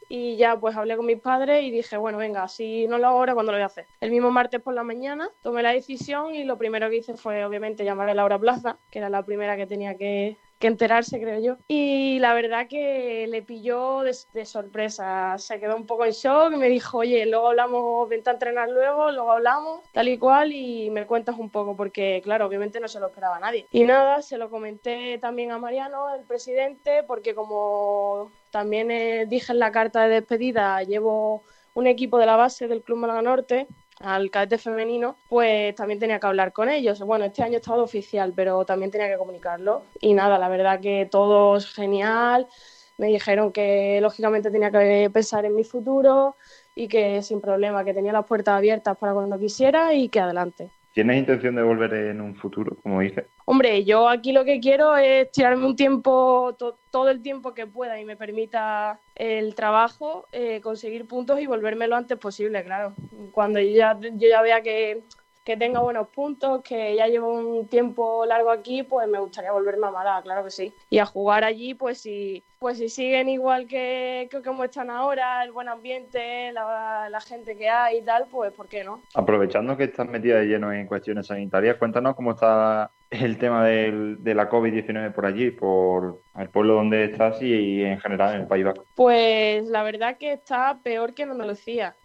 y 0.08 0.36
ya 0.36 0.60
pues 0.60 0.76
hablé 0.76 0.96
con 0.96 1.06
mis 1.06 1.20
padres 1.20 1.64
y 1.64 1.70
dije, 1.70 1.96
bueno, 1.96 2.18
venga, 2.18 2.46
si 2.48 2.86
no 2.86 2.98
lo 2.98 3.06
hago 3.06 3.18
ahora, 3.18 3.34
¿cuándo 3.34 3.52
lo 3.52 3.56
voy 3.56 3.62
a 3.62 3.66
hacer? 3.66 3.86
El 4.00 4.10
mismo 4.10 4.30
martes 4.30 4.60
por 4.60 4.74
la 4.74 4.82
mañana 4.82 5.30
tomé 5.42 5.62
la 5.62 5.72
decisión 5.72 6.34
y 6.34 6.44
lo 6.44 6.58
primero 6.58 6.90
que 6.90 6.96
hice 6.96 7.14
fue 7.14 7.44
obviamente 7.44 7.84
llamar 7.84 8.10
a 8.10 8.14
Laura 8.14 8.38
Plaza, 8.38 8.78
que 8.90 8.98
era 8.98 9.08
la 9.08 9.24
primera 9.24 9.56
que 9.56 9.66
tenía 9.66 9.96
que, 9.96 10.36
que 10.62 10.68
enterarse, 10.68 11.20
creo 11.20 11.40
yo. 11.40 11.56
Y 11.66 12.20
la 12.20 12.34
verdad 12.34 12.68
que 12.68 13.26
le 13.28 13.42
pilló 13.42 14.02
de, 14.02 14.14
sorpresa. 14.46 15.36
Se 15.36 15.58
quedó 15.58 15.74
un 15.74 15.86
poco 15.86 16.04
en 16.04 16.12
shock 16.12 16.52
y 16.52 16.56
me 16.56 16.68
dijo, 16.68 16.98
oye, 16.98 17.26
luego 17.26 17.48
hablamos, 17.48 18.08
vente 18.08 18.30
a 18.30 18.34
entrenar 18.34 18.70
luego, 18.70 19.10
luego 19.10 19.32
hablamos, 19.32 19.80
tal 19.92 20.06
y 20.06 20.18
cual, 20.18 20.52
y 20.52 20.88
me 20.90 21.04
cuentas 21.04 21.36
un 21.36 21.50
poco, 21.50 21.76
porque 21.76 22.20
claro, 22.22 22.46
obviamente 22.46 22.78
no 22.78 22.86
se 22.86 23.00
lo 23.00 23.08
esperaba 23.08 23.40
nadie. 23.40 23.66
Y 23.72 23.82
nada, 23.82 24.22
se 24.22 24.38
lo 24.38 24.50
comenté 24.50 25.18
también 25.18 25.50
a 25.50 25.58
Mariano, 25.58 26.14
el 26.14 26.22
presidente, 26.22 27.02
porque 27.08 27.34
como 27.34 28.30
también 28.52 28.92
eh, 28.92 29.26
dije 29.26 29.50
en 29.50 29.58
la 29.58 29.72
carta 29.72 30.04
de 30.04 30.14
despedida, 30.20 30.80
llevo 30.84 31.42
un 31.74 31.88
equipo 31.88 32.18
de 32.18 32.26
la 32.26 32.36
base 32.36 32.68
del 32.68 32.82
Club 32.82 32.98
Málaga 32.98 33.22
Norte 33.22 33.66
al 34.02 34.30
cadete 34.30 34.58
femenino, 34.58 35.16
pues 35.28 35.74
también 35.74 35.98
tenía 35.98 36.18
que 36.18 36.26
hablar 36.26 36.52
con 36.52 36.68
ellos. 36.68 37.00
Bueno, 37.00 37.24
este 37.24 37.42
año 37.42 37.54
he 37.54 37.56
estado 37.56 37.82
oficial, 37.82 38.32
pero 38.34 38.64
también 38.64 38.90
tenía 38.90 39.08
que 39.08 39.16
comunicarlo. 39.16 39.82
Y 40.00 40.14
nada, 40.14 40.38
la 40.38 40.48
verdad 40.48 40.80
que 40.80 41.08
todo 41.10 41.56
es 41.56 41.66
genial. 41.72 42.48
Me 42.98 43.06
dijeron 43.06 43.52
que 43.52 44.00
lógicamente 44.00 44.50
tenía 44.50 44.70
que 44.70 45.10
pensar 45.12 45.44
en 45.44 45.54
mi 45.54 45.64
futuro 45.64 46.36
y 46.74 46.88
que 46.88 47.22
sin 47.22 47.40
problema, 47.40 47.84
que 47.84 47.94
tenía 47.94 48.12
las 48.12 48.26
puertas 48.26 48.56
abiertas 48.56 48.96
para 48.98 49.14
cuando 49.14 49.38
quisiera 49.38 49.94
y 49.94 50.08
que 50.08 50.20
adelante. 50.20 50.70
¿Tienes 50.92 51.18
intención 51.18 51.54
de 51.54 51.62
volver 51.62 51.94
en 51.94 52.20
un 52.20 52.36
futuro, 52.36 52.76
como 52.82 53.00
dices? 53.00 53.24
Hombre, 53.46 53.82
yo 53.84 54.08
aquí 54.08 54.32
lo 54.32 54.44
que 54.44 54.60
quiero 54.60 54.94
es 54.96 55.30
tirarme 55.32 55.64
un 55.64 55.74
tiempo, 55.74 56.54
todo 56.90 57.08
el 57.08 57.22
tiempo 57.22 57.54
que 57.54 57.66
pueda 57.66 57.98
y 57.98 58.04
me 58.04 58.16
permita 58.16 59.00
el 59.14 59.54
trabajo, 59.54 60.26
eh, 60.32 60.60
conseguir 60.60 61.06
puntos 61.06 61.40
y 61.40 61.46
volverme 61.46 61.88
lo 61.88 61.96
antes 61.96 62.18
posible, 62.18 62.62
claro. 62.62 62.92
Cuando 63.32 63.58
ya, 63.58 63.98
yo 64.00 64.28
ya 64.28 64.42
vea 64.42 64.60
que, 64.60 65.02
que 65.44 65.56
tenga 65.56 65.80
buenos 65.80 66.08
puntos, 66.08 66.62
que 66.62 66.94
ya 66.94 67.08
llevo 67.08 67.32
un 67.32 67.66
tiempo 67.66 68.24
largo 68.26 68.50
aquí, 68.50 68.82
pues 68.82 69.08
me 69.08 69.18
gustaría 69.18 69.50
volverme 69.50 69.88
a 69.88 69.90
Málaga, 69.90 70.22
claro 70.22 70.44
que 70.44 70.50
sí. 70.50 70.72
Y 70.88 70.98
a 70.98 71.06
jugar 71.06 71.42
allí, 71.42 71.74
pues 71.74 71.98
si, 71.98 72.44
pues 72.60 72.78
si 72.78 72.88
siguen 72.88 73.28
igual 73.28 73.66
que, 73.66 74.28
que 74.30 74.40
como 74.42 74.62
están 74.64 74.88
ahora, 74.88 75.42
el 75.42 75.50
buen 75.50 75.68
ambiente, 75.68 76.52
la, 76.52 77.08
la, 77.10 77.20
gente 77.20 77.56
que 77.56 77.68
hay 77.68 77.98
y 77.98 78.02
tal, 78.02 78.26
pues 78.30 78.52
¿por 78.52 78.68
qué 78.68 78.84
no? 78.84 79.00
Aprovechando 79.14 79.76
que 79.76 79.84
estás 79.84 80.06
metida 80.06 80.38
de 80.38 80.46
lleno 80.46 80.72
en 80.72 80.86
cuestiones 80.86 81.26
sanitarias, 81.26 81.76
cuéntanos 81.76 82.14
cómo 82.14 82.32
está 82.32 82.92
el 83.10 83.36
tema 83.36 83.64
del, 83.64 84.22
de 84.22 84.34
la 84.34 84.48
COVID-19 84.48 85.12
por 85.12 85.26
allí, 85.26 85.50
por 85.50 86.20
el 86.38 86.48
pueblo 86.50 86.74
donde 86.74 87.04
estás 87.04 87.42
y, 87.42 87.52
y 87.52 87.84
en 87.84 87.98
general 88.00 88.36
en 88.36 88.42
el 88.42 88.46
País 88.46 88.64
Vasco. 88.64 88.84
Pues 88.94 89.66
la 89.66 89.82
verdad 89.82 90.16
que 90.18 90.32
está 90.32 90.78
peor 90.82 91.14
que 91.14 91.22
en 91.24 91.32
Andalucía. 91.32 91.96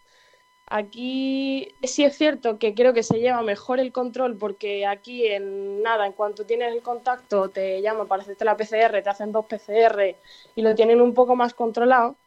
Aquí 0.70 1.74
sí 1.84 2.04
es 2.04 2.18
cierto 2.18 2.60
que 2.60 2.74
creo 2.76 2.94
que 2.94 3.02
se 3.02 3.20
lleva 3.20 3.42
mejor 3.42 3.80
el 3.80 3.94
control 3.94 4.38
porque 4.38 4.86
aquí 4.86 5.26
en 5.26 5.82
nada, 5.82 6.06
en 6.06 6.12
cuanto 6.12 6.46
tienes 6.46 6.74
el 6.74 6.82
contacto, 6.82 7.50
te 7.50 7.82
llaman 7.82 8.08
para 8.08 8.24
hacerte 8.24 8.44
la 8.44 8.58
PCR, 8.58 9.02
te 9.02 9.10
hacen 9.10 9.32
dos 9.32 9.46
PCR 9.46 10.18
y 10.56 10.62
lo 10.62 10.76
tienen 10.76 11.00
un 11.00 11.14
poco 11.14 11.38
más 11.38 11.54
controlado 11.54 12.18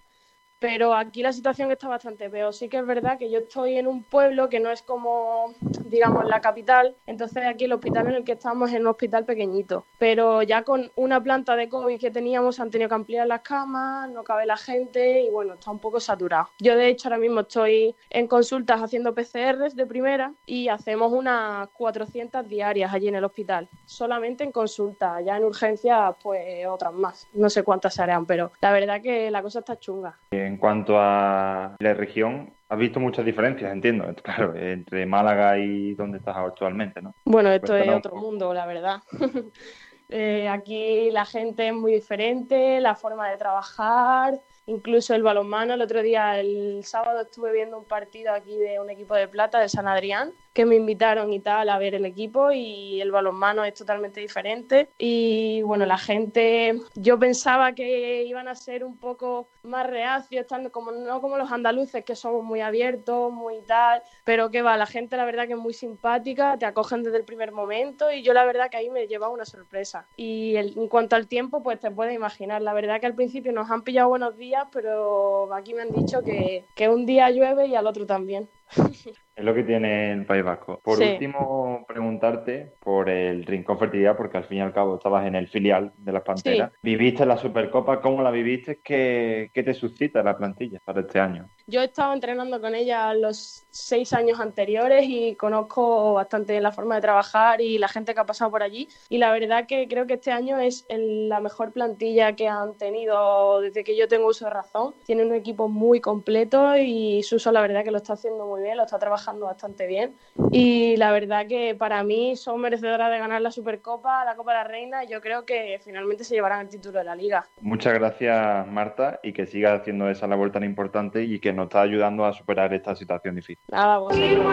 pero 0.61 0.95
aquí 0.95 1.23
la 1.23 1.33
situación 1.33 1.73
está 1.73 1.89
bastante 1.89 2.31
peor. 2.31 2.55
Sí 2.55 2.69
que 2.69 2.79
es 2.79 2.87
verdad 2.87 3.19
que 3.19 3.31
yo 3.31 3.41
estoy 3.41 3.77
en 3.77 3.89
un 3.89 4.05
pueblo 4.05 4.49
que 4.49 4.61
no 4.61 4.71
es 4.71 4.83
como, 4.83 5.55
digamos, 5.87 6.25
la 6.27 6.41
capital, 6.41 6.95
entonces 7.07 7.45
aquí 7.47 7.65
el 7.65 7.73
hospital 7.73 8.09
en 8.09 8.15
el 8.17 8.25
que 8.25 8.33
estamos 8.33 8.71
es 8.71 8.79
un 8.79 8.87
hospital 8.87 9.25
pequeñito, 9.25 9.85
pero 9.99 10.43
ya 10.43 10.63
con 10.63 10.91
una 10.97 11.23
planta 11.23 11.57
de 11.57 11.69
COVID 11.69 11.99
que 11.99 12.11
teníamos 12.11 12.61
han 12.61 12.71
tenido 12.71 12.89
que 12.89 12.95
ampliar 12.95 13.27
las 13.27 13.41
camas, 13.41 14.11
no 14.11 14.23
cabe 14.23 14.47
la 14.47 14.57
gente 14.57 15.23
y 15.23 15.31
bueno, 15.31 15.55
está 15.55 15.71
un 15.71 15.79
poco 15.79 15.99
saturado. 15.99 16.49
Yo 16.61 16.77
de 16.77 16.89
hecho 16.89 17.09
ahora 17.09 17.19
mismo 17.19 17.41
estoy 17.41 17.95
en 18.11 18.27
consultas 18.27 18.83
haciendo 18.83 19.15
PCRs 19.15 19.75
de 19.75 19.87
primera 19.87 20.33
y 20.47 20.69
hacemos 20.69 21.13
unas 21.13 21.69
400 21.71 22.47
diarias 22.47 22.93
allí 22.93 23.09
en 23.09 23.15
el 23.15 23.25
hospital, 23.25 23.69
solamente 23.87 24.45
en 24.45 24.53
consulta, 24.53 25.21
ya 25.23 25.39
en 25.39 25.45
urgencias 25.45 26.15
pues 26.23 26.67
otras 26.67 26.93
más, 26.93 27.27
no 27.33 27.49
sé 27.49 27.63
cuántas 27.63 27.95
se 27.95 28.03
harán, 28.03 28.27
pero 28.27 28.53
la 28.61 28.73
verdad 28.73 29.01
que 29.01 29.31
la 29.31 29.43
cosa 29.43 29.61
está 29.61 29.79
chunga. 29.79 30.19
En 30.51 30.57
cuanto 30.57 30.99
a 30.99 31.77
la 31.79 31.95
región, 31.95 32.53
has 32.69 32.77
visto 32.77 32.99
muchas 32.99 33.25
diferencias, 33.25 33.73
entiendo, 33.73 34.05
claro, 34.25 34.53
entre 34.57 35.07
Málaga 35.07 35.57
y 35.57 35.95
donde 35.95 36.19
estás 36.19 36.37
actualmente, 36.37 37.01
¿no? 37.01 37.15
Bueno, 37.25 37.53
esto 37.53 37.77
es 37.77 37.89
otro 37.89 38.17
mundo, 38.17 38.53
la 38.53 38.67
verdad. 38.67 39.01
eh, 40.09 40.49
aquí 40.49 41.13
la 41.13 41.25
gente 41.25 41.69
es 41.69 41.73
muy 41.73 41.93
diferente, 41.93 42.81
la 42.81 42.97
forma 42.97 43.31
de 43.31 43.37
trabajar, 43.37 44.41
incluso 44.67 45.15
el 45.15 45.23
balonmano. 45.23 45.75
El 45.75 45.83
otro 45.83 46.03
día, 46.03 46.41
el 46.41 46.83
sábado, 46.83 47.21
estuve 47.21 47.53
viendo 47.53 47.79
un 47.79 47.85
partido 47.85 48.35
aquí 48.35 48.57
de 48.57 48.81
un 48.81 48.91
equipo 48.91 49.15
de 49.15 49.29
plata 49.29 49.61
de 49.61 49.69
San 49.69 49.87
Adrián 49.87 50.33
que 50.53 50.65
me 50.65 50.77
invitaron 50.77 51.33
y 51.33 51.41
tal 51.41 51.69
a 51.69 51.79
ver 51.79 51.95
el 51.95 52.05
equipo 52.05 52.51
y 52.53 53.01
el 53.01 53.13
balonmano 53.13 53.65
es 53.65 53.75
totalmente 53.75 54.21
diferente. 54.21 54.91
Y 54.99 55.63
bueno 55.63 55.87
la 55.87 55.99
gente 55.99 56.81
yo 56.95 57.19
pensaba 57.19 57.73
que 57.73 58.25
iban 58.25 58.49
a 58.49 58.55
ser 58.55 58.85
un 58.85 58.97
poco 58.97 59.49
más 59.63 59.87
reacios 59.87 60.43
estando 60.43 60.73
como 60.73 60.93
no 60.93 61.21
como 61.21 61.37
los 61.37 61.53
andaluces 61.53 62.05
que 62.05 62.17
somos 62.17 62.43
muy 62.43 62.61
abiertos 62.61 63.31
muy 63.33 63.61
tal 63.67 64.03
pero 64.25 64.51
que 64.51 64.63
va 64.63 64.77
la 64.77 64.87
gente 64.87 65.17
la 65.17 65.25
verdad 65.25 65.47
que 65.47 65.53
es 65.53 65.59
muy 65.59 65.75
simpática 65.75 66.57
te 66.59 66.67
acogen 66.67 67.03
desde 67.03 67.19
el 67.19 67.25
primer 67.25 67.53
momento 67.53 68.11
y 68.11 68.23
yo 68.23 68.33
la 68.33 68.45
verdad 68.45 68.71
que 68.71 68.79
ahí 68.79 68.91
me 68.91 69.07
llevaba 69.07 69.33
una 69.33 69.45
sorpresa. 69.45 70.07
Y 70.17 70.57
en 70.57 70.89
cuanto 70.89 71.17
al 71.17 71.29
tiempo 71.29 71.63
pues 71.63 71.79
te 71.81 71.91
puedes 71.91 72.15
imaginar 72.15 72.63
la 72.63 72.73
verdad 72.73 73.01
que 73.01 73.07
al 73.07 73.15
principio 73.15 73.53
nos 73.53 73.71
han 73.71 73.83
pillado 73.83 74.09
buenos 74.09 74.37
días 74.37 74.65
pero 74.73 75.53
aquí 75.55 75.75
me 75.75 75.83
han 75.83 75.93
dicho 75.93 76.23
que, 76.23 76.65
que 76.75 76.89
un 76.89 77.07
día 77.07 77.31
llueve 77.31 77.67
y 77.67 77.75
al 77.75 77.87
otro 77.87 78.07
también 78.07 78.49
es 79.37 79.45
lo 79.45 79.55
que 79.55 79.63
tiene 79.63 80.13
el 80.13 80.27
País 80.27 80.45
Vasco. 80.45 80.81
Por 80.83 80.99
Sí. 80.99 81.05
último, 81.13 81.85
preguntarte 81.89 82.75
por 82.81 83.09
el 83.09 83.45
Rincón 83.45 83.79
Fertilidad, 83.79 84.17
porque 84.17 84.39
al 84.39 84.45
fin 84.45 84.59
y 84.59 84.61
al 84.61 84.73
cabo 84.73 84.97
estabas 84.97 85.27
en 85.27 85.35
el 85.35 85.49
filial 85.49 85.93
de 85.97 86.13
las 86.13 86.23
Panteras. 86.23 86.71
Sí. 86.73 86.79
Viviste 86.83 87.25
la 87.27 87.37
Supercopa, 87.37 88.01
¿cómo 88.01 88.23
la 88.23 88.31
viviste? 88.31 88.81
¿Qué, 88.83 89.51
qué 89.53 89.63
te 89.63 89.75
suscita 89.75 90.23
la 90.23 90.37
plantilla 90.37 90.79
para 90.85 91.01
este 91.01 91.21
año? 91.21 91.49
Yo 91.71 91.83
he 91.83 91.85
estado 91.85 92.13
entrenando 92.13 92.61
con 92.61 92.75
ella 92.75 93.15
los 93.15 93.65
seis 93.71 94.13
años 94.13 94.41
anteriores 94.41 95.05
y 95.07 95.37
conozco 95.37 96.15
bastante 96.15 96.61
la 96.61 96.73
forma 96.73 96.97
de 96.97 97.01
trabajar 97.03 97.61
y 97.61 97.79
la 97.79 97.87
gente 97.87 98.13
que 98.13 98.19
ha 98.21 98.27
pasado 98.27 98.51
por 98.51 98.65
allí. 98.65 98.89
Y 99.09 99.19
la 99.19 99.31
verdad 99.31 99.67
que 99.69 99.87
creo 99.87 100.05
que 100.07 100.15
este 100.15 100.33
año 100.33 100.59
es 100.59 100.85
el- 100.89 101.29
la 101.29 101.39
mejor 101.39 101.71
plantilla 101.73 102.35
que 102.35 102.49
han 102.49 102.75
tenido 102.75 103.61
desde 103.61 103.85
que 103.85 103.97
yo 103.97 104.09
tengo 104.09 104.27
uso 104.27 104.47
de 104.47 104.51
razón. 104.51 104.95
Tienen 105.07 105.29
un 105.29 105.35
equipo 105.35 105.69
muy 105.69 106.01
completo 106.01 106.77
y 106.77 107.23
Suso 107.23 107.53
la 107.53 107.61
verdad 107.61 107.85
que 107.85 107.93
lo 107.93 107.99
está 107.99 108.15
haciendo 108.15 108.47
muy 108.47 108.63
bien, 108.63 108.77
lo 108.77 108.83
está 108.83 108.99
trabajando 108.99 109.47
bastante 109.47 109.87
bien. 109.87 110.17
Y 110.51 110.97
la 110.97 111.13
verdad 111.13 111.47
que 111.47 111.77
para 111.77 112.03
mí 112.03 112.35
son 112.35 112.61
merecedoras 112.61 113.13
de 113.13 113.19
ganar 113.19 113.41
la 113.43 113.53
Supercopa, 113.53 114.25
la 114.25 114.35
Copa 114.35 114.53
de 114.53 114.59
la 114.59 114.65
Reina. 114.65 115.05
y 115.05 115.09
Yo 115.09 115.21
creo 115.21 115.45
que 115.47 115.79
finalmente 115.85 116.25
se 116.25 116.35
llevarán 116.35 116.63
el 116.63 116.69
título 116.69 116.99
de 116.99 117.05
la 117.05 117.15
liga. 117.15 117.47
Muchas 117.61 117.95
gracias, 117.95 118.67
Marta, 118.67 119.21
y 119.23 119.33
que 119.33 119.47
sigas 119.47 119.81
haciendo 119.81 120.11
esa 120.11 120.27
labor 120.27 120.51
tan 120.51 120.65
importante 120.65 121.23
y 121.23 121.39
que 121.39 121.53
nos 121.61 121.67
está 121.67 121.83
ayudando 121.83 122.25
a 122.25 122.33
superar 122.33 122.73
esta 122.73 122.95
situación 122.95 123.37
difícil. 123.37 123.63
Nada, 123.69 123.99
vosotros. 123.99 124.47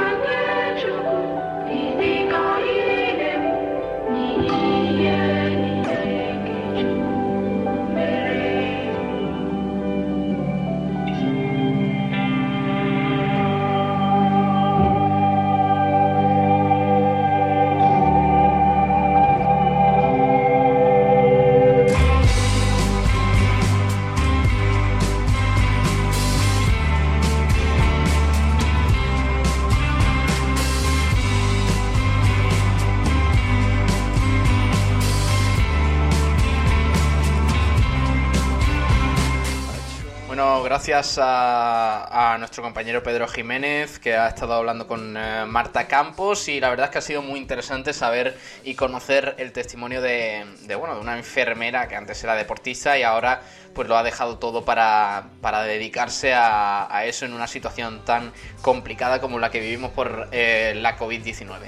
Gracias 40.88 41.20
a, 41.22 42.38
nuestro 42.40 42.64
compañero 42.64 43.04
Pedro 43.04 43.28
Jiménez, 43.28 44.00
que 44.00 44.16
ha 44.16 44.30
estado 44.30 44.54
hablando 44.54 44.88
con 44.88 45.18
eh, 45.18 45.44
Marta 45.46 45.86
Campos, 45.86 46.48
y 46.48 46.62
la 46.62 46.70
verdad 46.70 46.86
es 46.86 46.92
que 46.92 46.98
ha 47.00 47.02
sido 47.02 47.22
muy 47.22 47.40
interesante 47.40 47.92
saber 47.92 48.38
y 48.64 48.76
conocer 48.76 49.36
el 49.38 49.52
testimonio 49.52 50.02
de, 50.02 50.46
bueno, 50.80 50.96
de 50.96 51.02
una 51.02 51.18
enfermera 51.18 51.90
que 51.90 51.98
antes 51.98 52.24
era 52.24 52.36
deportista 52.36 52.98
y 52.98 53.04
ahora 53.04 53.42
pues 53.76 53.90
lo 53.90 53.98
ha 53.98 54.04
dejado 54.04 54.38
todo 54.38 54.64
para, 54.64 55.26
para 55.42 55.64
dedicarse 55.64 56.34
a, 56.34 57.04
eso 57.04 57.26
en 57.26 57.34
una 57.34 57.48
situación 57.48 58.06
tan 58.06 58.32
complicada 58.62 59.20
como 59.20 59.40
la 59.40 59.52
que 59.52 59.60
vivimos 59.60 59.92
por 59.92 60.30
eh, 60.32 60.74
la 60.78 60.98
COVID-19. 60.98 61.68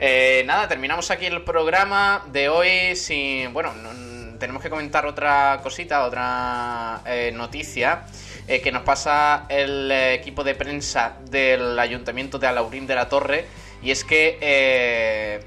Eh, 0.00 0.42
nada, 0.44 0.66
terminamos 0.66 1.12
aquí 1.12 1.26
el 1.26 1.42
programa 1.42 2.24
de 2.32 2.48
hoy 2.48 2.96
sin... 2.96 3.52
Bueno, 3.52 3.72
no- 3.74 4.16
tenemos 4.38 4.62
que 4.62 4.68
comentar 4.68 5.06
otra 5.06 5.60
cosita, 5.62 6.04
otra 6.04 7.00
noticia 7.32 8.04
eh, 8.48 8.60
que 8.60 8.72
nos 8.72 8.82
pasa 8.82 9.46
el 9.48 9.90
eh, 9.90 10.14
equipo 10.14 10.44
de 10.44 10.54
prensa 10.54 11.16
del 11.30 11.78
Ayuntamiento 11.78 12.38
de 12.38 12.46
Alaurín 12.46 12.86
de 12.86 12.94
la 12.94 13.08
Torre 13.08 13.46
y 13.82 13.90
es 13.90 14.04
que 14.04 14.38
eh, 14.40 15.40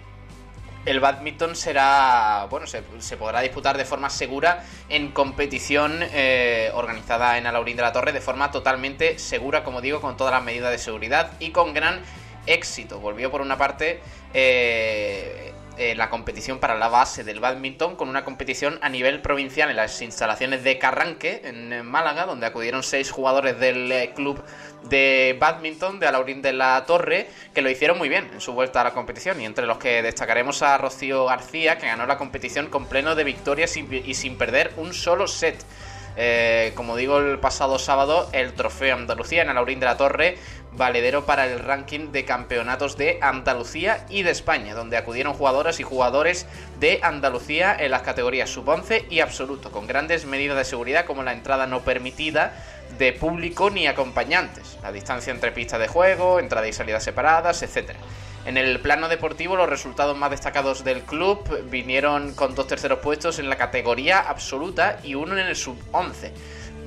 el 0.86 1.00
badminton 1.00 1.56
será, 1.56 2.48
bueno, 2.50 2.66
se, 2.66 2.84
se 3.00 3.18
podrá 3.18 3.42
disputar 3.42 3.78
de 3.78 3.86
forma 3.86 4.10
segura 4.10 4.64
en 4.88 5.12
competición 5.12 6.00
eh, 6.02 6.72
organizada 6.74 7.38
en 7.38 7.48
Alaurín 7.48 7.76
de 7.76 7.84
la 7.84 7.92
Torre 7.92 8.12
de 8.12 8.22
forma 8.22 8.52
totalmente 8.52 9.20
segura, 9.20 9.64
como 9.64 9.82
digo, 9.82 10.02
con 10.02 10.18
todas 10.18 10.34
las 10.34 10.44
medidas 10.44 10.72
de 10.72 10.78
seguridad 10.78 11.32
y 11.40 11.52
con 11.52 11.74
gran 11.74 12.02
éxito. 12.46 13.00
Volvió 13.00 13.30
por 13.30 13.42
una 13.42 13.58
parte 13.58 14.00
eh, 14.34 15.49
eh, 15.80 15.96
la 15.96 16.10
competición 16.10 16.60
para 16.60 16.78
la 16.78 16.90
base 16.90 17.24
del 17.24 17.40
badminton 17.40 17.96
con 17.96 18.10
una 18.10 18.26
competición 18.26 18.78
a 18.82 18.90
nivel 18.90 19.22
provincial 19.22 19.70
en 19.70 19.78
las 19.78 20.02
instalaciones 20.02 20.62
de 20.62 20.78
Carranque, 20.78 21.42
en 21.46 21.86
Málaga, 21.86 22.26
donde 22.26 22.46
acudieron 22.46 22.84
seis 22.84 23.10
jugadores 23.12 23.58
del 23.62 23.90
eh, 23.90 24.12
club 24.14 24.44
de 24.90 25.38
badminton 25.40 26.02
de 26.02 26.08
Alaurín 26.08 26.42
de 26.42 26.52
la 26.52 26.84
Torre, 26.86 27.30
que 27.54 27.62
lo 27.62 27.70
hicieron 27.70 27.98
muy 27.98 28.10
bien 28.10 28.30
en 28.34 28.42
su 28.42 28.52
vuelta 28.52 28.82
a 28.82 28.84
la 28.84 28.94
competición, 28.94 29.40
y 29.40 29.46
entre 29.46 29.66
los 29.66 29.78
que 29.78 30.02
destacaremos 30.02 30.62
a 30.64 30.78
Rocío 30.78 31.24
García, 31.28 31.78
que 31.78 31.88
ganó 31.88 32.06
la 32.06 32.18
competición 32.18 32.68
con 32.68 32.86
pleno 32.86 33.16
de 33.16 33.24
victorias 33.24 33.78
y 33.78 34.14
sin 34.16 34.38
perder 34.38 34.74
un 34.76 34.94
solo 34.94 35.28
set. 35.28 35.64
Eh, 36.18 36.74
como 36.76 36.96
digo, 36.96 37.20
el 37.20 37.40
pasado 37.40 37.80
sábado, 37.80 38.30
el 38.34 38.54
trofeo 38.54 38.96
Andalucía 38.96 39.42
en 39.42 39.50
Alaurín 39.50 39.80
de 39.80 39.86
la 39.86 39.98
Torre, 39.98 40.38
valedero 40.72 41.26
para 41.26 41.46
el 41.46 41.60
ranking 41.60 42.12
de 42.12 42.26
campeonatos 42.26 42.98
de 42.98 43.20
Andalucía 43.22 44.06
y 44.10 44.24
de 44.24 44.32
España, 44.32 44.76
donde 44.76 44.98
acudieron 44.98 45.34
jugadoras 45.34 45.80
y 45.80 45.84
jugadores 45.84 46.46
de 46.80 47.00
Andalucía 47.02 47.76
en 47.80 47.92
las 47.92 48.02
categorías 48.02 48.50
sub-11 48.50 49.06
y 49.10 49.20
absoluto, 49.20 49.72
con 49.72 49.88
grandes 49.88 50.26
medidas 50.26 50.58
de 50.58 50.66
seguridad 50.66 51.06
como 51.06 51.24
la 51.24 51.34
entrada 51.34 51.68
no 51.68 51.82
permitida 51.82 52.54
de 52.98 53.14
público 53.14 53.70
ni 53.70 53.88
acompañantes, 53.88 54.78
la 54.82 54.92
distancia 54.92 55.32
entre 55.32 55.52
pistas 55.52 55.80
de 55.80 55.88
juego, 55.88 56.40
entrada 56.40 56.68
y 56.68 56.74
salida 56.74 57.00
separadas, 57.00 57.62
etcétera. 57.64 58.00
En 58.50 58.58
el 58.58 58.80
plano 58.80 59.10
deportivo, 59.10 59.56
los 59.56 59.70
resultados 59.70 60.18
más 60.18 60.32
destacados 60.32 60.84
del 60.84 61.04
club 61.04 61.70
vinieron 61.70 62.34
con 62.34 62.56
dos 62.56 62.66
terceros 62.66 62.98
puestos 62.98 63.38
en 63.38 63.48
la 63.48 63.58
categoría 63.58 64.18
absoluta 64.22 65.00
y 65.04 65.14
uno 65.14 65.38
en 65.38 65.46
el 65.46 65.56
sub-11. 65.56 66.32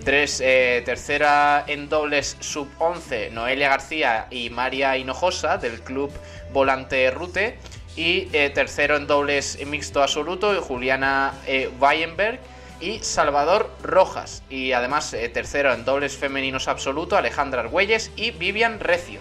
Tres, 0.05 0.41
eh, 0.45 0.83
tercera 0.85 1.63
en 1.69 1.89
dobles 1.89 2.37
sub-11, 2.41 3.31
Noelia 3.31 3.69
García 3.69 4.27
y 4.29 4.51
María 4.51 4.97
Hinojosa, 4.99 5.57
del 5.57 5.81
club 5.83 6.11
Volante 6.53 7.09
Rute. 7.13 7.59
Y 7.95 8.29
eh, 8.33 8.51
tercero 8.51 8.97
en 8.97 9.07
dobles 9.07 9.65
mixto 9.65 10.03
absoluto, 10.03 10.61
Juliana 10.63 11.33
eh, 11.47 11.71
Weinberg 11.79 12.41
y 12.81 12.99
Salvador 13.05 13.71
Rojas. 13.85 14.43
Y 14.51 14.73
además, 14.73 15.15
tercero 15.33 15.73
en 15.73 15.85
dobles 15.85 16.17
femeninos 16.17 16.67
absoluto, 16.67 17.17
Alejandra 17.17 17.61
Argüelles 17.61 18.11
y 18.17 18.33
Vivian 18.33 18.81
Recio. 18.81 19.21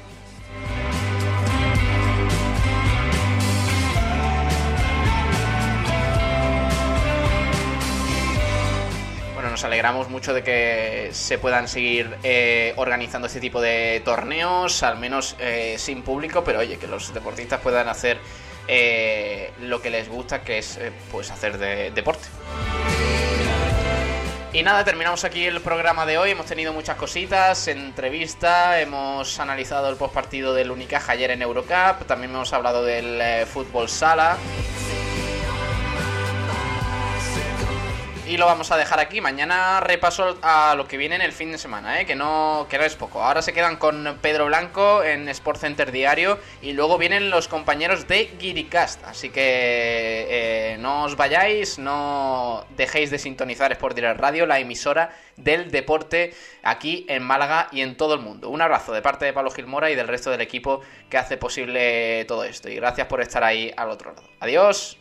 Nos 9.62 9.66
alegramos 9.68 10.10
mucho 10.10 10.34
de 10.34 10.42
que 10.42 11.10
se 11.12 11.38
puedan 11.38 11.68
seguir 11.68 12.18
eh, 12.24 12.74
organizando 12.78 13.28
este 13.28 13.40
tipo 13.40 13.62
de 13.62 14.02
torneos, 14.04 14.82
al 14.82 14.98
menos 14.98 15.36
eh, 15.38 15.76
sin 15.78 16.02
público, 16.02 16.44
pero 16.44 16.62
oye, 16.62 16.78
que 16.80 16.88
los 16.88 17.14
deportistas 17.14 17.60
puedan 17.60 17.88
hacer 17.88 18.18
eh, 18.68 19.52
lo 19.62 19.80
que 19.80 19.92
les 19.92 20.10
gusta, 20.10 20.42
que 20.42 20.58
es 20.58 20.80
pues 21.12 21.30
hacer 21.30 21.60
de, 21.60 21.92
deporte. 21.92 22.28
Y 24.52 24.64
nada, 24.64 24.84
terminamos 24.84 25.26
aquí 25.26 25.46
el 25.46 25.62
programa 25.62 26.08
de 26.08 26.18
hoy. 26.18 26.32
Hemos 26.32 26.48
tenido 26.48 26.74
muchas 26.74 26.98
cositas, 26.98 27.68
entrevista, 27.68 28.82
hemos 28.82 29.40
analizado 29.40 29.92
el 29.92 29.96
postpartido 29.96 30.56
del 30.56 30.72
Unicaja 30.72 31.12
ayer 31.12 31.30
en 31.30 31.44
Eurocup, 31.44 32.08
también 32.08 32.32
hemos 32.32 32.52
hablado 32.52 32.84
del 32.84 33.46
fútbol 33.46 33.90
sala. 33.90 34.40
Y 38.32 38.38
lo 38.38 38.46
vamos 38.46 38.72
a 38.72 38.78
dejar 38.78 39.02
aquí. 39.02 39.20
Mañana 39.20 39.82
repaso 39.82 40.38
a 40.42 40.74
lo 40.76 40.88
que 40.88 40.96
viene 40.96 41.16
en 41.16 41.22
el 41.22 41.34
fin 41.34 41.52
de 41.52 41.58
semana, 41.58 42.00
¿eh? 42.00 42.06
que, 42.06 42.16
no, 42.16 42.66
que 42.70 42.78
no 42.78 42.86
es 42.86 42.96
poco. 42.96 43.22
Ahora 43.22 43.42
se 43.42 43.52
quedan 43.52 43.76
con 43.76 44.20
Pedro 44.22 44.46
Blanco 44.46 45.04
en 45.04 45.28
Sport 45.28 45.60
Center 45.60 45.92
Diario 45.92 46.40
y 46.62 46.72
luego 46.72 46.98
vienen 46.98 47.30
los 47.30 47.50
compañeros 47.50 48.08
de 48.08 48.32
Giricast. 48.40 49.04
Así 49.04 49.32
que 49.32 50.28
eh, 50.30 50.78
no 50.80 51.04
os 51.04 51.18
vayáis, 51.18 51.78
no 51.78 52.66
dejéis 52.78 53.12
de 53.12 53.20
sintonizar 53.20 53.74
Sport 53.74 53.98
Direct 53.98 54.22
Radio, 54.22 54.46
la 54.46 54.60
emisora 54.60 55.14
del 55.36 55.70
deporte 55.70 56.34
aquí 56.64 57.06
en 57.10 57.24
Málaga 57.24 57.68
y 57.74 57.82
en 57.82 57.98
todo 57.98 58.14
el 58.14 58.22
mundo. 58.22 58.48
Un 58.48 58.62
abrazo 58.62 58.94
de 58.94 59.02
parte 59.02 59.26
de 59.26 59.34
Pablo 59.34 59.52
Gilmora 59.52 59.92
y 59.92 59.96
del 59.96 60.08
resto 60.08 60.32
del 60.32 60.40
equipo 60.40 60.80
que 61.10 61.18
hace 61.18 61.36
posible 61.36 62.24
todo 62.30 62.46
esto. 62.46 62.70
Y 62.70 62.76
gracias 62.76 63.08
por 63.08 63.20
estar 63.20 63.44
ahí 63.44 63.74
al 63.76 63.90
otro 63.90 64.14
lado. 64.14 64.24
Adiós. 64.40 64.98